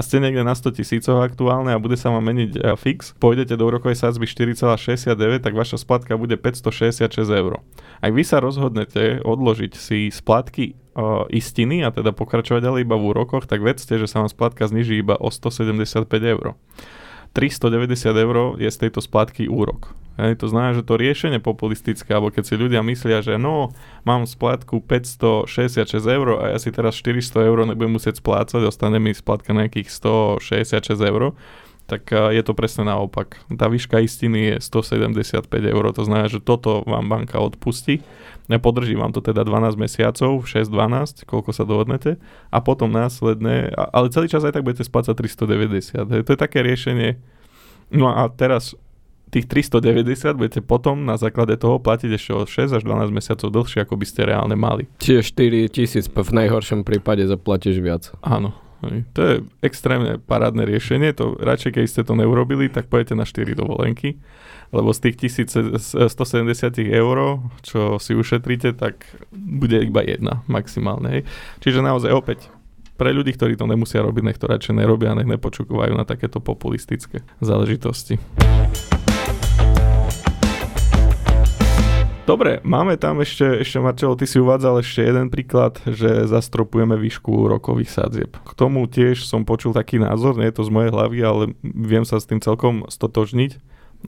a 0.00 0.02
ste 0.02 0.16
niekde 0.16 0.40
na 0.40 0.56
100 0.56 0.80
tisícoch 0.80 1.20
aktuálne 1.20 1.76
a 1.76 1.82
bude 1.82 2.00
sa 2.00 2.08
vám 2.08 2.24
meniť 2.24 2.50
uh, 2.56 2.72
fix, 2.80 3.12
pôjdete 3.20 3.52
do 3.60 3.68
úrokovej 3.68 4.00
sadzby 4.00 4.24
4,69, 4.24 5.44
tak 5.44 5.52
vaša 5.52 5.76
splatka 5.76 6.16
bude 6.16 6.40
566 6.40 7.04
eur. 7.28 7.60
Ak 8.00 8.16
vy 8.16 8.24
sa 8.24 8.40
rozhodnete 8.40 9.20
odložiť 9.20 9.76
si 9.76 10.08
splatky 10.08 10.72
uh, 10.96 11.28
istiny 11.28 11.84
a 11.84 11.92
teda 11.92 12.16
pokračovať 12.16 12.64
ďalej 12.64 12.80
iba 12.88 12.96
v 12.96 13.12
úrokoch, 13.12 13.44
tak 13.44 13.60
vedzte, 13.60 14.00
že 14.00 14.08
sa 14.08 14.24
vám 14.24 14.32
splatka 14.32 14.64
zniží 14.64 15.04
iba 15.04 15.20
o 15.20 15.28
175 15.28 16.08
eur. 16.08 16.56
390 17.32 18.10
eur 18.16 18.36
je 18.58 18.70
z 18.70 18.78
tejto 18.86 18.98
splátky 18.98 19.46
úrok. 19.46 19.94
Hej, 20.20 20.44
to 20.44 20.52
znamená, 20.52 20.76
že 20.76 20.84
to 20.84 21.00
riešenie 21.00 21.40
populistické, 21.40 22.12
alebo 22.12 22.28
keď 22.28 22.44
si 22.44 22.54
ľudia 22.60 22.84
myslia, 22.84 23.24
že 23.24 23.40
no, 23.40 23.72
mám 24.04 24.28
splátku 24.28 24.84
566 24.84 25.96
eur 25.96 26.28
a 26.44 26.52
ja 26.52 26.58
si 26.60 26.68
teraz 26.68 26.98
400 27.00 27.48
eur 27.48 27.64
nebudem 27.64 27.96
musieť 27.96 28.20
splácať, 28.20 28.60
ostane 28.68 29.00
mi 29.00 29.16
splátka 29.16 29.56
nejakých 29.56 29.88
166 29.88 30.92
eur, 31.00 31.32
tak 31.90 32.14
je 32.14 32.42
to 32.46 32.54
presne 32.54 32.86
naopak. 32.86 33.42
Tá 33.58 33.66
výška 33.66 33.98
istiny 33.98 34.54
je 34.54 34.56
175 34.62 35.50
eur, 35.50 35.84
to 35.90 36.06
znamená, 36.06 36.30
že 36.30 36.38
toto 36.38 36.86
vám 36.86 37.10
banka 37.10 37.42
odpustí 37.42 38.06
Podrží 38.58 38.98
vám 38.98 39.14
to 39.14 39.22
teda 39.22 39.46
12 39.46 39.78
mesiacov, 39.78 40.42
6-12, 40.42 41.22
koľko 41.22 41.50
sa 41.54 41.62
dohodnete 41.62 42.18
a 42.50 42.58
potom 42.58 42.90
následne, 42.90 43.70
ale 43.70 44.10
celý 44.10 44.26
čas 44.26 44.42
aj 44.42 44.58
tak 44.58 44.66
budete 44.66 44.82
splácať 44.82 45.14
390. 45.14 46.26
To 46.26 46.30
je 46.34 46.38
také 46.40 46.66
riešenie. 46.66 47.22
No 47.94 48.10
a 48.10 48.26
teraz 48.26 48.74
tých 49.30 49.46
390 49.46 50.34
budete 50.34 50.60
potom 50.66 51.06
na 51.06 51.14
základe 51.14 51.54
toho 51.54 51.78
platiť 51.78 52.10
ešte 52.10 52.32
o 52.34 52.42
6 52.42 52.74
až 52.74 52.82
12 52.82 53.14
mesiacov 53.14 53.54
dlhšie, 53.54 53.86
ako 53.86 53.94
by 53.94 54.06
ste 54.10 54.26
reálne 54.26 54.58
mali. 54.58 54.90
Čiže 54.98 55.30
4 55.70 55.70
tisíc 55.70 56.10
v 56.10 56.30
najhoršom 56.34 56.82
prípade 56.82 57.22
zaplatíš 57.30 57.78
viac. 57.78 58.10
Áno. 58.18 58.50
To 59.12 59.20
je 59.20 59.34
extrémne 59.60 60.16
parádne 60.16 60.64
riešenie, 60.64 61.12
to 61.12 61.36
radšej 61.36 61.76
keď 61.76 61.84
ste 61.84 62.02
to 62.02 62.16
neurobili, 62.16 62.72
tak 62.72 62.88
pojete 62.88 63.12
na 63.12 63.28
4 63.28 63.52
dovolenky 63.52 64.16
lebo 64.70 64.94
z 64.94 65.10
tých 65.10 65.34
1170 65.34 66.22
eur, 66.94 67.18
čo 67.66 67.98
si 67.98 68.12
ušetríte, 68.14 68.78
tak 68.78 69.02
bude 69.34 69.82
iba 69.82 70.02
jedna 70.06 70.46
maximálne. 70.46 71.26
Čiže 71.58 71.82
naozaj 71.82 72.10
opäť 72.14 72.46
pre 72.94 73.10
ľudí, 73.10 73.34
ktorí 73.34 73.56
to 73.58 73.66
nemusia 73.66 74.04
robiť, 74.04 74.22
nech 74.22 74.38
to 74.38 74.46
radšej 74.46 74.76
nerobia, 74.76 75.16
nech 75.16 75.26
nepočúvajú 75.26 75.96
na 75.96 76.06
takéto 76.06 76.38
populistické 76.38 77.24
záležitosti. 77.42 78.20
Dobre, 82.30 82.62
máme 82.62 82.94
tam 82.94 83.18
ešte, 83.18 83.66
ešte 83.66 83.82
Marčelo, 83.82 84.14
ty 84.14 84.22
si 84.22 84.38
uvádzal 84.38 84.86
ešte 84.86 85.02
jeden 85.02 85.34
príklad, 85.34 85.82
že 85.82 86.30
zastropujeme 86.30 86.94
výšku 86.94 87.50
rokových 87.50 87.90
sadzieb. 87.90 88.38
K 88.46 88.50
tomu 88.54 88.86
tiež 88.86 89.26
som 89.26 89.42
počul 89.42 89.74
taký 89.74 89.98
názor, 89.98 90.38
nie 90.38 90.46
je 90.46 90.62
to 90.62 90.62
z 90.62 90.70
mojej 90.70 90.94
hlavy, 90.94 91.18
ale 91.26 91.42
viem 91.66 92.06
sa 92.06 92.22
s 92.22 92.30
tým 92.30 92.38
celkom 92.38 92.86
stotožniť 92.86 93.58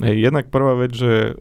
jednak 0.06 0.54
prvá 0.54 0.78
vec, 0.78 0.94
že 0.94 1.35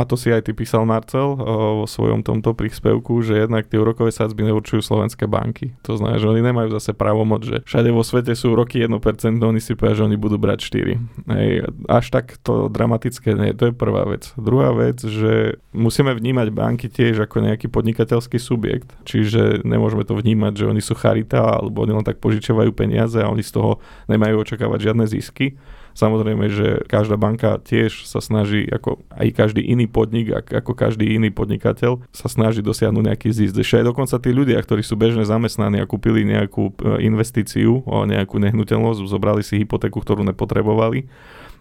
a 0.00 0.08
to 0.08 0.16
si 0.16 0.32
aj 0.32 0.48
ty 0.48 0.56
písal 0.56 0.88
Marcel 0.88 1.36
vo 1.36 1.84
svojom 1.84 2.24
tomto 2.24 2.56
príspevku, 2.56 3.20
že 3.20 3.44
jednak 3.44 3.68
tie 3.68 3.76
úrokové 3.76 4.08
sadzby 4.08 4.48
neurčujú 4.48 4.80
slovenské 4.80 5.28
banky. 5.28 5.76
To 5.84 6.00
znamená, 6.00 6.16
že 6.16 6.32
oni 6.32 6.40
nemajú 6.40 6.72
zase 6.72 6.96
právomoc, 6.96 7.44
že 7.44 7.60
všade 7.68 7.92
vo 7.92 8.00
svete 8.00 8.32
sú 8.32 8.56
roky 8.56 8.80
1%, 8.80 8.96
oni 9.44 9.60
si 9.60 9.76
povedia, 9.76 10.00
že 10.00 10.06
oni 10.08 10.16
budú 10.16 10.40
brať 10.40 10.58
4. 10.72 11.28
Hej, 11.36 11.50
až 11.84 12.06
tak 12.08 12.40
to 12.40 12.72
dramatické 12.72 13.36
nie, 13.36 13.52
to 13.52 13.68
je 13.68 13.74
prvá 13.76 14.08
vec. 14.08 14.32
Druhá 14.40 14.72
vec, 14.72 15.04
že 15.04 15.60
musíme 15.76 16.16
vnímať 16.16 16.48
banky 16.48 16.88
tiež 16.88 17.28
ako 17.28 17.44
nejaký 17.44 17.68
podnikateľský 17.68 18.40
subjekt, 18.40 18.96
čiže 19.04 19.60
nemôžeme 19.68 20.08
to 20.08 20.16
vnímať, 20.16 20.64
že 20.64 20.64
oni 20.64 20.80
sú 20.80 20.96
charita 20.96 21.60
alebo 21.60 21.84
oni 21.84 21.92
len 22.00 22.06
tak 22.08 22.24
požičiavajú 22.24 22.72
peniaze 22.72 23.20
a 23.20 23.28
oni 23.28 23.44
z 23.44 23.52
toho 23.52 23.84
nemajú 24.08 24.40
očakávať 24.48 24.88
žiadne 24.88 25.04
zisky 25.04 25.60
Samozrejme, 25.94 26.46
že 26.50 26.68
každá 26.86 27.18
banka 27.18 27.58
tiež 27.60 28.06
sa 28.06 28.22
snaží, 28.22 28.64
ako 28.66 29.02
aj 29.10 29.28
každý 29.34 29.62
iný 29.64 29.90
podnik, 29.90 30.30
ako 30.30 30.72
každý 30.72 31.16
iný 31.16 31.34
podnikateľ, 31.34 32.02
sa 32.14 32.26
snaží 32.30 32.62
dosiahnuť 32.62 33.04
nejaký 33.10 33.28
zisk. 33.30 33.58
Ešte 33.58 33.82
aj 33.82 33.86
dokonca 33.90 34.16
tí 34.22 34.30
ľudia, 34.30 34.58
ktorí 34.62 34.82
sú 34.86 34.94
bežne 34.94 35.26
zamestnaní 35.26 35.82
a 35.82 35.88
kúpili 35.88 36.22
nejakú 36.22 36.70
e, 36.70 37.04
investíciu, 37.04 37.82
nejakú 37.86 38.38
nehnuteľnosť, 38.38 39.00
zobrali 39.06 39.42
si 39.42 39.60
hypotéku, 39.62 39.98
ktorú 40.00 40.22
nepotrebovali, 40.30 41.10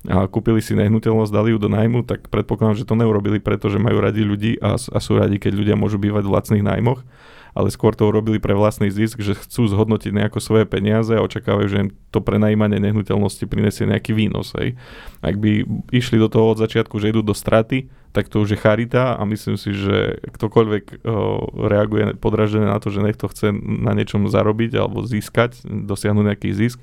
a 0.08 0.32
kúpili 0.32 0.64
si 0.64 0.80
nehnuteľnosť, 0.80 1.32
dali 1.34 1.52
ju 1.52 1.60
do 1.60 1.68
najmu, 1.68 2.08
tak 2.08 2.32
predpokladám, 2.32 2.80
že 2.80 2.88
to 2.88 2.96
neurobili, 2.96 3.44
pretože 3.44 3.76
majú 3.76 4.00
radi 4.00 4.24
ľudí 4.24 4.56
a, 4.64 4.80
a 4.80 4.98
sú 5.04 5.20
radi, 5.20 5.36
keď 5.36 5.60
ľudia 5.60 5.76
môžu 5.76 6.00
bývať 6.00 6.24
v 6.24 6.34
lacných 6.40 6.64
nájmoch 6.64 7.04
ale 7.54 7.74
skôr 7.74 7.98
to 7.98 8.10
urobili 8.10 8.38
pre 8.38 8.54
vlastný 8.54 8.94
zisk, 8.94 9.22
že 9.22 9.38
chcú 9.38 9.70
zhodnotiť 9.70 10.12
nejako 10.14 10.40
svoje 10.42 10.66
peniaze 10.70 11.14
a 11.14 11.26
očakávajú, 11.26 11.68
že 11.70 11.82
im 11.88 11.90
to 12.14 12.22
prenajímanie 12.22 12.78
nehnuteľnosti 12.78 13.46
prinesie 13.50 13.90
nejaký 13.90 14.14
výnos. 14.14 14.54
Hej. 14.58 14.78
Ak 15.22 15.38
by 15.38 15.66
išli 15.90 16.22
do 16.22 16.30
toho 16.30 16.54
od 16.54 16.62
začiatku, 16.62 16.98
že 17.02 17.10
idú 17.10 17.26
do 17.26 17.34
straty, 17.34 17.90
tak 18.10 18.30
to 18.30 18.42
už 18.42 18.58
je 18.58 18.60
charita 18.60 19.18
a 19.18 19.22
myslím 19.26 19.58
si, 19.58 19.70
že 19.74 20.18
ktokoľvek 20.34 20.84
o, 21.06 21.68
reaguje 21.70 22.18
podražené 22.18 22.66
na 22.66 22.82
to, 22.82 22.90
že 22.90 23.06
niekto 23.06 23.30
chce 23.30 23.54
na 23.62 23.94
niečom 23.94 24.26
zarobiť 24.26 24.74
alebo 24.82 25.06
získať, 25.06 25.62
dosiahnuť 25.66 26.26
nejaký 26.26 26.50
zisk, 26.50 26.82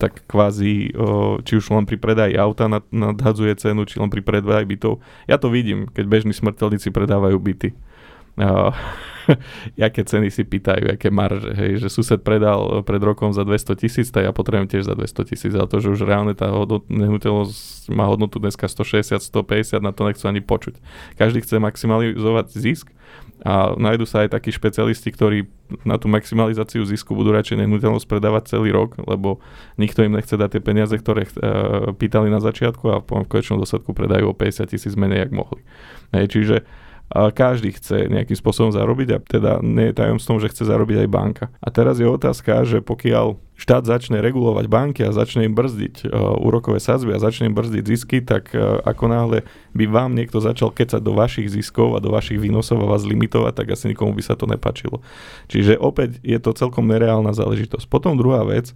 tak 0.00 0.24
kvázi, 0.24 0.96
o, 0.96 1.38
či 1.44 1.60
už 1.60 1.68
len 1.68 1.84
pri 1.84 2.00
predaji 2.00 2.34
auta 2.40 2.66
nad, 2.66 2.84
nadhadzuje 2.88 3.52
cenu, 3.60 3.84
či 3.84 4.00
len 4.00 4.08
pri 4.08 4.24
predaji 4.24 4.64
bytov. 4.64 5.04
Ja 5.28 5.36
to 5.36 5.52
vidím, 5.52 5.84
keď 5.92 6.04
bežní 6.08 6.32
smrteľníci 6.32 6.88
predávajú 6.88 7.36
byty 7.36 7.76
uh, 8.44 8.74
aké 9.80 10.04
ceny 10.04 10.28
si 10.28 10.44
pýtajú, 10.44 10.94
aké 10.94 11.08
marže, 11.08 11.56
hej, 11.56 11.80
že 11.80 11.88
sused 11.88 12.20
predal 12.20 12.84
pred 12.84 13.00
rokom 13.00 13.32
za 13.32 13.42
200 13.46 13.80
tisíc, 13.80 14.08
tak 14.12 14.28
ja 14.28 14.32
potrebujem 14.36 14.68
tiež 14.68 14.84
za 14.84 14.94
200 14.94 15.30
tisíc, 15.30 15.52
ale 15.56 15.68
to, 15.68 15.80
že 15.80 15.92
už 15.96 16.04
reálne 16.04 16.36
tá 16.36 16.52
nehnuteľnosť 16.88 17.88
má 17.92 18.04
hodnotu 18.08 18.36
dneska 18.40 18.68
160, 18.68 19.20
150, 19.20 19.80
na 19.80 19.92
to 19.96 20.04
nechcú 20.04 20.24
ani 20.28 20.44
počuť. 20.44 20.74
Každý 21.16 21.40
chce 21.40 21.56
maximalizovať 21.56 22.46
zisk 22.52 22.92
a 23.44 23.76
nájdu 23.76 24.04
sa 24.08 24.24
aj 24.24 24.36
takí 24.36 24.52
špecialisti, 24.52 25.08
ktorí 25.12 25.48
na 25.84 25.96
tú 25.96 26.06
maximalizáciu 26.12 26.84
zisku 26.84 27.16
budú 27.16 27.32
radšej 27.32 27.64
nehnuteľnosť 27.64 28.06
predávať 28.08 28.56
celý 28.56 28.72
rok, 28.72 29.00
lebo 29.00 29.40
nikto 29.80 30.04
im 30.04 30.16
nechce 30.16 30.36
dať 30.36 30.58
tie 30.58 30.62
peniaze, 30.62 30.94
ktoré 30.94 31.24
uh, 31.24 31.92
pýtali 31.96 32.28
na 32.28 32.40
začiatku 32.40 32.84
a 32.92 33.00
v 33.00 33.28
konečnom 33.28 33.60
dôsledku 33.60 33.96
predajú 33.96 34.32
o 34.32 34.34
50 34.36 34.70
tisíc 34.70 34.94
menej, 34.96 35.28
jak 35.28 35.32
mohli. 35.32 35.60
Hej, 36.14 36.26
čiže 36.30 36.56
každý 37.12 37.76
chce 37.76 38.08
nejakým 38.10 38.34
spôsobom 38.34 38.72
zarobiť 38.72 39.08
a 39.14 39.18
teda 39.20 39.52
nie 39.62 39.92
je 39.92 39.98
tajomstvom, 39.98 40.40
že 40.42 40.50
chce 40.50 40.66
zarobiť 40.66 41.04
aj 41.04 41.08
banka. 41.08 41.44
A 41.60 41.68
teraz 41.70 42.00
je 42.00 42.08
otázka, 42.08 42.64
že 42.64 42.80
pokiaľ 42.80 43.38
štát 43.54 43.86
začne 43.86 44.18
regulovať 44.18 44.66
banky 44.66 45.00
a 45.06 45.14
začne 45.14 45.46
im 45.46 45.54
brzdiť 45.54 46.06
uh, 46.06 46.34
úrokové 46.42 46.82
sadzby 46.82 47.14
a 47.14 47.22
začne 47.22 47.50
im 47.50 47.56
brzdiť 47.56 47.84
zisky, 47.86 48.18
tak 48.20 48.50
uh, 48.52 48.82
ako 48.82 49.04
náhle 49.06 49.38
by 49.74 49.84
vám 49.86 50.14
niekto 50.14 50.42
začal 50.42 50.74
kecať 50.74 51.02
do 51.02 51.14
vašich 51.14 51.50
ziskov 51.50 51.94
a 51.94 52.02
do 52.02 52.10
vašich 52.10 52.38
výnosov 52.38 52.82
a 52.82 52.90
vás 52.90 53.06
limitovať, 53.06 53.52
tak 53.54 53.74
asi 53.74 53.90
nikomu 53.90 54.14
by 54.14 54.22
sa 54.22 54.34
to 54.34 54.50
nepačilo. 54.50 55.02
Čiže 55.50 55.78
opäť 55.78 56.18
je 56.22 56.38
to 56.38 56.54
celkom 56.54 56.86
nereálna 56.90 57.34
záležitosť. 57.34 57.86
Potom 57.86 58.18
druhá 58.18 58.42
vec, 58.46 58.74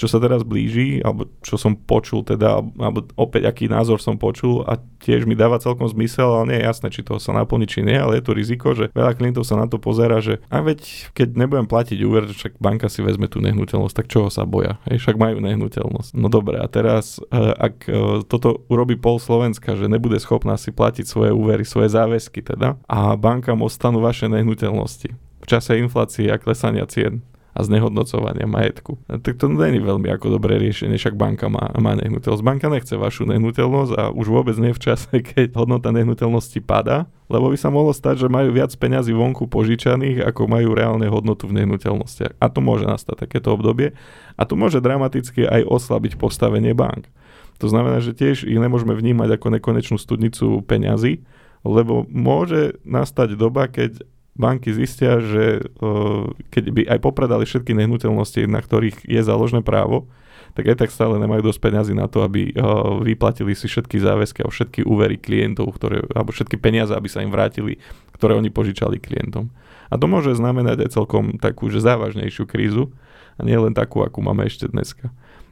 čo 0.00 0.08
sa 0.08 0.16
teraz 0.16 0.40
blíži, 0.48 1.04
alebo 1.04 1.28
čo 1.44 1.60
som 1.60 1.76
počul 1.76 2.24
teda, 2.24 2.64
alebo 2.80 3.04
opäť 3.20 3.52
aký 3.52 3.68
názor 3.68 4.00
som 4.00 4.16
počul 4.16 4.64
a 4.64 4.80
tiež 5.04 5.28
mi 5.28 5.36
dáva 5.36 5.60
celkom 5.60 5.84
zmysel, 5.92 6.24
ale 6.24 6.48
nie 6.48 6.58
je 6.64 6.68
jasné, 6.72 6.88
či 6.88 7.04
to 7.04 7.20
sa 7.20 7.36
naplní, 7.36 7.68
či 7.68 7.84
nie, 7.84 8.00
ale 8.00 8.16
je 8.16 8.24
tu 8.24 8.32
riziko, 8.32 8.72
že 8.72 8.88
veľa 8.96 9.12
klientov 9.20 9.44
sa 9.44 9.60
na 9.60 9.68
to 9.68 9.76
pozera, 9.76 10.24
že 10.24 10.40
a 10.48 10.64
veď 10.64 11.12
keď 11.12 11.36
nebudem 11.36 11.68
platiť 11.68 11.98
úver, 12.00 12.32
však 12.32 12.56
banka 12.56 12.88
si 12.88 13.04
vezme 13.04 13.28
tú 13.28 13.44
nehnuteľnosť, 13.44 13.92
tak 13.92 14.08
čoho 14.20 14.28
sa 14.28 14.44
boja? 14.44 14.76
Hej, 14.84 15.00
však 15.00 15.16
majú 15.16 15.40
nehnuteľnosť. 15.40 16.12
No 16.12 16.28
dobre, 16.28 16.60
a 16.60 16.68
teraz 16.68 17.16
e, 17.32 17.40
ak 17.40 17.88
e, 17.88 18.20
toto 18.28 18.68
urobí 18.68 19.00
pol 19.00 19.16
Slovenska, 19.16 19.72
že 19.80 19.88
nebude 19.88 20.20
schopná 20.20 20.60
si 20.60 20.68
platiť 20.68 21.08
svoje 21.08 21.32
úvery, 21.32 21.64
svoje 21.64 21.88
záväzky 21.88 22.44
teda 22.44 22.76
a 22.84 23.16
bankám 23.16 23.64
ostanú 23.64 24.04
vaše 24.04 24.28
nehnuteľnosti 24.28 25.30
v 25.40 25.46
čase 25.48 25.80
inflácie 25.80 26.28
a 26.28 26.36
klesania 26.36 26.84
cien, 26.84 27.24
a 27.60 27.68
znehodnocovania 27.68 28.48
majetku. 28.48 28.96
Tak 29.04 29.36
to 29.36 29.52
je 29.52 29.80
veľmi 29.84 30.08
ako 30.08 30.40
dobré 30.40 30.56
riešenie, 30.56 30.96
však 30.96 31.20
banka 31.20 31.52
má, 31.52 31.68
má 31.76 31.92
nehnuteľnosť. 32.00 32.40
Banka 32.40 32.72
nechce 32.72 32.96
vašu 32.96 33.28
nehnuteľnosť 33.28 33.92
a 34.00 34.02
už 34.08 34.26
vôbec 34.32 34.56
nie 34.56 34.72
v 34.72 34.80
čase, 34.80 35.12
keď 35.36 35.52
hodnota 35.52 35.92
nehnuteľnosti 35.92 36.64
padá, 36.64 37.04
lebo 37.28 37.52
by 37.52 37.58
sa 37.60 37.68
mohlo 37.68 37.92
stať, 37.92 38.24
že 38.24 38.32
majú 38.32 38.56
viac 38.56 38.72
peňazí 38.72 39.12
vonku 39.12 39.46
požičaných, 39.52 40.24
ako 40.24 40.48
majú 40.48 40.72
reálne 40.72 41.06
hodnotu 41.12 41.46
v 41.46 41.62
nehnuteľnostiach. 41.62 42.40
A 42.40 42.46
to 42.48 42.64
môže 42.64 42.88
nastať 42.88 43.28
takéto 43.28 43.52
obdobie. 43.52 43.92
A 44.40 44.42
to 44.48 44.56
môže 44.56 44.80
dramaticky 44.80 45.44
aj 45.44 45.68
oslabiť 45.68 46.16
postavenie 46.16 46.72
bank. 46.72 47.12
To 47.60 47.68
znamená, 47.68 48.00
že 48.00 48.16
tiež 48.16 48.48
ich 48.48 48.56
nemôžeme 48.56 48.96
vnímať 48.96 49.36
ako 49.36 49.52
nekonečnú 49.60 50.00
studnicu 50.00 50.64
peňazí, 50.64 51.22
lebo 51.60 52.08
môže 52.08 52.80
nastať 52.88 53.36
doba, 53.36 53.68
keď 53.68 54.00
banky 54.40 54.72
zistia, 54.72 55.20
že 55.20 55.68
uh, 55.84 56.32
keď 56.48 56.64
by 56.72 56.82
aj 56.88 56.98
popredali 57.04 57.44
všetky 57.44 57.76
nehnuteľnosti, 57.76 58.48
na 58.48 58.64
ktorých 58.64 59.04
je 59.04 59.20
záložné 59.20 59.60
právo, 59.60 60.08
tak 60.56 60.66
aj 60.66 60.82
tak 60.82 60.90
stále 60.90 61.20
nemajú 61.20 61.46
dosť 61.46 61.60
peňazí 61.62 61.94
na 61.94 62.10
to, 62.10 62.24
aby 62.24 62.50
uh, 62.56 62.98
vyplatili 63.04 63.54
si 63.54 63.68
všetky 63.68 64.00
záväzky 64.00 64.42
a 64.42 64.50
všetky 64.50 64.82
úvery 64.82 65.20
klientov, 65.20 65.76
ktoré, 65.76 66.02
alebo 66.16 66.32
všetky 66.32 66.58
peniaze, 66.58 66.90
aby 66.90 67.06
sa 67.06 67.22
im 67.22 67.30
vrátili, 67.30 67.78
ktoré 68.16 68.34
oni 68.34 68.50
požičali 68.50 68.98
klientom. 68.98 69.52
A 69.90 69.98
to 69.98 70.06
môže 70.06 70.38
znamenať 70.38 70.86
aj 70.86 70.90
celkom 70.94 71.36
takú, 71.38 71.70
že 71.70 71.82
závažnejšiu 71.82 72.46
krízu 72.46 72.94
a 73.38 73.46
nie 73.46 73.58
len 73.58 73.74
takú, 73.74 74.02
akú 74.02 74.22
máme 74.22 74.46
ešte 74.46 74.70
dneska. 74.70 75.10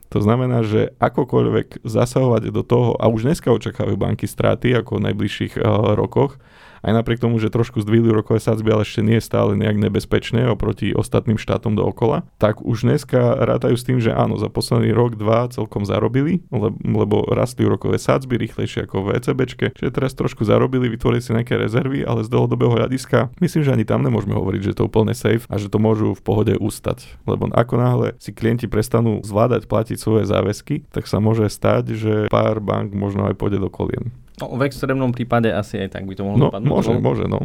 To 0.09 0.25
znamená, 0.25 0.65
že 0.65 0.97
akokoľvek 1.05 1.85
zasahovať 1.85 2.49
do 2.49 2.65
toho, 2.65 2.97
a 2.97 3.13
už 3.13 3.29
dneska 3.29 3.53
očakávajú 3.53 3.97
banky 3.99 4.25
straty 4.25 4.73
ako 4.73 4.99
v 4.99 5.05
najbližších 5.13 5.61
uh, 5.61 5.93
rokoch, 5.93 6.41
aj 6.83 6.93
napriek 6.95 7.23
tomu, 7.23 7.39
že 7.43 7.53
trošku 7.53 7.83
zdvihli 7.83 8.11
rokové 8.11 8.43
sadzby, 8.43 8.71
ale 8.73 8.83
ešte 8.87 9.03
nie 9.03 9.19
je 9.19 9.29
stále 9.29 9.55
nejak 9.59 9.79
nebezpečné 9.79 10.47
oproti 10.51 10.95
ostatným 10.95 11.41
štátom 11.41 11.75
dookola, 11.75 12.27
tak 12.39 12.63
už 12.63 12.87
dneska 12.87 13.39
rátajú 13.43 13.75
s 13.75 13.87
tým, 13.87 13.99
že 13.99 14.15
áno, 14.15 14.39
za 14.39 14.51
posledný 14.51 14.95
rok, 14.95 15.19
dva 15.19 15.51
celkom 15.51 15.83
zarobili, 15.87 16.43
lebo 16.85 17.27
rastli 17.31 17.67
úrokové 17.67 17.99
sadzby 17.99 18.39
rýchlejšie 18.39 18.87
ako 18.87 19.11
v 19.11 19.19
ECBčke, 19.19 19.67
čiže 19.75 19.95
teraz 19.95 20.15
trošku 20.15 20.47
zarobili, 20.47 20.91
vytvorili 20.91 21.23
si 21.23 21.35
nejaké 21.35 21.59
rezervy, 21.59 22.07
ale 22.07 22.23
z 22.25 22.33
dlhodobého 22.33 22.79
hľadiska 22.79 23.35
myslím, 23.43 23.63
že 23.65 23.75
ani 23.75 23.85
tam 23.85 24.05
nemôžeme 24.07 24.37
hovoriť, 24.37 24.61
že 24.73 24.77
to 24.79 24.87
úplne 24.87 25.13
safe 25.13 25.45
a 25.51 25.59
že 25.59 25.71
to 25.71 25.83
môžu 25.83 26.15
v 26.15 26.23
pohode 26.23 26.55
ustať. 26.59 27.19
Lebo 27.27 27.51
ako 27.51 27.75
náhle 27.77 28.09
si 28.23 28.31
klienti 28.31 28.71
prestanú 28.71 29.21
zvládať 29.27 29.67
platiť 29.67 29.97
svoje 29.99 30.25
záväzky, 30.29 30.87
tak 30.93 31.11
sa 31.11 31.19
môže 31.19 31.51
stať, 31.51 31.97
že 31.97 32.15
pár 32.31 32.63
bank 32.63 32.95
možno 32.95 33.27
aj 33.27 33.35
pôjde 33.35 33.59
do 33.59 33.71
kolien. 33.73 34.11
No, 34.39 34.55
v 34.55 34.63
extrémnom 34.67 35.11
prípade 35.11 35.51
asi 35.51 35.83
aj 35.83 35.99
tak 35.99 36.07
by 36.07 36.15
to 36.15 36.23
mohlo 36.23 36.39
no, 36.39 36.47
dopadnúť. 36.51 36.71
Môže, 36.71 36.93
no. 36.95 37.01
môže, 37.03 37.27
no. 37.27 37.41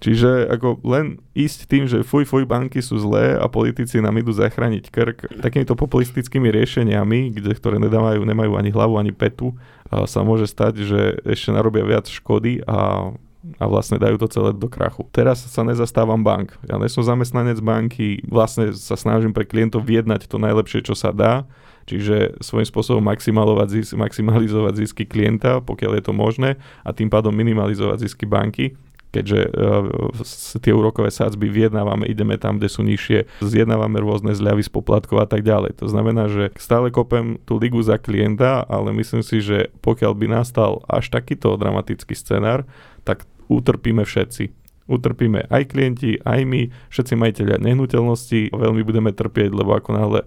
Čiže 0.00 0.48
ako 0.48 0.80
len 0.88 1.20
ísť 1.36 1.68
tým, 1.68 1.84
že 1.84 2.00
fuj, 2.00 2.24
fuj, 2.24 2.48
banky 2.48 2.80
sú 2.80 2.96
zlé 2.96 3.36
a 3.36 3.44
politici 3.52 4.00
nám 4.00 4.16
idú 4.16 4.32
zachrániť 4.32 4.88
krk 4.88 5.44
takýmito 5.44 5.76
populistickými 5.76 6.48
riešeniami, 6.48 7.36
kde, 7.36 7.52
ktoré 7.52 7.76
nedávajú, 7.76 8.24
nemajú 8.24 8.56
ani 8.56 8.72
hlavu, 8.72 8.96
ani 8.96 9.12
petu, 9.12 9.52
a 9.92 10.08
sa 10.08 10.24
môže 10.24 10.48
stať, 10.48 10.88
že 10.88 11.00
ešte 11.28 11.52
narobia 11.52 11.84
viac 11.84 12.08
škody 12.08 12.64
a 12.64 13.12
a 13.56 13.64
vlastne 13.64 13.96
dajú 13.96 14.20
to 14.20 14.28
celé 14.28 14.52
do 14.52 14.68
krachu. 14.68 15.08
Teraz 15.16 15.40
sa 15.40 15.64
nezastávam 15.64 16.20
bank. 16.20 16.52
Ja 16.68 16.76
nie 16.76 16.92
som 16.92 17.00
zamestnanec 17.00 17.56
banky, 17.64 18.20
vlastne 18.28 18.76
sa 18.76 19.00
snažím 19.00 19.32
pre 19.32 19.48
klientov 19.48 19.88
vyjednať 19.88 20.28
to 20.28 20.36
najlepšie, 20.36 20.84
čo 20.84 20.92
sa 20.92 21.08
dá 21.08 21.48
čiže 21.88 22.40
svojím 22.40 22.68
spôsobom 22.68 23.02
maximalizovať, 23.04 23.96
maximalizovať 23.96 24.74
zisky 24.84 25.04
klienta, 25.06 25.62
pokiaľ 25.62 26.00
je 26.00 26.04
to 26.04 26.12
možné 26.12 26.50
a 26.84 26.90
tým 26.90 27.08
pádom 27.08 27.32
minimalizovať 27.32 28.04
zisky 28.04 28.24
banky 28.26 28.76
keďže 29.10 29.50
uh, 29.50 30.62
tie 30.62 30.70
úrokové 30.70 31.10
sádzby 31.10 31.50
vyjednávame, 31.50 32.06
ideme 32.06 32.38
tam, 32.38 32.62
kde 32.62 32.70
sú 32.70 32.86
nižšie, 32.86 33.42
zjednávame 33.42 33.98
rôzne 33.98 34.32
zľavy 34.32 34.62
z 34.62 34.70
poplatkov 34.70 35.18
a 35.18 35.26
tak 35.26 35.42
ďalej. 35.42 35.82
To 35.82 35.90
znamená, 35.90 36.30
že 36.30 36.54
stále 36.56 36.94
kopem 36.94 37.42
tú 37.42 37.58
ligu 37.58 37.82
za 37.82 37.98
klienta, 37.98 38.62
ale 38.70 38.94
myslím 38.94 39.26
si, 39.26 39.42
že 39.42 39.74
pokiaľ 39.82 40.12
by 40.14 40.26
nastal 40.30 40.86
až 40.86 41.10
takýto 41.10 41.58
dramatický 41.58 42.14
scenár, 42.14 42.64
tak 43.02 43.26
utrpíme 43.50 44.06
všetci 44.06 44.62
utrpíme 44.90 45.46
aj 45.46 45.70
klienti, 45.70 46.18
aj 46.18 46.42
my, 46.42 46.66
všetci 46.90 47.14
majiteľia 47.14 47.62
nehnuteľnosti, 47.62 48.50
veľmi 48.50 48.82
budeme 48.82 49.14
trpieť, 49.14 49.54
lebo 49.54 49.78
ako 49.78 49.90
náhle 49.94 50.20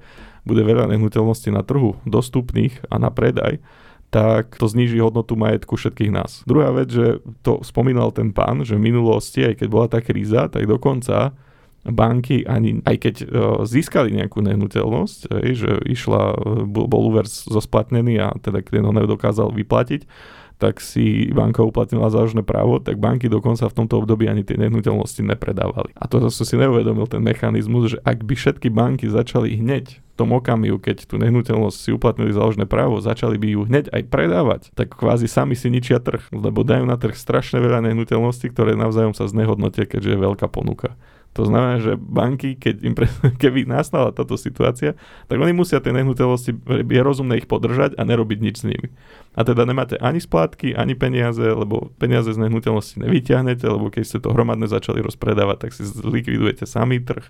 bude 0.44 0.64
veľa 0.64 0.91
nehnuteľností 0.91 1.50
na 1.52 1.64
trhu 1.64 1.96
dostupných 2.04 2.84
a 2.91 3.00
na 3.00 3.10
predaj, 3.10 3.64
tak 4.14 4.62
to 4.62 4.70
zníži 4.70 5.02
hodnotu 5.02 5.34
majetku 5.34 5.74
všetkých 5.74 6.14
nás. 6.14 6.46
Druhá 6.46 6.70
vec, 6.70 6.94
že 6.94 7.18
to 7.41 7.66
spomínal 7.66 8.14
ten 8.14 8.30
pán, 8.30 8.62
že 8.62 8.78
v 8.78 8.94
minulosti, 8.94 9.41
aj 9.41 9.66
keď 9.66 9.68
bola 9.74 9.88
tá 9.89 10.06
kríza, 10.06 10.46
tak 10.54 10.70
dokonca 10.70 11.34
banky 11.84 12.46
ani, 12.46 12.80
aj 12.86 12.96
keď 13.02 13.16
uh, 13.24 13.28
získali 13.66 14.14
nejakú 14.14 14.39
nehnuteľnosť, 14.39 15.20
aj, 15.34 15.50
že 15.58 15.72
išla, 15.89 16.38
bol, 16.70 16.86
bol 16.88 17.10
úver 17.10 17.26
zosplatnený 17.28 18.22
a 18.22 18.28
teda 18.38 18.62
klient 18.62 18.88
ho 18.88 18.94
nedokázal 18.94 19.52
vyplatiť, 19.52 20.06
tak 20.62 20.80
si 20.80 21.34
banka 21.34 21.66
uplatnila 21.66 22.08
záložné 22.08 22.46
právo, 22.46 22.80
tak 22.80 23.02
banky 23.02 23.28
dokonca 23.28 23.68
v 23.68 23.78
tomto 23.84 24.00
období 24.00 24.30
ani 24.30 24.46
tie 24.46 24.56
nehnuteľnosti 24.56 25.26
nepredávali. 25.26 25.91
A 25.98 26.06
to 26.08 26.24
zase 26.30 26.48
si 26.48 26.56
neuvedomil 26.56 27.10
ten 27.10 27.20
mechanizmus, 27.20 27.98
že 27.98 28.00
ak 28.06 28.24
by 28.24 28.38
všetky 28.38 28.70
banky 28.72 29.10
začali 29.10 29.58
hneď 29.60 30.00
tom 30.14 30.38
okamihu, 30.38 30.78
keď 30.78 31.09
tú 31.09 31.18
nehnuteľnosť 31.18 31.78
si 31.78 31.89
uplatnili 31.89 32.30
záložné 32.30 32.70
právo, 32.70 33.01
začali 33.01 33.38
by 33.41 33.47
ju 33.49 33.61
hneď 33.66 33.86
aj 33.89 34.03
predávať, 34.14 34.61
tak 34.78 34.93
kvázi 34.93 35.26
sami 35.26 35.57
si 35.57 35.74
ničia 35.74 35.97
trh, 35.97 36.30
lebo 36.30 36.61
dajú 36.61 36.86
na 36.86 36.97
trh 36.97 37.18
strašne 37.18 37.57
veľa 37.57 37.82
nehnuteľností, 37.89 38.53
ktoré 38.53 38.78
navzájom 38.78 39.18
sa 39.18 39.26
znehodnotia, 39.26 39.89
keďže 39.89 40.14
je 40.14 40.20
veľká 40.22 40.47
ponuka. 40.53 40.93
To 41.34 41.50
znamená, 41.50 41.82
že 41.82 41.98
banky, 41.98 42.54
keď 42.54 42.76
im 42.86 42.94
pre, 42.94 43.10
keby 43.42 43.66
nastala 43.66 44.14
táto 44.14 44.38
situácia, 44.38 44.94
tak 45.26 45.38
oni 45.42 45.54
musia 45.54 45.82
tie 45.82 45.90
nehnuteľnosti, 45.90 46.52
je 46.86 47.02
rozumné 47.02 47.42
ich 47.42 47.50
podržať 47.50 47.98
a 47.98 48.06
nerobiť 48.06 48.40
nič 48.40 48.56
s 48.62 48.68
nimi. 48.70 48.94
A 49.34 49.42
teda 49.42 49.66
nemáte 49.66 49.98
ani 49.98 50.22
splátky, 50.22 50.78
ani 50.78 50.94
peniaze, 50.94 51.42
lebo 51.42 51.90
peniaze 51.98 52.30
z 52.30 52.38
nehnuteľnosti 52.38 53.02
nevyťahnete, 53.02 53.66
lebo 53.66 53.90
keď 53.90 54.04
ste 54.06 54.18
to 54.22 54.30
hromadne 54.30 54.70
začali 54.70 55.02
rozpredávať, 55.02 55.58
tak 55.58 55.72
si 55.74 55.82
zlikvidujete 55.90 56.70
samý 56.70 57.02
trh. 57.02 57.26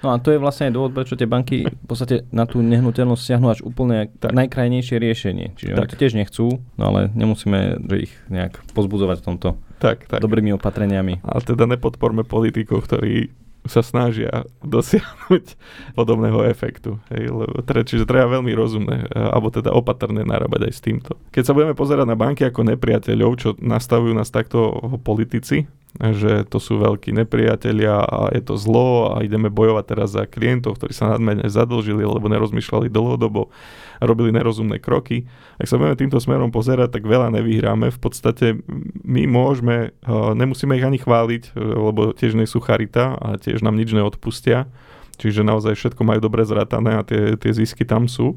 No 0.00 0.16
a 0.16 0.18
to 0.18 0.32
je 0.32 0.40
vlastne 0.40 0.70
aj 0.70 0.74
dôvod, 0.74 0.92
prečo 0.96 1.14
tie 1.14 1.28
banky 1.28 1.68
v 1.68 1.86
podstate 1.86 2.24
na 2.32 2.48
tú 2.48 2.64
nehnuteľnosť 2.64 3.22
siahnu 3.22 3.52
až 3.52 3.60
úplne 3.62 4.10
tak. 4.16 4.32
najkrajnejšie 4.32 4.96
riešenie. 4.96 5.46
Čiže 5.60 5.72
tak. 5.76 5.78
oni 5.78 5.90
to 5.92 6.00
tiež 6.00 6.14
nechcú, 6.16 6.46
no 6.80 6.82
ale 6.88 7.12
nemusíme 7.12 7.84
že 7.84 7.96
ich 8.08 8.12
nejak 8.32 8.64
pozbudzovať 8.72 9.20
v 9.20 9.26
tomto 9.28 9.48
tak, 9.78 10.08
tak. 10.08 10.24
dobrými 10.24 10.56
opatreniami. 10.56 11.20
Ale 11.20 11.40
teda 11.44 11.68
nepodporme 11.68 12.24
politikov, 12.24 12.88
ktorí 12.88 13.43
sa 13.64 13.80
snažia 13.80 14.44
dosiahnuť 14.60 15.56
podobného 15.96 16.44
efektu. 16.48 17.00
Hej, 17.08 17.32
lebo, 17.32 17.64
teda, 17.64 17.82
čiže 17.84 18.08
treba 18.08 18.28
veľmi 18.28 18.52
rozumné, 18.52 19.08
e, 19.08 19.16
alebo 19.16 19.48
teda 19.48 19.72
opatrné 19.72 20.24
narábať 20.24 20.68
aj 20.68 20.72
s 20.72 20.80
týmto. 20.84 21.12
Keď 21.32 21.42
sa 21.42 21.54
budeme 21.56 21.74
pozerať 21.76 22.06
na 22.08 22.16
banky 22.16 22.44
ako 22.44 22.64
nepriateľov, 22.76 23.30
čo 23.40 23.48
nastavujú 23.58 24.12
nás 24.12 24.28
takto 24.28 24.76
politici, 25.00 25.64
že 25.94 26.42
to 26.50 26.58
sú 26.58 26.82
veľkí 26.82 27.14
nepriatelia 27.14 28.02
a 28.02 28.34
je 28.34 28.42
to 28.42 28.58
zlo 28.58 29.14
a 29.14 29.22
ideme 29.22 29.46
bojovať 29.46 29.84
teraz 29.86 30.10
za 30.10 30.26
klientov, 30.26 30.82
ktorí 30.82 30.90
sa 30.90 31.14
nadmerne 31.14 31.46
zadlžili, 31.46 32.02
lebo 32.02 32.26
nerozmýšľali 32.26 32.90
dlhodobo 32.90 33.54
a 33.98 34.02
robili 34.02 34.34
nerozumné 34.34 34.82
kroky. 34.82 35.30
Ak 35.54 35.70
sa 35.70 35.78
budeme 35.78 35.94
týmto 35.94 36.18
smerom 36.18 36.50
pozerať, 36.50 36.98
tak 36.98 37.06
veľa 37.06 37.30
nevyhráme. 37.38 37.94
V 37.94 38.00
podstate 38.02 38.58
my 39.06 39.22
môžeme, 39.30 39.94
nemusíme 40.34 40.74
ich 40.74 40.82
ani 40.82 40.98
chváliť, 40.98 41.54
lebo 41.54 42.10
tiež 42.10 42.34
nie 42.34 42.50
sú 42.50 42.58
charita 42.58 43.14
a 43.14 43.38
tiež 43.38 43.62
nám 43.62 43.78
nič 43.78 43.94
neodpustia. 43.94 44.66
Čiže 45.14 45.46
naozaj 45.46 45.78
všetko 45.78 46.02
majú 46.02 46.18
dobre 46.18 46.42
zratané 46.42 46.98
a 46.98 47.06
tie, 47.06 47.38
tie 47.38 47.54
zisky 47.54 47.86
tam 47.86 48.10
sú. 48.10 48.34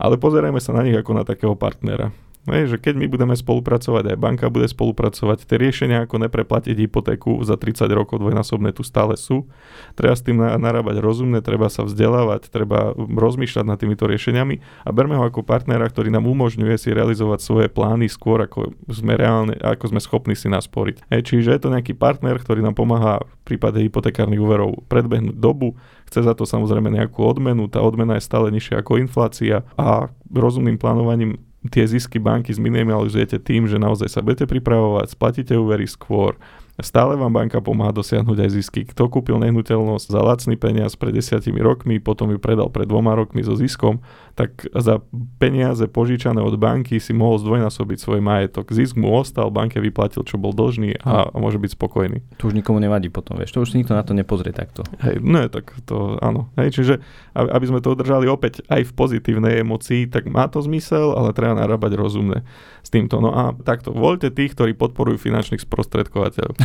Ale 0.00 0.16
pozerajme 0.16 0.56
sa 0.56 0.72
na 0.72 0.88
nich 0.88 0.96
ako 0.96 1.12
na 1.20 1.22
takého 1.28 1.52
partnera. 1.52 2.16
Hej, 2.44 2.76
že 2.76 2.76
keď 2.76 3.00
my 3.00 3.06
budeme 3.08 3.32
spolupracovať, 3.32 4.12
aj 4.12 4.18
banka 4.20 4.52
bude 4.52 4.68
spolupracovať, 4.68 5.48
tie 5.48 5.56
riešenia 5.56 6.04
ako 6.04 6.28
nepreplatiť 6.28 6.76
hypotéku 6.76 7.40
za 7.40 7.56
30 7.56 7.88
rokov 7.96 8.20
dvojnásobné 8.20 8.76
tu 8.76 8.84
stále 8.84 9.16
sú. 9.16 9.48
Treba 9.96 10.12
s 10.12 10.20
tým 10.20 10.44
narábať 10.60 11.00
rozumne, 11.00 11.40
treba 11.40 11.72
sa 11.72 11.88
vzdelávať, 11.88 12.52
treba 12.52 12.92
rozmýšľať 12.96 13.64
nad 13.64 13.80
týmito 13.80 14.04
riešeniami 14.04 14.60
a 14.84 14.88
berme 14.92 15.16
ho 15.16 15.24
ako 15.24 15.40
partnera, 15.40 15.88
ktorý 15.88 16.12
nám 16.12 16.28
umožňuje 16.28 16.76
si 16.76 16.92
realizovať 16.92 17.40
svoje 17.40 17.72
plány 17.72 18.12
skôr, 18.12 18.44
ako 18.44 18.76
sme 18.92 19.16
reálne, 19.16 19.56
ako 19.64 19.96
sme 19.96 20.00
schopní 20.04 20.36
si 20.36 20.52
nasporiť. 20.52 21.00
Hej, 21.08 21.32
čiže 21.32 21.48
je 21.48 21.60
to 21.64 21.72
nejaký 21.72 21.96
partner, 21.96 22.36
ktorý 22.36 22.60
nám 22.60 22.76
pomáha 22.76 23.24
v 23.24 23.56
prípade 23.56 23.80
hypotekárnych 23.80 24.40
úverov 24.40 24.84
predbehnúť 24.92 25.40
dobu, 25.40 25.80
chce 26.12 26.20
za 26.28 26.36
to 26.36 26.44
samozrejme 26.44 26.92
nejakú 26.92 27.24
odmenu, 27.24 27.72
tá 27.72 27.80
odmena 27.80 28.20
je 28.20 28.28
stále 28.28 28.52
nižšia 28.52 28.84
ako 28.84 29.00
inflácia 29.00 29.64
a 29.80 30.12
rozumným 30.28 30.76
plánovaním 30.76 31.40
tie 31.72 31.84
zisky 31.88 32.20
banky 32.20 32.52
zminimalizujete 32.52 33.40
tým, 33.40 33.64
že 33.64 33.80
naozaj 33.80 34.08
sa 34.12 34.20
budete 34.20 34.44
pripravovať, 34.44 35.16
splatíte 35.16 35.54
úvery 35.56 35.88
skôr, 35.88 36.36
Stále 36.82 37.14
vám 37.14 37.30
banka 37.30 37.62
pomáha 37.62 37.94
dosiahnuť 37.94 38.34
aj 38.34 38.50
zisky. 38.50 38.80
Kto 38.82 39.06
kúpil 39.06 39.38
nehnuteľnosť 39.38 40.06
za 40.10 40.18
lacný 40.18 40.58
peniaz 40.58 40.98
pred 40.98 41.14
desiatimi 41.14 41.62
rokmi, 41.62 42.02
potom 42.02 42.34
ju 42.34 42.42
predal 42.42 42.66
pred 42.66 42.90
dvoma 42.90 43.14
rokmi 43.14 43.46
so 43.46 43.54
ziskom, 43.54 44.02
tak 44.34 44.66
za 44.74 44.98
peniaze 45.38 45.86
požičané 45.86 46.42
od 46.42 46.58
banky 46.58 46.98
si 46.98 47.14
mohol 47.14 47.38
zdvojnásobiť 47.38 47.98
svoj 48.02 48.18
majetok. 48.18 48.74
Zisk 48.74 48.98
mu 48.98 49.14
ostal, 49.14 49.54
banke 49.54 49.78
vyplatil, 49.78 50.26
čo 50.26 50.34
bol 50.34 50.50
dlžný 50.50 50.98
a, 51.06 51.30
môže 51.38 51.62
byť 51.62 51.78
spokojný. 51.78 52.18
To 52.42 52.50
už 52.50 52.58
nikomu 52.58 52.82
nevadí 52.82 53.06
potom, 53.06 53.38
vieš. 53.38 53.54
To 53.54 53.62
už 53.62 53.78
nikto 53.78 53.94
na 53.94 54.02
to 54.02 54.10
nepozrie 54.10 54.50
takto. 54.50 54.82
Hej, 55.06 55.22
no 55.22 55.46
tak 55.46 55.70
to 55.86 56.18
áno. 56.18 56.50
Hej, 56.58 56.74
čiže 56.74 56.94
aby 57.38 57.70
sme 57.70 57.78
to 57.78 57.94
udržali 57.94 58.26
opäť 58.26 58.66
aj 58.66 58.90
v 58.90 58.92
pozitívnej 58.98 59.62
emocii, 59.62 60.10
tak 60.10 60.26
má 60.26 60.50
to 60.50 60.58
zmysel, 60.58 61.14
ale 61.14 61.30
treba 61.30 61.54
narábať 61.54 61.94
rozumne 61.94 62.42
s 62.82 62.90
týmto. 62.90 63.22
No 63.22 63.30
a 63.30 63.54
takto, 63.62 63.94
voľte 63.94 64.34
tých, 64.34 64.58
ktorí 64.58 64.74
podporujú 64.74 65.22
finančných 65.22 65.62
sprostredkovateľov. 65.62 66.58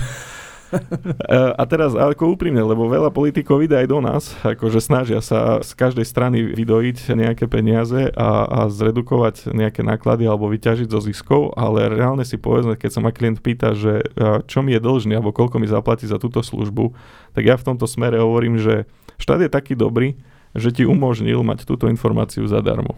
A 1.57 1.63
teraz 1.65 1.97
ako 1.97 2.37
úprimne, 2.37 2.61
lebo 2.61 2.85
veľa 2.85 3.09
politikov 3.09 3.65
ide 3.65 3.73
aj 3.73 3.87
do 3.89 3.99
nás, 4.05 4.23
akože 4.45 4.77
snažia 4.77 5.17
sa 5.17 5.65
z 5.65 5.71
každej 5.73 6.05
strany 6.05 6.45
vydojiť 6.45 7.09
nejaké 7.17 7.49
peniaze 7.49 8.13
a, 8.13 8.29
a 8.45 8.59
zredukovať 8.69 9.49
nejaké 9.49 9.81
náklady 9.81 10.29
alebo 10.29 10.45
vyťažiť 10.45 10.87
zo 10.93 11.01
ziskov, 11.01 11.57
ale 11.57 11.89
reálne 11.89 12.21
si 12.21 12.37
povedzme, 12.37 12.77
keď 12.77 12.89
sa 12.93 13.01
ma 13.01 13.09
klient 13.09 13.41
pýta, 13.41 13.73
že 13.73 14.05
čo 14.45 14.61
mi 14.61 14.77
je 14.77 14.81
dlžný 14.81 15.17
alebo 15.17 15.33
koľko 15.33 15.57
mi 15.57 15.65
zaplatí 15.65 16.05
za 16.05 16.21
túto 16.21 16.45
službu, 16.45 16.93
tak 17.33 17.43
ja 17.49 17.57
v 17.57 17.65
tomto 17.73 17.89
smere 17.89 18.21
hovorím, 18.21 18.61
že 18.61 18.85
štát 19.17 19.41
je 19.41 19.49
taký 19.49 19.73
dobrý, 19.73 20.21
že 20.53 20.69
ti 20.69 20.85
umožnil 20.85 21.41
mať 21.41 21.65
túto 21.65 21.89
informáciu 21.89 22.45
zadarmo 22.45 22.97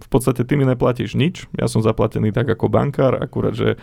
v 0.00 0.08
podstate 0.08 0.42
ty 0.48 0.56
mi 0.56 0.64
neplatíš 0.64 1.14
nič, 1.14 1.46
ja 1.54 1.68
som 1.68 1.84
zaplatený 1.84 2.32
tak 2.32 2.48
ako 2.48 2.72
bankár, 2.72 3.20
akurát, 3.20 3.52
že 3.52 3.76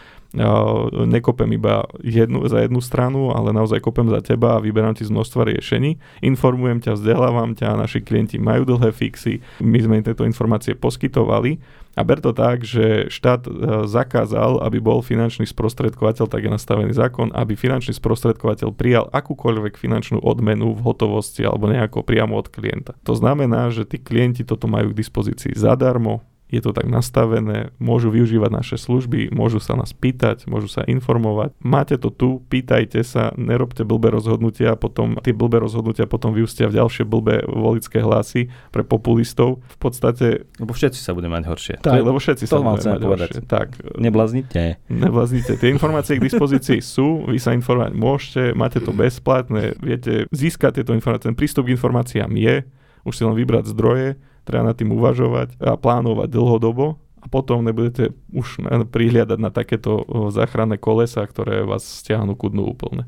nekopem 1.08 1.48
iba 1.54 1.86
jednu, 2.02 2.44
za 2.50 2.66
jednu 2.66 2.82
stranu, 2.82 3.32
ale 3.32 3.54
naozaj 3.54 3.80
kopem 3.80 4.10
za 4.10 4.20
teba 4.20 4.58
a 4.58 4.64
vyberám 4.64 4.98
ti 4.98 5.06
z 5.06 5.14
množstva 5.14 5.48
riešení. 5.48 5.96
Informujem 6.26 6.84
ťa, 6.84 6.98
vzdelávam 6.98 7.56
ťa, 7.56 7.80
naši 7.80 8.04
klienti 8.04 8.42
majú 8.42 8.68
dlhé 8.68 8.92
fixy, 8.92 9.40
my 9.64 9.78
sme 9.80 9.94
im 10.02 10.06
tieto 10.06 10.28
informácie 10.28 10.76
poskytovali 10.76 11.62
a 11.98 12.02
ber 12.06 12.22
to 12.22 12.30
tak, 12.30 12.62
že 12.62 13.10
štát 13.10 13.50
e, 13.50 13.52
zakázal, 13.90 14.62
aby 14.62 14.78
bol 14.78 15.02
finančný 15.02 15.50
sprostredkovateľ, 15.50 16.30
tak 16.30 16.46
je 16.46 16.54
nastavený 16.54 16.94
zákon, 16.94 17.34
aby 17.34 17.58
finančný 17.58 17.98
sprostredkovateľ 17.98 18.70
prijal 18.78 19.10
akúkoľvek 19.10 19.82
finančnú 19.82 20.22
odmenu 20.22 20.78
v 20.78 20.84
hotovosti 20.86 21.42
alebo 21.42 21.66
nejako 21.66 22.06
priamo 22.06 22.38
od 22.38 22.54
klienta. 22.54 22.94
To 23.02 23.18
znamená, 23.18 23.74
že 23.74 23.90
tí 23.90 23.98
klienti 23.98 24.46
toto 24.46 24.70
majú 24.70 24.94
k 24.94 25.00
dispozícii 25.02 25.58
zadarmo, 25.58 26.22
je 26.48 26.64
to 26.64 26.72
tak 26.72 26.88
nastavené, 26.88 27.76
môžu 27.76 28.08
využívať 28.08 28.52
naše 28.52 28.78
služby, 28.80 29.36
môžu 29.36 29.60
sa 29.60 29.76
nás 29.76 29.92
pýtať, 29.92 30.48
môžu 30.48 30.72
sa 30.72 30.88
informovať. 30.88 31.52
Máte 31.60 32.00
to 32.00 32.08
tu, 32.08 32.40
pýtajte 32.48 33.04
sa, 33.04 33.36
nerobte 33.36 33.84
blbé 33.84 34.16
rozhodnutia 34.16 34.74
a 34.74 34.80
potom 34.80 35.20
tie 35.20 35.36
blbé 35.36 35.60
rozhodnutia 35.60 36.08
potom 36.08 36.32
vyústia 36.32 36.72
v 36.72 36.80
ďalšie 36.80 37.04
blbé 37.04 37.44
volické 37.44 38.00
hlasy 38.00 38.48
pre 38.72 38.88
populistov. 38.88 39.60
V 39.76 39.78
podstate... 39.78 40.48
Lebo 40.56 40.72
všetci 40.72 41.00
sa 41.04 41.12
budeme 41.12 41.36
mať 41.36 41.46
horšie. 41.52 41.76
Tak, 41.84 42.00
lebo 42.00 42.16
všetci 42.16 42.48
sa 42.48 42.64
budeme 42.64 42.80
mať 42.80 43.04
povedať. 43.04 43.32
horšie. 43.36 43.52
Tak. 43.52 43.68
Neblaznite. 44.00 44.80
Neblaznite. 44.88 45.60
Tie 45.60 45.68
informácie 45.68 46.16
k 46.16 46.24
dispozícii 46.24 46.80
sú, 46.80 47.28
vy 47.28 47.44
sa 47.44 47.52
informovať 47.52 47.92
môžete, 47.92 48.44
máte 48.56 48.80
to 48.80 48.96
bezplatné, 48.96 49.76
viete 49.84 50.32
získať 50.32 50.80
tieto 50.80 50.96
informácie. 50.96 51.28
Ten 51.28 51.36
prístup 51.36 51.68
k 51.68 51.76
informáciám 51.76 52.32
je, 52.40 52.64
už 53.04 53.14
si 53.14 53.24
len 53.28 53.36
vybrať 53.36 53.68
zdroje, 53.76 54.16
treba 54.48 54.64
nad 54.64 54.80
tým 54.80 54.96
uvažovať 54.96 55.60
a 55.60 55.76
plánovať 55.76 56.32
dlhodobo 56.32 56.96
a 57.20 57.28
potom 57.28 57.60
nebudete 57.68 58.16
už 58.32 58.64
prihliadať 58.88 59.36
na 59.36 59.52
takéto 59.52 60.08
záchranné 60.32 60.80
kolesa, 60.80 61.28
ktoré 61.28 61.68
vás 61.68 61.84
stiahnu 61.84 62.40
ku 62.40 62.48
dnu 62.48 62.64
úplne. 62.72 63.04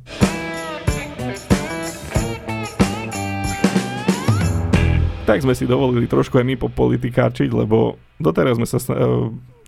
Tak 5.24 5.46
sme 5.46 5.54
si 5.54 5.70
dovolili 5.70 6.10
trošku 6.10 6.42
aj 6.42 6.46
my 6.46 6.56
popolitikáčiť, 6.58 7.54
lebo 7.54 8.02
doteraz 8.18 8.58
sme 8.58 8.68
sa 8.68 8.82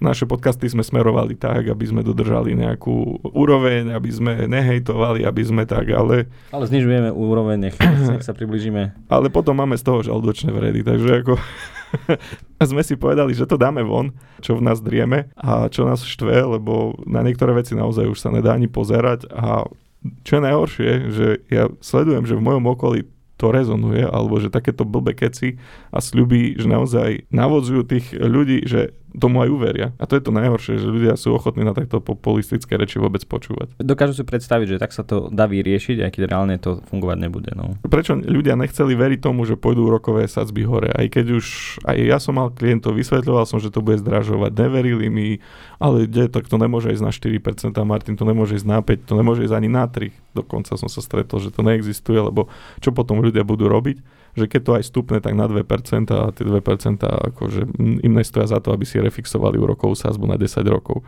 naše 0.01 0.25
podcasty 0.25 0.65
sme 0.65 0.81
smerovali 0.81 1.37
tak, 1.37 1.69
aby 1.69 1.85
sme 1.85 2.01
dodržali 2.01 2.57
nejakú 2.57 3.21
úroveň, 3.21 3.93
aby 3.93 4.09
sme 4.09 4.33
nehejtovali, 4.49 5.21
aby 5.21 5.41
sme 5.45 5.63
tak, 5.69 5.93
ale... 5.93 6.25
Ale 6.49 6.65
znižujeme 6.65 7.13
úroveň, 7.13 7.69
nech, 7.69 7.77
nech 7.77 8.25
sa 8.25 8.33
približíme. 8.33 9.07
Ale 9.13 9.29
potom 9.29 9.53
máme 9.53 9.77
z 9.77 9.85
toho 9.85 10.01
žaldočné 10.01 10.49
vredy, 10.49 10.81
takže 10.81 11.21
ako... 11.21 11.37
sme 12.71 12.81
si 12.81 12.97
povedali, 12.97 13.37
že 13.37 13.45
to 13.45 13.61
dáme 13.61 13.85
von, 13.85 14.15
čo 14.41 14.57
v 14.57 14.65
nás 14.65 14.81
drieme 14.81 15.29
a 15.37 15.69
čo 15.69 15.85
nás 15.85 16.01
štve, 16.01 16.57
lebo 16.57 16.97
na 17.05 17.21
niektoré 17.21 17.53
veci 17.53 17.77
naozaj 17.77 18.09
už 18.09 18.17
sa 18.17 18.33
nedá 18.33 18.57
ani 18.57 18.65
pozerať 18.65 19.29
a 19.29 19.69
čo 20.25 20.41
je 20.41 20.45
najhoršie, 20.49 20.89
že 21.13 21.27
ja 21.53 21.69
sledujem, 21.77 22.25
že 22.25 22.33
v 22.33 22.45
mojom 22.45 22.65
okolí 22.73 23.05
to 23.41 23.49
rezonuje, 23.49 24.05
alebo 24.05 24.37
že 24.37 24.53
takéto 24.53 24.85
blbé 24.85 25.17
keci 25.17 25.57
a 25.89 25.97
sľuby, 25.97 26.61
že 26.61 26.69
naozaj 26.69 27.25
navodzujú 27.33 27.81
tých 27.89 28.13
ľudí, 28.13 28.69
že 28.69 28.93
tomu 29.11 29.43
aj 29.43 29.49
uveria. 29.51 29.87
A 29.99 30.07
to 30.07 30.15
je 30.15 30.23
to 30.23 30.31
najhoršie, 30.31 30.79
že 30.79 30.87
ľudia 30.87 31.19
sú 31.19 31.35
ochotní 31.35 31.67
na 31.67 31.75
takto 31.75 31.99
populistické 31.99 32.79
reči 32.79 32.95
vôbec 32.95 33.19
počúvať. 33.27 33.75
Dokážu 33.75 34.15
si 34.15 34.23
predstaviť, 34.23 34.77
že 34.77 34.77
tak 34.79 34.95
sa 34.95 35.03
to 35.03 35.27
dá 35.27 35.51
vyriešiť, 35.51 35.99
aj 35.99 36.11
keď 36.15 36.21
reálne 36.31 36.55
to 36.55 36.79
fungovať 36.87 37.17
nebude. 37.19 37.51
No. 37.51 37.75
Prečo 37.83 38.15
ľudia 38.15 38.55
nechceli 38.55 38.95
veriť 38.95 39.19
tomu, 39.19 39.43
že 39.43 39.59
pôjdu 39.59 39.91
rokové 39.91 40.31
sadzby 40.31 40.63
hore? 40.63 40.95
Aj 40.95 41.03
keď 41.11 41.25
už 41.35 41.45
aj 41.83 41.97
ja 41.99 42.17
som 42.23 42.39
mal 42.39 42.55
klientov, 42.55 42.95
vysvetľoval 42.95 43.43
som, 43.43 43.59
že 43.59 43.67
to 43.67 43.83
bude 43.83 43.99
zdražovať, 43.99 44.55
neverili 44.55 45.11
mi, 45.11 45.43
ale 45.75 46.07
kde, 46.07 46.31
tak 46.31 46.47
to 46.47 46.55
nemôže 46.55 46.95
ísť 46.95 47.03
na 47.03 47.11
4%, 47.11 47.75
Martin, 47.83 48.15
to 48.15 48.23
nemôže 48.23 48.55
ísť 48.55 48.67
na 48.67 48.79
5, 48.79 49.11
to 49.11 49.13
nemôže 49.19 49.43
ísť 49.43 49.55
ani 49.59 49.67
na 49.67 49.83
3. 49.91 50.07
Dokonca 50.31 50.79
som 50.79 50.87
sa 50.87 51.01
stretol, 51.03 51.43
že 51.43 51.51
to 51.51 51.61
neexistuje, 51.63 52.19
lebo 52.19 52.47
čo 52.79 52.95
potom 52.95 53.19
ľudia 53.19 53.43
budú 53.43 53.67
robiť? 53.67 54.21
že 54.31 54.47
keď 54.47 54.61
to 54.63 54.71
aj 54.79 54.83
stupne 54.87 55.19
tak 55.19 55.35
na 55.35 55.43
2% 55.43 55.59
a 56.07 56.31
tie 56.31 56.45
2% 56.47 57.03
akože 57.03 57.61
im 57.99 58.13
nestoja 58.15 58.47
za 58.47 58.63
to, 58.63 58.71
aby 58.71 58.87
si 58.87 58.95
refixovali 58.95 59.59
úrokovú 59.59 59.91
sázbu 59.91 60.23
na 60.23 60.39
10 60.39 60.63
rokov. 60.71 61.03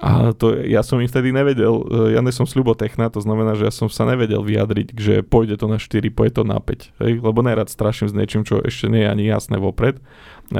A 0.00 0.32
to 0.32 0.56
ja 0.64 0.80
som 0.80 1.02
im 1.02 1.10
vtedy 1.10 1.34
nevedel, 1.34 1.84
e, 1.84 2.16
ja 2.16 2.24
nesom 2.24 2.48
sľubotechna, 2.48 3.12
to 3.12 3.20
znamená, 3.20 3.58
že 3.58 3.68
ja 3.68 3.72
som 3.74 3.92
sa 3.92 4.08
nevedel 4.08 4.40
vyjadriť, 4.40 4.88
že 4.96 5.14
pôjde 5.20 5.60
to 5.60 5.66
na 5.68 5.76
4, 5.76 6.08
pôjde 6.08 6.40
to 6.40 6.44
na 6.48 6.56
5. 6.62 6.96
Hej? 7.02 7.12
Lebo 7.20 7.44
najrad 7.44 7.68
straším 7.68 8.08
s 8.08 8.16
niečím, 8.16 8.46
čo 8.46 8.62
ešte 8.62 8.88
nie 8.88 9.04
je 9.04 9.10
ani 9.10 9.24
jasné 9.28 9.60
vopred. 9.60 10.00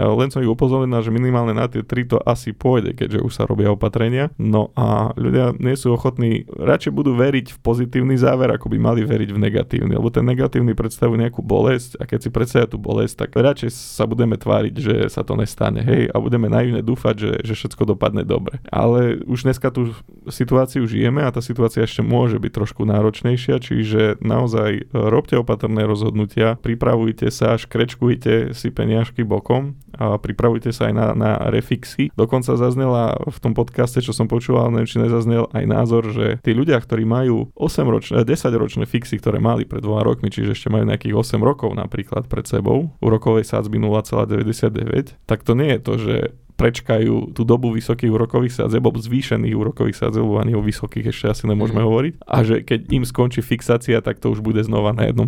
Len 0.00 0.32
som 0.32 0.40
ich 0.40 0.48
upozornil, 0.48 1.04
že 1.04 1.12
minimálne 1.12 1.52
na 1.52 1.68
tie 1.68 1.84
tri 1.84 2.08
to 2.08 2.16
asi 2.22 2.56
pôjde, 2.56 2.96
keďže 2.96 3.20
už 3.20 3.32
sa 3.32 3.44
robia 3.44 3.68
opatrenia. 3.68 4.32
No 4.40 4.72
a 4.78 5.12
ľudia 5.18 5.52
nie 5.58 5.76
sú 5.76 5.92
ochotní, 5.92 6.48
radšej 6.48 6.92
budú 6.94 7.12
veriť 7.18 7.52
v 7.52 7.58
pozitívny 7.60 8.16
záver, 8.16 8.48
ako 8.54 8.72
by 8.72 8.78
mali 8.78 9.02
veriť 9.04 9.30
v 9.34 9.42
negatívny, 9.42 9.92
lebo 9.98 10.08
ten 10.08 10.24
negatívny 10.24 10.72
predstavuje 10.72 11.20
nejakú 11.26 11.44
bolesť 11.44 11.98
a 12.00 12.06
keď 12.06 12.18
si 12.22 12.30
predstavia 12.30 12.68
tú 12.70 12.78
bolesť, 12.78 13.26
tak 13.26 13.36
radšej 13.36 13.70
sa 13.72 14.04
budeme 14.06 14.38
tváriť, 14.38 14.74
že 14.78 14.94
sa 15.10 15.26
to 15.26 15.34
nestane, 15.36 15.82
hej, 15.82 16.08
a 16.08 16.16
budeme 16.22 16.46
naivne 16.46 16.80
dúfať, 16.80 17.14
že, 17.18 17.32
že 17.42 17.54
všetko 17.58 17.96
dopadne 17.96 18.22
dobre. 18.22 18.62
Ale 18.70 19.20
už 19.26 19.44
dneska 19.48 19.74
tú 19.74 19.92
situáciu 20.30 20.86
žijeme 20.86 21.26
a 21.26 21.34
tá 21.34 21.42
situácia 21.42 21.82
ešte 21.82 22.04
môže 22.04 22.38
byť 22.38 22.52
trošku 22.52 22.86
náročnejšia, 22.86 23.58
čiže 23.58 24.02
naozaj 24.22 24.70
e, 24.78 24.82
robte 24.92 25.34
opatrné 25.34 25.82
rozhodnutia, 25.84 26.60
pripravujte 26.60 27.28
sa, 27.34 27.58
škrečkujte 27.58 28.54
si 28.54 28.68
peniažky 28.70 29.26
bokom 29.26 29.81
a 29.96 30.16
pripravujte 30.16 30.72
sa 30.72 30.88
aj 30.88 30.94
na, 30.94 31.06
na 31.12 31.30
refixy. 31.52 32.08
Dokonca 32.16 32.56
zaznela 32.56 33.16
v 33.18 33.38
tom 33.38 33.52
podcaste, 33.52 34.00
čo 34.00 34.16
som 34.16 34.26
počúval, 34.26 34.72
neviem, 34.72 34.88
či 34.88 35.02
nezaznel 35.02 35.48
aj 35.52 35.64
názor, 35.68 36.08
že 36.10 36.40
tí 36.40 36.56
ľudia, 36.56 36.80
ktorí 36.80 37.04
majú 37.04 37.52
8 37.54 37.84
ročné, 37.84 38.16
10 38.24 38.32
ročné 38.56 38.84
fixy, 38.88 39.20
ktoré 39.20 39.38
mali 39.38 39.68
pred 39.68 39.84
dvoma 39.84 40.02
rokmi, 40.04 40.32
čiže 40.32 40.56
ešte 40.56 40.68
majú 40.72 40.88
nejakých 40.88 41.14
8 41.14 41.42
rokov 41.42 41.76
napríklad 41.76 42.26
pred 42.26 42.44
sebou, 42.48 42.92
úrokovej 43.02 43.44
sádzby 43.48 43.76
0,99, 43.78 45.20
tak 45.28 45.44
to 45.44 45.52
nie 45.52 45.76
je 45.76 45.80
to, 45.80 45.94
že 46.00 46.14
prečkajú 46.62 47.34
tú 47.34 47.42
dobu 47.42 47.74
vysokých 47.74 48.14
úrokových 48.14 48.62
sadzieb, 48.62 48.86
alebo 48.86 49.02
zvýšených 49.02 49.58
úrokových 49.58 49.98
sadzieb, 49.98 50.22
ani 50.22 50.54
o 50.54 50.62
vysokých 50.62 51.10
ešte 51.10 51.26
asi 51.34 51.44
nemôžeme 51.50 51.82
mm. 51.82 51.86
hovoriť. 51.90 52.12
A 52.22 52.36
že 52.46 52.62
keď 52.62 52.80
im 52.94 53.02
skončí 53.02 53.42
fixácia, 53.42 53.98
tak 53.98 54.22
to 54.22 54.30
už 54.30 54.38
bude 54.38 54.62
znova 54.62 54.94
na 54.94 55.10
1%, 55.10 55.18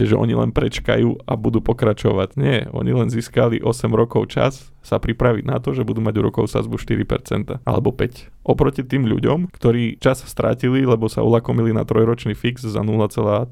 že 0.00 0.16
oni 0.16 0.32
len 0.32 0.50
prečkajú 0.56 1.28
a 1.28 1.32
budú 1.36 1.60
pokračovať. 1.60 2.40
Nie, 2.40 2.72
oni 2.72 2.96
len 2.96 3.12
získali 3.12 3.60
8 3.60 3.92
rokov 3.92 4.32
čas 4.32 4.72
sa 4.82 4.96
pripraviť 5.02 5.44
na 5.44 5.58
to, 5.58 5.74
že 5.74 5.86
budú 5.86 6.00
mať 6.00 6.14
úrokovú 6.22 6.48
sadzbu 6.48 6.80
4% 6.80 7.62
alebo 7.62 7.90
5%. 7.92 8.34
Oproti 8.48 8.80
tým 8.80 9.04
ľuďom, 9.04 9.52
ktorí 9.52 10.00
čas 10.00 10.24
strátili, 10.24 10.80
lebo 10.88 11.04
sa 11.12 11.20
ulakomili 11.20 11.76
na 11.76 11.84
trojročný 11.84 12.32
fix 12.32 12.64
za 12.64 12.80
0,39 12.80 13.44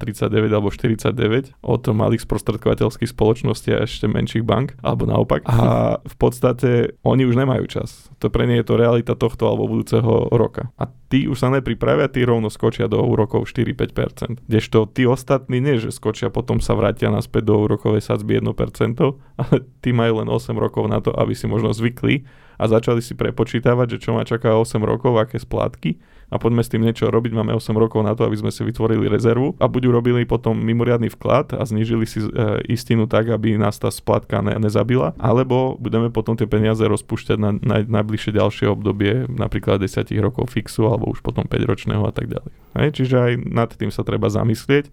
alebo 0.49 0.73
49 0.73 1.53
od 1.61 1.83
malých 1.93 2.25
sprostredkovateľských 2.25 3.13
spoločností 3.13 3.77
a 3.77 3.85
ešte 3.85 4.09
menších 4.09 4.41
bank, 4.41 4.73
alebo 4.81 5.05
naopak. 5.05 5.45
A 5.45 6.01
v 6.01 6.15
podstate 6.17 6.97
oni 7.05 7.29
už 7.29 7.37
nemajú 7.37 7.69
čas. 7.69 8.09
To 8.25 8.33
pre 8.33 8.49
nie 8.49 8.57
je 8.57 8.65
to 8.65 8.73
realita 8.73 9.13
tohto 9.13 9.45
alebo 9.45 9.69
budúceho 9.69 10.33
roka. 10.33 10.73
A 10.81 10.89
tí 11.13 11.29
už 11.29 11.39
sa 11.39 11.53
nepripravia, 11.53 12.11
tí 12.11 12.25
rovno 12.27 12.51
skočia 12.51 12.89
do 12.89 12.99
úrokov 12.99 13.47
4-5%. 13.47 14.49
Kdežto 14.49 14.89
tí 14.91 15.07
ostatní 15.07 15.63
nie, 15.63 15.79
že 15.79 15.93
skočia, 15.93 16.33
potom 16.33 16.59
sa 16.59 16.75
vrátia 16.75 17.07
naspäť 17.13 17.53
do 17.53 17.55
úrokovej 17.63 18.03
sadzby 18.03 18.41
1%, 18.41 18.97
ale 19.41 19.55
tí 19.79 19.93
majú 19.95 20.25
len 20.25 20.27
8 20.27 20.57
rokov 20.57 20.89
na 20.91 20.99
to, 20.99 21.15
aby 21.19 21.33
si 21.33 21.49
možno 21.49 21.73
zvykli 21.73 22.23
a 22.57 22.65
začali 22.65 23.01
si 23.05 23.13
prepočítavať, 23.13 23.97
že 23.97 24.01
čo 24.09 24.17
ma 24.17 24.25
čaká 24.25 24.57
8 24.57 24.81
rokov, 24.81 25.17
aké 25.17 25.37
splátky 25.37 25.97
a 26.27 26.35
poďme 26.35 26.59
s 26.59 26.71
tým 26.71 26.83
niečo 26.83 27.07
robiť. 27.07 27.31
Máme 27.31 27.55
8 27.55 27.71
rokov 27.79 28.03
na 28.03 28.11
to, 28.11 28.27
aby 28.27 28.35
sme 28.35 28.51
si 28.51 28.59
vytvorili 28.67 29.07
rezervu 29.07 29.55
a 29.63 29.65
buď 29.71 29.83
urobili 29.87 30.27
potom 30.27 30.59
mimoriadný 30.59 31.07
vklad 31.15 31.55
a 31.55 31.63
znížili 31.63 32.03
si 32.03 32.19
e, 32.19 32.27
istinu 32.67 33.07
tak, 33.07 33.31
aby 33.31 33.55
nás 33.55 33.79
tá 33.79 33.87
splátka 33.87 34.43
ne, 34.43 34.59
nezabila, 34.59 35.15
alebo 35.15 35.79
budeme 35.79 36.11
potom 36.11 36.35
tie 36.35 36.49
peniaze 36.49 36.83
rozpúšťať 36.83 37.37
na, 37.39 37.55
na 37.55 37.77
najbližšie 37.87 38.35
ďalšie 38.35 38.67
obdobie, 38.67 39.29
napríklad 39.31 39.79
10 39.79 40.11
rokov 40.19 40.51
fixu 40.51 40.83
alebo 40.91 41.07
už 41.07 41.23
potom 41.23 41.47
5 41.47 41.63
ročného 41.63 42.03
a 42.03 42.11
tak 42.11 42.27
ďalej. 42.27 42.51
Hej, 42.75 42.89
čiže 42.99 43.15
aj 43.15 43.31
nad 43.47 43.69
tým 43.71 43.93
sa 43.93 44.03
treba 44.03 44.27
zamyslieť. 44.27 44.91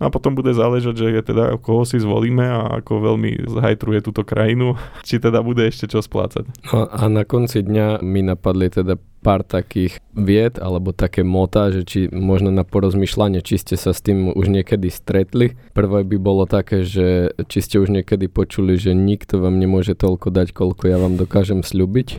No 0.00 0.08
a 0.08 0.10
potom 0.10 0.32
bude 0.32 0.56
záležať, 0.56 0.96
že 0.96 1.06
je 1.12 1.22
teda 1.22 1.60
koho 1.60 1.84
si 1.84 2.00
zvolíme 2.00 2.40
a 2.40 2.80
ako 2.80 3.04
veľmi 3.12 3.44
zhajtruje 3.44 4.00
túto 4.00 4.24
krajinu, 4.24 4.80
či 5.06 5.20
teda 5.20 5.44
bude 5.44 5.60
ešte 5.68 5.84
čo 5.92 6.00
splácať. 6.00 6.48
No 6.72 6.88
a 6.88 7.04
na 7.12 7.28
konci 7.28 7.60
dňa 7.60 8.00
mi 8.00 8.24
napadli 8.24 8.72
teda 8.72 8.96
pár 9.20 9.44
takých 9.44 10.00
vied 10.16 10.56
alebo 10.56 10.96
také 10.96 11.20
mota, 11.20 11.68
že 11.68 11.84
či 11.84 12.08
možno 12.08 12.48
na 12.48 12.64
porozmýšľanie, 12.64 13.44
či 13.44 13.60
ste 13.60 13.76
sa 13.76 13.92
s 13.92 14.00
tým 14.00 14.32
už 14.32 14.48
niekedy 14.48 14.88
stretli. 14.88 15.52
Prvé 15.76 16.08
by 16.08 16.16
bolo 16.16 16.48
také, 16.48 16.88
že 16.88 17.36
či 17.52 17.60
ste 17.60 17.76
už 17.76 17.92
niekedy 17.92 18.32
počuli, 18.32 18.80
že 18.80 18.96
nikto 18.96 19.36
vám 19.36 19.60
nemôže 19.60 19.92
toľko 19.92 20.32
dať, 20.32 20.56
koľko 20.56 20.88
ja 20.88 20.96
vám 20.96 21.20
dokážem 21.20 21.60
slúbiť. 21.60 22.16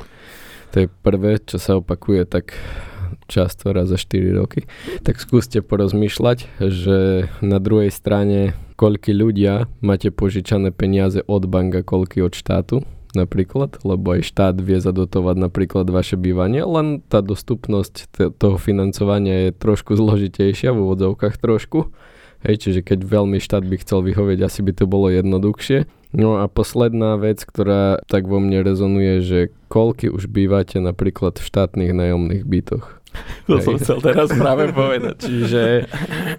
To 0.71 0.85
je 0.85 0.87
prvé, 0.87 1.41
čo 1.41 1.57
sa 1.57 1.81
opakuje 1.81 2.29
tak 2.29 2.53
často, 3.27 3.71
raz 3.75 3.89
za 3.89 3.97
4 3.99 4.37
roky, 4.37 4.67
tak 5.05 5.19
skúste 5.19 5.63
porozmýšľať, 5.63 6.61
že 6.61 7.29
na 7.39 7.57
druhej 7.57 7.89
strane, 7.89 8.53
koľky 8.75 9.13
ľudia 9.13 9.69
máte 9.79 10.09
požičané 10.09 10.73
peniaze 10.73 11.21
od 11.25 11.45
banka, 11.45 11.85
koľky 11.85 12.21
od 12.25 12.33
štátu, 12.33 12.81
napríklad, 13.13 13.83
lebo 13.83 14.15
aj 14.17 14.27
štát 14.27 14.55
vie 14.59 14.79
zadotovať 14.79 15.35
napríklad 15.37 15.87
vaše 15.91 16.15
bývanie, 16.15 16.63
len 16.63 17.03
tá 17.05 17.19
dostupnosť 17.19 17.93
t- 18.11 18.31
toho 18.31 18.55
financovania 18.55 19.49
je 19.49 19.57
trošku 19.57 19.95
zložitejšia, 19.95 20.71
v 20.71 20.81
úvodzovkách 20.87 21.35
trošku. 21.39 21.91
Hej, 22.41 22.65
čiže 22.65 22.81
keď 22.81 23.05
veľmi 23.05 23.37
štát 23.37 23.61
by 23.61 23.75
chcel 23.85 24.01
vyhovieť, 24.01 24.39
asi 24.41 24.65
by 24.65 24.73
to 24.73 24.89
bolo 24.89 25.13
jednoduchšie. 25.13 25.85
No 26.11 26.41
a 26.41 26.49
posledná 26.49 27.15
vec, 27.15 27.45
ktorá 27.45 28.01
tak 28.09 28.25
vo 28.25 28.41
mne 28.41 28.65
rezonuje, 28.65 29.21
že 29.21 29.39
koľky 29.69 30.09
už 30.09 30.27
bývate 30.27 30.81
napríklad 30.81 31.37
v 31.37 31.45
štátnych 31.45 31.91
nájomných 31.93 32.43
bytoch. 32.43 33.00
To 33.49 33.59
som 33.59 33.75
chcel 33.81 33.99
teraz 33.99 34.31
práve 34.31 34.71
povedať. 34.71 35.17
Čiže 35.27 35.89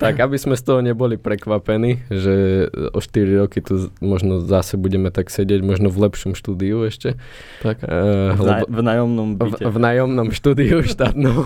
tak, 0.01 0.17
aby 0.23 0.37
sme 0.39 0.57
z 0.57 0.63
toho 0.65 0.81
neboli 0.81 1.21
prekvapení, 1.21 2.09
že 2.09 2.67
o 2.95 3.01
4 3.03 3.43
roky 3.43 3.61
tu 3.61 3.93
možno 4.01 4.41
zase 4.41 4.81
budeme 4.81 5.13
tak 5.13 5.29
sedieť, 5.29 5.61
možno 5.61 5.93
v 5.93 6.09
lepšom 6.09 6.33
štúdiu 6.33 6.87
ešte. 6.87 7.21
Tak. 7.61 7.85
Uh, 7.85 8.33
v, 8.39 8.49
v 8.71 8.81
nájomnom 8.81 9.29
byte. 9.37 9.61
V, 9.61 9.69
v 9.69 9.77
nájomnom 9.77 10.29
štúdiu 10.33 10.81
štátnom. 10.81 11.45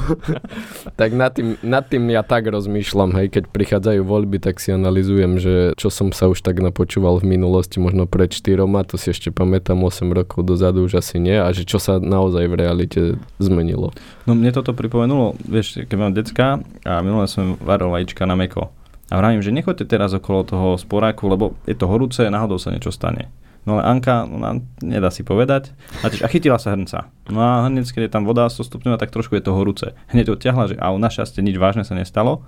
tak 1.01 1.11
nad 1.17 1.35
tým, 1.35 1.59
nad 1.67 1.83
tým 1.89 2.05
ja 2.13 2.23
tak 2.23 2.47
rozmýšľam, 2.47 3.17
hej, 3.19 3.27
keď 3.33 3.45
prichádzajú 3.51 4.01
voľby, 4.07 4.39
tak 4.39 4.63
si 4.63 4.71
analizujem, 4.71 5.41
že 5.41 5.55
čo 5.75 5.91
som 5.91 6.15
sa 6.15 6.31
už 6.31 6.45
tak 6.45 6.63
napočúval 6.63 7.19
v 7.19 7.35
minulosti, 7.35 7.83
možno 7.83 8.07
pred 8.07 8.31
4, 8.31 8.63
to 8.87 8.95
si 9.01 9.11
ešte 9.11 9.35
pamätám 9.35 9.81
8 9.83 10.07
rokov 10.13 10.47
dozadu, 10.47 10.87
už 10.87 11.01
asi 11.03 11.19
nie, 11.19 11.35
a 11.35 11.51
že 11.51 11.67
čo 11.67 11.81
sa 11.83 11.99
naozaj 11.99 12.45
v 12.47 12.55
realite 12.55 13.01
zmenilo. 13.41 13.91
No 14.29 14.37
mne 14.37 14.53
toto 14.55 14.77
pripomenulo 14.77 15.16
minulo, 15.17 15.33
vieš, 15.49 15.89
keď 15.89 15.97
mám 15.97 16.13
decka 16.13 16.61
a 16.85 17.01
minule 17.01 17.25
som 17.25 17.57
varil 17.65 17.89
vajíčka 17.89 18.29
na 18.29 18.37
meko. 18.37 18.69
A 19.09 19.17
vravím, 19.17 19.41
že 19.41 19.49
nechoďte 19.49 19.89
teraz 19.89 20.13
okolo 20.13 20.45
toho 20.45 20.69
sporáku, 20.77 21.25
lebo 21.33 21.57
je 21.65 21.73
to 21.73 21.89
horúce, 21.89 22.21
náhodou 22.21 22.61
sa 22.61 22.69
niečo 22.69 22.93
stane. 22.93 23.33
No 23.65 23.81
ale 23.81 23.97
Anka, 23.97 24.29
no, 24.29 24.61
nedá 24.85 25.09
si 25.09 25.25
povedať. 25.25 25.73
A, 26.05 26.13
tiež, 26.13 26.23
a 26.23 26.29
chytila 26.29 26.61
sa 26.61 26.77
hrnca. 26.77 27.09
No 27.33 27.41
a 27.41 27.65
hneď, 27.67 27.89
keď 27.89 28.03
je 28.07 28.13
tam 28.13 28.29
voda 28.29 28.47
100 28.47 28.63
stupňov, 28.63 29.01
tak 29.01 29.11
trošku 29.11 29.35
je 29.35 29.43
to 29.43 29.57
horúce. 29.57 29.89
Hneď 30.13 30.37
odťahla, 30.37 30.65
že 30.71 30.77
a 30.77 30.93
našťastie 30.93 31.41
nič 31.41 31.57
vážne 31.57 31.83
sa 31.83 31.97
nestalo. 31.97 32.45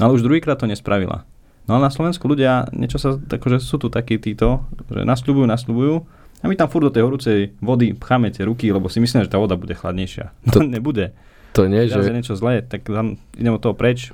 No 0.00 0.08
ale 0.08 0.16
už 0.16 0.24
druhýkrát 0.24 0.56
to 0.56 0.66
nespravila. 0.66 1.28
No 1.68 1.76
ale 1.76 1.86
na 1.86 1.92
Slovensku 1.92 2.24
ľudia, 2.26 2.66
niečo 2.72 2.98
sa, 2.98 3.14
že 3.20 3.58
sú 3.60 3.76
tu 3.78 3.92
takí 3.92 4.18
títo, 4.18 4.64
že 4.88 5.04
nasľubujú, 5.04 5.44
nasľubujú 5.44 5.94
a 6.42 6.44
my 6.46 6.54
tam 6.54 6.70
furt 6.70 6.86
do 6.86 6.94
tej 6.94 7.02
horúcej 7.02 7.38
vody 7.58 7.96
pcháme 7.96 8.30
tie 8.30 8.46
ruky, 8.46 8.70
lebo 8.70 8.86
si 8.86 9.02
myslíme, 9.02 9.26
že 9.26 9.32
tá 9.32 9.38
voda 9.40 9.58
bude 9.58 9.74
chladnejšia. 9.74 10.30
To 10.54 10.62
nebude. 10.78 11.14
To 11.56 11.64
nie, 11.64 11.88
že... 11.88 11.98
je 12.04 12.12
niečo 12.12 12.36
zlé, 12.36 12.60
tak 12.60 12.84
tam 12.84 13.16
idem 13.32 13.56
od 13.56 13.62
toho 13.64 13.72
preč. 13.72 14.12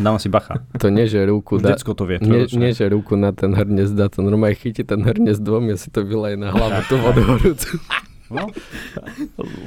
Dávam 0.00 0.18
si 0.18 0.26
bacha. 0.32 0.64
To 0.82 0.88
nie, 0.88 1.06
že 1.06 1.22
ruku 1.28 1.62
dá... 1.62 1.76
to 1.76 2.04
vie. 2.04 2.18
Nie, 2.18 2.48
nie, 2.50 2.72
že 2.74 2.90
ruku 2.90 3.14
na 3.14 3.30
ten 3.30 3.54
hrnec 3.54 3.92
dá, 3.94 4.10
to 4.10 4.24
normálne 4.24 4.56
chytí 4.56 4.82
ten 4.82 5.04
hrnec 5.04 5.38
dvom, 5.38 5.70
ja 5.70 5.76
si 5.78 5.92
to 5.92 6.02
vyleje 6.02 6.40
na 6.40 6.50
hlavu 6.50 6.80
tú 6.90 6.98
vodu 6.98 7.22
horúcu. 7.22 7.78
No, 8.26 8.50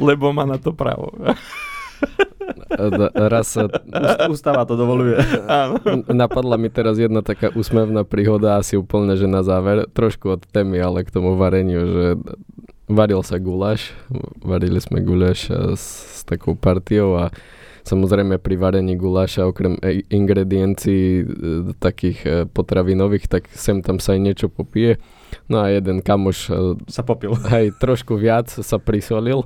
lebo 0.04 0.36
má 0.36 0.44
na 0.44 0.60
to 0.60 0.76
právo. 0.76 1.16
Raz 3.16 3.56
sa... 3.56 3.72
Ústava 4.28 4.68
to 4.68 4.76
dovoluje. 4.76 5.16
Napadla 6.12 6.60
mi 6.60 6.68
teraz 6.68 7.00
jedna 7.00 7.24
taká 7.24 7.54
úsmevná 7.56 8.04
príhoda, 8.04 8.60
asi 8.60 8.76
úplne, 8.76 9.16
že 9.16 9.32
na 9.32 9.46
záver, 9.48 9.88
trošku 9.96 10.36
od 10.36 10.44
témy, 10.44 10.82
ale 10.84 11.08
k 11.08 11.14
tomu 11.14 11.40
vareniu, 11.40 11.82
že 11.88 12.06
varil 12.90 13.22
sa 13.22 13.38
guláš, 13.38 13.94
varili 14.42 14.82
sme 14.82 15.06
guláš 15.06 15.54
s, 15.78 15.86
s 16.20 16.22
takou 16.26 16.58
partiou 16.58 17.16
a 17.16 17.30
samozrejme 17.86 18.42
pri 18.42 18.56
varení 18.58 18.98
guláša 18.98 19.46
okrem 19.50 19.78
e, 19.82 20.06
ingrediencií 20.10 21.06
e, 21.22 21.24
takých 21.78 22.20
e, 22.26 22.30
potravinových, 22.50 23.30
tak 23.30 23.50
sem 23.54 23.86
tam 23.86 24.02
sa 24.02 24.18
aj 24.18 24.20
niečo 24.20 24.48
popije. 24.50 24.98
No 25.46 25.62
a 25.62 25.70
jeden 25.70 26.02
kamoš 26.02 26.50
sa 26.90 27.02
popil. 27.06 27.38
Hej, 27.54 27.78
trošku 27.78 28.18
viac 28.18 28.50
sa 28.50 28.78
prisolil 28.82 29.46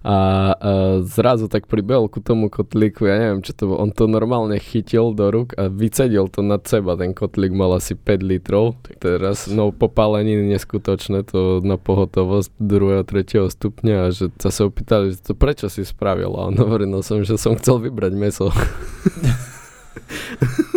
a, 0.00 0.56
a 0.56 0.70
zrazu 1.04 1.52
tak 1.52 1.68
pribehol 1.68 2.08
ku 2.08 2.24
tomu 2.24 2.48
kotlíku, 2.48 3.04
ja 3.04 3.20
neviem 3.20 3.44
čo 3.44 3.52
to 3.52 3.68
bolo, 3.68 3.84
on 3.84 3.92
to 3.92 4.08
normálne 4.08 4.56
chytil 4.56 5.12
do 5.12 5.28
rúk 5.28 5.52
a 5.60 5.68
vycedil 5.68 6.32
to 6.32 6.40
nad 6.40 6.64
seba, 6.64 6.96
ten 6.96 7.12
kotlík 7.12 7.52
mal 7.52 7.76
asi 7.76 7.92
5 7.92 8.24
litrov, 8.24 8.80
teraz 8.96 9.44
no 9.44 9.76
popálenie 9.76 10.40
neskutočné, 10.48 11.28
to 11.28 11.60
na 11.60 11.76
pohotovosť 11.76 12.48
2. 12.56 13.04
3. 13.04 13.52
stupňa 13.52 14.08
a 14.08 14.10
že 14.14 14.32
sa 14.40 14.48
sa 14.48 14.64
opýtali, 14.64 15.12
že 15.12 15.20
to 15.20 15.36
prečo 15.36 15.68
si 15.68 15.84
spravil 15.84 16.32
a 16.32 16.48
on 16.48 16.56
hovoril, 16.56 16.88
no 16.88 17.04
som, 17.04 17.20
že 17.20 17.36
som 17.36 17.52
chcel 17.60 17.84
vybrať 17.84 18.16
meso. 18.16 18.48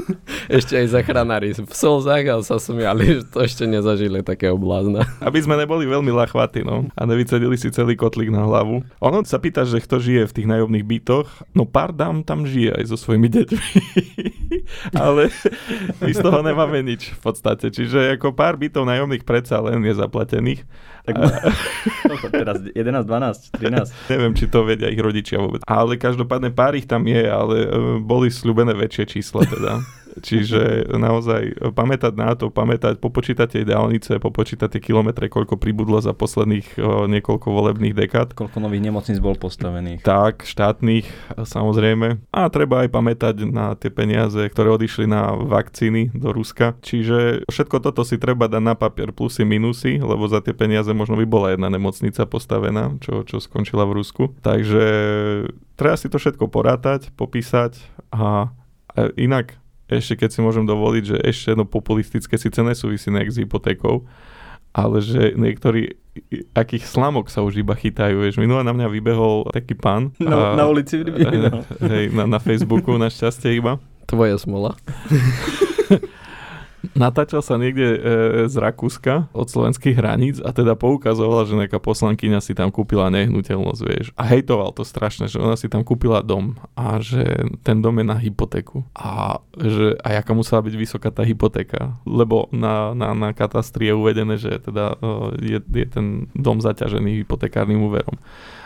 ešte 0.53 0.77
aj 0.77 0.87
zachranári 0.93 1.57
v 1.57 1.73
Solzách 1.73 2.25
a 2.29 2.35
sa 2.45 2.61
smiali, 2.61 3.19
že 3.19 3.23
to 3.25 3.41
ešte 3.41 3.65
nezažili 3.65 4.21
takého 4.21 4.53
blázna. 4.53 5.01
Aby 5.17 5.41
sme 5.41 5.57
neboli 5.57 5.89
veľmi 5.89 6.13
lachvatí, 6.13 6.61
no. 6.61 6.85
A 6.93 7.01
nevycedili 7.09 7.57
si 7.57 7.73
celý 7.73 7.97
kotlík 7.97 8.29
na 8.29 8.45
hlavu. 8.45 8.85
Ono 9.01 9.17
sa 9.25 9.41
pýta, 9.41 9.65
že 9.65 9.81
kto 9.81 9.97
žije 9.97 10.29
v 10.29 10.35
tých 10.37 10.47
nájomných 10.47 10.85
bytoch. 10.85 11.27
No 11.57 11.65
pár 11.65 11.89
dám 11.89 12.21
tam 12.21 12.45
žije 12.45 12.77
aj 12.77 12.83
so 12.93 12.97
svojimi 13.01 13.33
deťmi. 13.33 13.69
Ale 15.03 15.33
my 15.97 16.11
z 16.13 16.19
toho 16.21 16.39
nemáme 16.45 16.85
nič 16.85 17.17
v 17.17 17.19
podstate. 17.19 17.73
Čiže 17.73 18.13
ako 18.21 18.37
pár 18.37 18.61
bytov 18.61 18.85
nájomných 18.85 19.25
predsa 19.25 19.57
len 19.57 19.81
je 19.81 19.97
zaplatených. 19.97 20.61
Tak 21.03 21.19
koľko 22.07 22.27
teraz? 22.39 22.57
11, 22.63 23.03
12, 23.03 23.59
13? 23.59 24.11
Neviem, 24.13 24.31
či 24.39 24.45
to 24.47 24.63
vedia 24.63 24.87
ich 24.87 25.01
rodičia 25.01 25.35
vôbec. 25.41 25.59
Ale 25.67 25.99
každopádne 25.99 26.55
pár 26.55 26.79
ich 26.79 26.87
tam 26.87 27.03
je, 27.03 27.27
ale 27.27 27.57
e, 27.59 27.67
boli 27.99 28.31
slúbené 28.31 28.71
väčšie 28.71 29.19
čísla 29.19 29.43
teda. 29.43 29.79
Čiže 30.21 30.93
naozaj 30.93 31.73
pamätať 31.73 32.13
na 32.13 32.37
to, 32.37 32.53
pamätať, 32.53 33.01
popočítať 33.01 33.47
tie 33.49 33.59
ideálnice, 33.65 34.21
popočítať 34.21 34.77
tie 34.77 34.81
kilometre, 34.83 35.25
koľko 35.31 35.57
pribudlo 35.57 35.97
za 36.03 36.13
posledných 36.13 36.67
o, 36.77 37.09
niekoľko 37.09 37.47
volebných 37.49 37.95
dekád. 37.97 38.37
Koľko 38.37 38.61
nových 38.61 38.83
nemocníc 38.85 39.17
bol 39.17 39.33
postavených. 39.33 40.05
Tak, 40.05 40.45
štátnych 40.45 41.07
samozrejme. 41.41 42.21
A 42.29 42.41
treba 42.53 42.85
aj 42.85 42.89
pamätať 42.93 43.35
na 43.49 43.73
tie 43.73 43.89
peniaze, 43.89 44.37
ktoré 44.51 44.69
odišli 44.75 45.09
na 45.09 45.33
vakcíny 45.33 46.13
do 46.13 46.29
Ruska. 46.35 46.77
Čiže 46.83 47.49
všetko 47.49 47.81
toto 47.81 48.05
si 48.05 48.21
treba 48.21 48.45
dať 48.45 48.61
na 48.61 48.75
papier 48.77 49.09
plusy, 49.15 49.47
minusy, 49.47 49.97
lebo 49.97 50.29
za 50.29 50.43
tie 50.43 50.53
peniaze 50.53 50.91
možno 50.93 51.17
by 51.17 51.25
bola 51.25 51.47
jedna 51.55 51.71
nemocnica 51.71 52.27
postavená, 52.27 52.93
čo, 53.01 53.25
čo 53.25 53.41
skončila 53.41 53.87
v 53.87 54.03
Rusku. 54.03 54.35
Takže 54.43 54.83
treba 55.79 55.95
si 55.97 56.07
to 56.11 56.21
všetko 56.21 56.51
porátať, 56.51 57.09
popísať 57.15 57.79
a 58.13 58.53
inak 59.17 59.62
ešte 59.97 60.25
keď 60.25 60.29
si 60.33 60.39
môžem 60.41 60.65
dovoliť, 60.65 61.03
že 61.03 61.17
ešte 61.21 61.53
jedno 61.53 61.65
populistické 61.65 62.35
síce 62.37 62.59
nesúvisí 62.61 63.13
nejak 63.13 63.29
s 63.29 63.39
hypotékou, 63.41 64.05
ale 64.73 64.97
že 65.05 65.37
niektorí 65.37 65.97
akých 66.53 66.85
slamok 66.85 67.29
sa 67.29 67.41
už 67.41 67.61
iba 67.61 67.73
chytajú. 67.73 68.21
Vieš, 68.21 68.37
minule 68.37 68.61
na 68.61 68.73
mňa 68.73 68.87
vybehol 68.89 69.49
taký 69.49 69.73
pán. 69.73 70.13
Na, 70.21 70.53
a, 70.53 70.57
na 70.57 70.65
ulici 70.69 71.01
vybehol. 71.01 71.65
Hej, 71.93 72.13
na, 72.13 72.29
na 72.29 72.39
Facebooku 72.41 72.97
našťastie 72.97 73.57
iba. 73.57 73.81
Tvoja 74.05 74.37
smola. 74.37 74.77
natáčal 76.91 77.39
sa 77.39 77.55
niekde 77.55 77.87
e, 77.95 77.99
z 78.51 78.55
Rakúska 78.59 79.31
od 79.31 79.47
slovenských 79.47 79.95
hraníc 79.95 80.37
a 80.43 80.51
teda 80.51 80.75
poukazovala, 80.75 81.47
že 81.47 81.55
nejaká 81.55 81.79
poslankyňa 81.79 82.43
si 82.43 82.51
tam 82.51 82.67
kúpila 82.69 83.07
nehnuteľnosť, 83.07 83.81
vieš. 83.87 84.07
A 84.19 84.27
hejtoval 84.27 84.75
to 84.75 84.83
strašne, 84.83 85.31
že 85.31 85.39
ona 85.39 85.55
si 85.55 85.71
tam 85.71 85.87
kúpila 85.87 86.19
dom 86.19 86.59
a 86.75 86.99
že 86.99 87.23
ten 87.63 87.79
dom 87.79 87.95
je 88.03 88.05
na 88.05 88.19
hypotéku. 88.19 88.83
A 88.91 89.39
že 89.55 89.95
a 90.03 90.19
jaká 90.19 90.35
musela 90.35 90.59
byť 90.59 90.75
vysoká 90.75 91.09
tá 91.09 91.23
hypotéka, 91.23 91.95
lebo 92.03 92.51
na, 92.51 92.91
na, 92.91 93.15
na 93.15 93.29
katastri 93.31 93.87
je 93.87 93.95
uvedené, 93.95 94.35
že 94.35 94.59
teda 94.59 94.99
e, 94.99 95.55
je, 95.55 95.59
je 95.63 95.87
ten 95.87 96.27
dom 96.35 96.59
zaťažený 96.59 97.23
hypotekárnym 97.23 97.79
úverom 97.79 98.19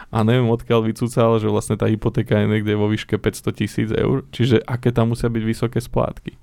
a 0.07 0.23
neviem 0.23 0.47
odkiaľ 0.47 0.87
vycúcal, 0.87 1.35
že 1.35 1.51
vlastne 1.51 1.75
tá 1.75 1.83
hypotéka 1.91 2.39
je 2.39 2.47
niekde 2.47 2.79
vo 2.79 2.87
výške 2.87 3.19
500 3.19 3.59
tisíc 3.59 3.89
eur, 3.91 4.23
čiže 4.31 4.63
aké 4.63 4.95
tam 4.95 5.11
musia 5.11 5.27
byť 5.27 5.43
vysoké 5.43 5.79
splátky. 5.83 6.39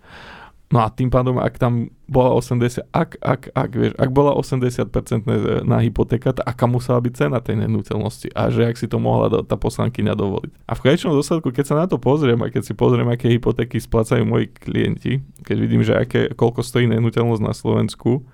No 0.73 0.81
a 0.81 0.89
tým 0.89 1.13
pádom, 1.13 1.37
ak 1.37 1.61
tam 1.61 1.93
bola 2.09 2.33
80, 2.35 2.89
ak, 2.89 3.21
ak, 3.21 3.53
ak, 3.53 3.71
vieš, 3.77 3.93
ak 4.01 4.11
bola 4.11 4.33
80% 4.33 5.29
na 5.63 5.79
hypotéka, 5.85 6.33
tak 6.33 6.45
aká 6.45 6.65
musela 6.65 6.99
byť 7.05 7.13
cena 7.15 7.39
tej 7.39 7.61
nehnuteľnosti 7.63 8.33
a 8.33 8.49
že 8.49 8.73
ak 8.73 8.77
si 8.81 8.89
to 8.89 8.97
mohla 8.97 9.29
do, 9.29 9.39
tá 9.45 9.61
poslankyňa 9.61 10.17
dovoliť. 10.17 10.53
A 10.65 10.73
v 10.73 10.83
konečnom 10.83 11.15
dôsledku, 11.15 11.53
keď 11.53 11.65
sa 11.69 11.77
na 11.79 11.87
to 11.87 12.01
pozriem 12.01 12.41
a 12.41 12.49
keď 12.49 12.65
si 12.65 12.73
pozriem, 12.73 13.07
aké 13.13 13.29
hypotéky 13.29 13.77
splácajú 13.77 14.25
moji 14.25 14.51
klienti, 14.51 15.21
keď 15.45 15.57
vidím, 15.61 15.85
že 15.85 15.95
aké, 15.95 16.33
koľko 16.33 16.65
stojí 16.65 16.89
nehnuteľnosť 16.91 17.43
na 17.45 17.55
Slovensku, 17.55 18.25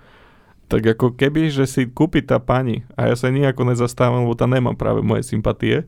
tak 0.70 0.86
ako 0.86 1.18
keby, 1.18 1.50
že 1.50 1.66
si 1.66 1.90
kúpi 1.90 2.22
tá 2.22 2.38
pani, 2.38 2.86
a 2.94 3.10
ja 3.10 3.18
sa 3.18 3.26
nejako 3.26 3.74
nezastávam, 3.74 4.22
lebo 4.22 4.38
tam 4.38 4.54
nemám 4.54 4.78
práve 4.78 5.02
moje 5.02 5.26
sympatie, 5.26 5.82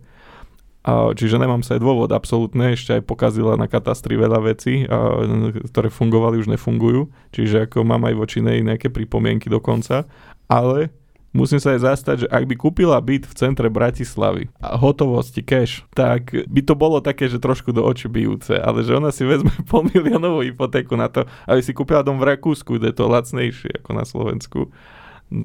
a, 0.83 1.15
čiže 1.15 1.39
nemám 1.39 1.63
sa 1.63 1.79
aj 1.79 1.81
dôvod 1.83 2.11
absolútne, 2.11 2.75
ešte 2.75 2.99
aj 2.99 3.07
pokazila 3.07 3.55
na 3.55 3.71
katastri 3.71 4.19
veľa 4.19 4.43
vecí, 4.43 4.83
a, 4.87 5.23
ktoré 5.71 5.89
fungovali, 5.89 6.43
už 6.43 6.51
nefungujú, 6.51 7.07
čiže 7.31 7.71
ako 7.71 7.87
mám 7.87 8.03
aj 8.11 8.15
voči 8.19 8.43
nej 8.43 8.61
nejaké 8.67 8.91
pripomienky 8.91 9.47
dokonca, 9.47 10.11
ale 10.51 10.91
musím 11.33 11.59
sa 11.59 11.75
aj 11.75 11.81
zastať, 11.87 12.17
že 12.25 12.29
ak 12.29 12.45
by 12.45 12.55
kúpila 12.59 13.01
byt 13.01 13.25
v 13.25 13.35
centre 13.35 13.71
Bratislavy 13.73 14.53
a 14.61 14.77
hotovosti 14.77 15.41
cash, 15.41 15.87
tak 15.97 16.35
by 16.35 16.61
to 16.67 16.77
bolo 16.77 17.01
také, 17.01 17.27
že 17.27 17.41
trošku 17.41 17.73
do 17.73 17.83
očí 17.83 18.07
bijúce, 18.07 18.53
ale 18.59 18.85
že 18.85 18.93
ona 18.99 19.11
si 19.11 19.25
vezme 19.25 19.51
pol 19.71 19.89
miliónovú 19.89 20.45
hypotéku 20.45 20.95
na 20.95 21.09
to, 21.09 21.25
aby 21.49 21.61
si 21.65 21.73
kúpila 21.73 22.05
dom 22.05 22.21
v 22.21 22.37
Rakúsku, 22.37 22.77
kde 22.77 22.93
je 22.93 22.97
to 22.97 23.07
lacnejšie 23.09 23.71
ako 23.83 23.91
na 23.97 24.05
Slovensku 24.05 24.61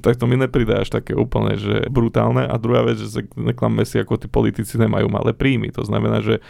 tak 0.04 0.20
to 0.20 0.28
mi 0.28 0.36
nepridá 0.36 0.84
až 0.84 0.92
také 0.92 1.16
úplne, 1.16 1.56
že 1.56 1.88
brutálne. 1.88 2.44
A 2.44 2.56
druhá 2.60 2.84
vec, 2.84 3.00
že 3.00 3.24
neklamme 3.34 3.88
si, 3.88 3.96
ako 3.98 4.20
tí 4.20 4.28
politici 4.28 4.76
nemajú 4.76 5.08
malé 5.08 5.32
príjmy. 5.32 5.72
To 5.76 5.88
znamená, 5.88 6.20
že 6.20 6.44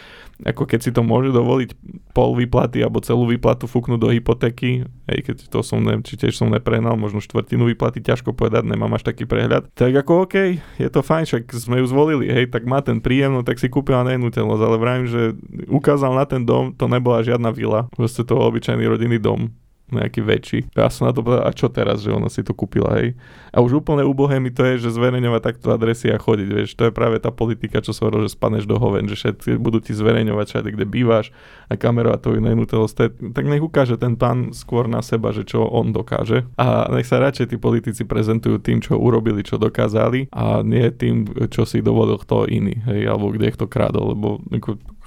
ako 0.45 0.69
keď 0.69 0.79
si 0.85 0.91
to 0.93 1.01
môže 1.01 1.33
dovoliť 1.33 1.73
pol 2.13 2.37
výplaty 2.37 2.81
alebo 2.81 3.01
celú 3.01 3.25
výplatu 3.25 3.65
fúknúť 3.65 3.99
do 4.01 4.09
hypotéky, 4.13 4.85
hej, 4.85 5.19
keď 5.25 5.49
to 5.49 5.65
som, 5.65 5.81
neviem, 5.81 6.05
či 6.05 6.13
tiež 6.13 6.37
som 6.37 6.49
neprenal, 6.53 6.93
možno 6.93 7.17
štvrtinu 7.21 7.65
výplaty, 7.73 8.05
ťažko 8.05 8.37
povedať, 8.37 8.69
nemám 8.69 8.93
až 8.93 9.09
taký 9.09 9.25
prehľad. 9.25 9.69
Tak 9.73 9.93
ako 10.05 10.29
OK, 10.29 10.35
je 10.77 10.89
to 10.93 11.01
fajn, 11.01 11.25
však 11.25 11.43
sme 11.57 11.81
ju 11.81 11.85
zvolili, 11.89 12.29
hej, 12.29 12.53
tak 12.53 12.69
má 12.69 12.85
ten 12.85 13.01
príjem, 13.01 13.33
no 13.33 13.41
tak 13.41 13.57
si 13.57 13.65
kúpila 13.65 14.05
nehnuteľnosť, 14.05 14.61
ale 14.61 14.77
vravím, 14.77 15.07
že 15.09 15.21
ukázal 15.65 16.13
na 16.13 16.25
ten 16.29 16.45
dom, 16.45 16.69
to 16.73 16.85
nebola 16.85 17.25
žiadna 17.25 17.49
vila, 17.49 17.89
proste 17.97 18.21
to 18.21 18.37
obyčajný 18.37 18.85
rodinný 18.85 19.17
dom 19.17 19.49
nejaký 19.89 20.19
väčší. 20.23 20.59
Ja 20.75 20.91
som 20.91 21.07
na 21.07 21.15
to 21.15 21.23
povedal, 21.23 21.47
a 21.47 21.51
čo 21.55 21.71
teraz, 21.71 22.03
že 22.03 22.11
ona 22.11 22.27
si 22.27 22.43
to 22.43 22.51
kúpila, 22.51 22.99
hej. 22.99 23.15
A 23.55 23.63
už 23.63 23.79
úplne 23.81 24.03
úbohé 24.03 24.37
mi 24.43 24.51
to 24.51 24.61
je, 24.61 24.83
že 24.83 24.95
zverejňovať 24.95 25.41
takto 25.41 25.71
adresy 25.71 26.11
a 26.11 26.19
chodiť, 26.19 26.47
vieš, 26.51 26.75
to 26.75 26.87
je 26.87 26.93
práve 26.93 27.17
tá 27.23 27.31
politika, 27.31 27.79
čo 27.79 27.95
sa 27.95 28.05
hovorí, 28.05 28.27
že 28.27 28.35
spaneš 28.35 28.67
do 28.67 28.75
hoven, 28.75 29.07
že 29.07 29.15
všetci 29.15 29.55
budú 29.57 29.79
ti 29.79 29.95
zverejňovať 29.95 30.45
všade, 30.51 30.69
kde 30.75 30.85
bývaš 30.85 31.31
a 31.71 31.79
kamerovať 31.79 32.19
tvoju 32.19 32.39
nenútelosť, 32.43 32.95
tak 33.31 33.45
nech 33.47 33.63
ukáže 33.63 33.95
ten 33.95 34.19
pán 34.19 34.51
skôr 34.51 34.91
na 34.91 34.99
seba, 34.99 35.31
že 35.31 35.47
čo 35.47 35.63
on 35.63 35.95
dokáže 35.95 36.47
a 36.59 36.87
nech 36.91 37.07
sa 37.07 37.23
radšej 37.23 37.55
tí 37.55 37.57
politici 37.59 38.03
prezentujú 38.03 38.59
tým, 38.59 38.79
čo 38.83 38.99
urobili, 38.99 39.43
čo 39.43 39.59
dokázali 39.59 40.31
a 40.31 40.63
nie 40.63 40.87
tým, 40.91 41.27
čo 41.47 41.63
si 41.63 41.79
dovolil 41.79 42.19
kto 42.19 42.47
iný, 42.47 42.79
hej, 42.87 43.07
alebo 43.07 43.31
kde 43.31 43.55
kto 43.55 43.65
krádol, 43.67 44.15
lebo 44.15 44.27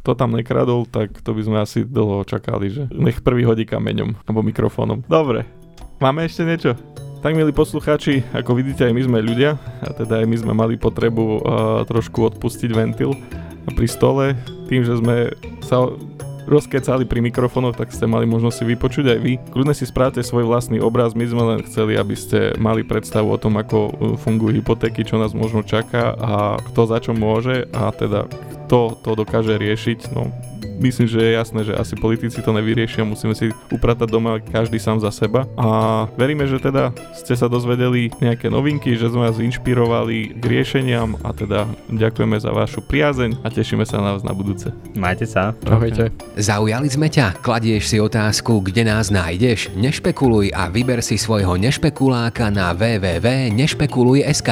kto 0.01 0.17
tam 0.17 0.33
nekradol, 0.33 0.89
tak 0.89 1.13
to 1.21 1.37
by 1.37 1.43
sme 1.45 1.59
asi 1.61 1.85
dlho 1.85 2.25
čakali, 2.25 2.73
že 2.73 2.83
nech 2.89 3.21
prvý 3.21 3.45
hodí 3.45 3.69
kameňom 3.69 4.25
alebo 4.25 4.41
mikrofónom. 4.41 5.05
Dobre, 5.05 5.45
máme 6.01 6.25
ešte 6.25 6.43
niečo? 6.49 6.73
Tak 7.21 7.37
milí 7.37 7.53
poslucháči, 7.53 8.25
ako 8.33 8.57
vidíte 8.57 8.89
aj 8.89 8.97
my 8.97 9.03
sme 9.05 9.19
ľudia 9.21 9.61
a 9.85 9.93
teda 9.93 10.25
aj 10.25 10.27
my 10.27 10.37
sme 10.41 10.53
mali 10.57 10.81
potrebu 10.81 11.21
uh, 11.21 11.41
trošku 11.85 12.25
odpustiť 12.33 12.73
ventil 12.73 13.13
pri 13.77 13.85
stole 13.85 14.33
tým, 14.73 14.89
že 14.89 14.97
sme 14.97 15.29
sa 15.61 15.85
rozkecali 16.51 17.07
pri 17.07 17.23
mikrofónoch, 17.23 17.79
tak 17.79 17.95
ste 17.95 18.11
mali 18.11 18.27
možnosť 18.27 18.57
si 18.59 18.65
vypočuť 18.67 19.07
aj 19.15 19.19
vy. 19.23 19.33
Kľudne 19.55 19.73
si 19.73 19.87
správte 19.87 20.27
svoj 20.27 20.51
vlastný 20.51 20.83
obraz, 20.83 21.15
my 21.15 21.25
sme 21.25 21.43
len 21.55 21.61
chceli, 21.63 21.95
aby 21.95 22.19
ste 22.19 22.59
mali 22.59 22.83
predstavu 22.83 23.31
o 23.31 23.39
tom, 23.39 23.55
ako 23.63 23.79
uh, 23.79 23.91
fungujú 24.19 24.59
hypotéky, 24.59 25.07
čo 25.07 25.23
nás 25.23 25.31
možno 25.31 25.63
čaká 25.63 26.13
a 26.19 26.59
kto 26.59 26.81
za 26.91 26.99
čo 26.99 27.15
môže 27.15 27.71
a 27.71 27.95
teda 27.95 28.27
kto 28.67 28.99
to 28.99 29.11
dokáže 29.15 29.55
riešiť, 29.55 30.11
no 30.11 30.50
myslím, 30.81 31.07
že 31.09 31.21
je 31.21 31.37
jasné, 31.37 31.61
že 31.65 31.77
asi 31.77 31.95
politici 31.97 32.41
to 32.41 32.53
nevyriešia, 32.57 33.05
musíme 33.05 33.37
si 33.37 33.53
upratať 33.69 34.09
doma 34.09 34.41
každý 34.41 34.81
sám 34.81 35.01
za 35.01 35.13
seba 35.13 35.45
a 35.55 36.09
veríme, 36.17 36.49
že 36.49 36.59
teda 36.61 36.93
ste 37.13 37.37
sa 37.37 37.47
dozvedeli 37.47 38.11
nejaké 38.19 38.49
novinky, 38.49 38.97
že 38.97 39.13
sme 39.13 39.29
vás 39.29 39.39
inšpirovali 39.39 40.37
k 40.41 40.45
riešeniam 40.45 41.21
a 41.21 41.31
teda 41.37 41.69
ďakujeme 41.93 42.37
za 42.41 42.51
vašu 42.51 42.81
priazeň 42.85 43.45
a 43.45 43.49
tešíme 43.53 43.85
sa 43.85 44.01
na 44.01 44.17
vás 44.17 44.25
na 44.25 44.33
budúce. 44.33 44.73
Majte 44.97 45.29
sa. 45.29 45.53
Ahojte. 45.69 46.11
Zaujali 46.41 46.89
sme 46.89 47.13
ťa? 47.13 47.41
Kladieš 47.45 47.85
si 47.93 47.97
otázku, 48.01 48.65
kde 48.65 48.89
nás 48.89 49.13
nájdeš? 49.13 49.73
Nešpekuluj 49.77 50.53
a 50.57 50.69
vyber 50.73 51.05
si 51.05 51.21
svojho 51.21 51.57
nešpekuláka 51.61 52.49
na 52.49 52.73
www.nešpekuluj.sk. 52.73 54.51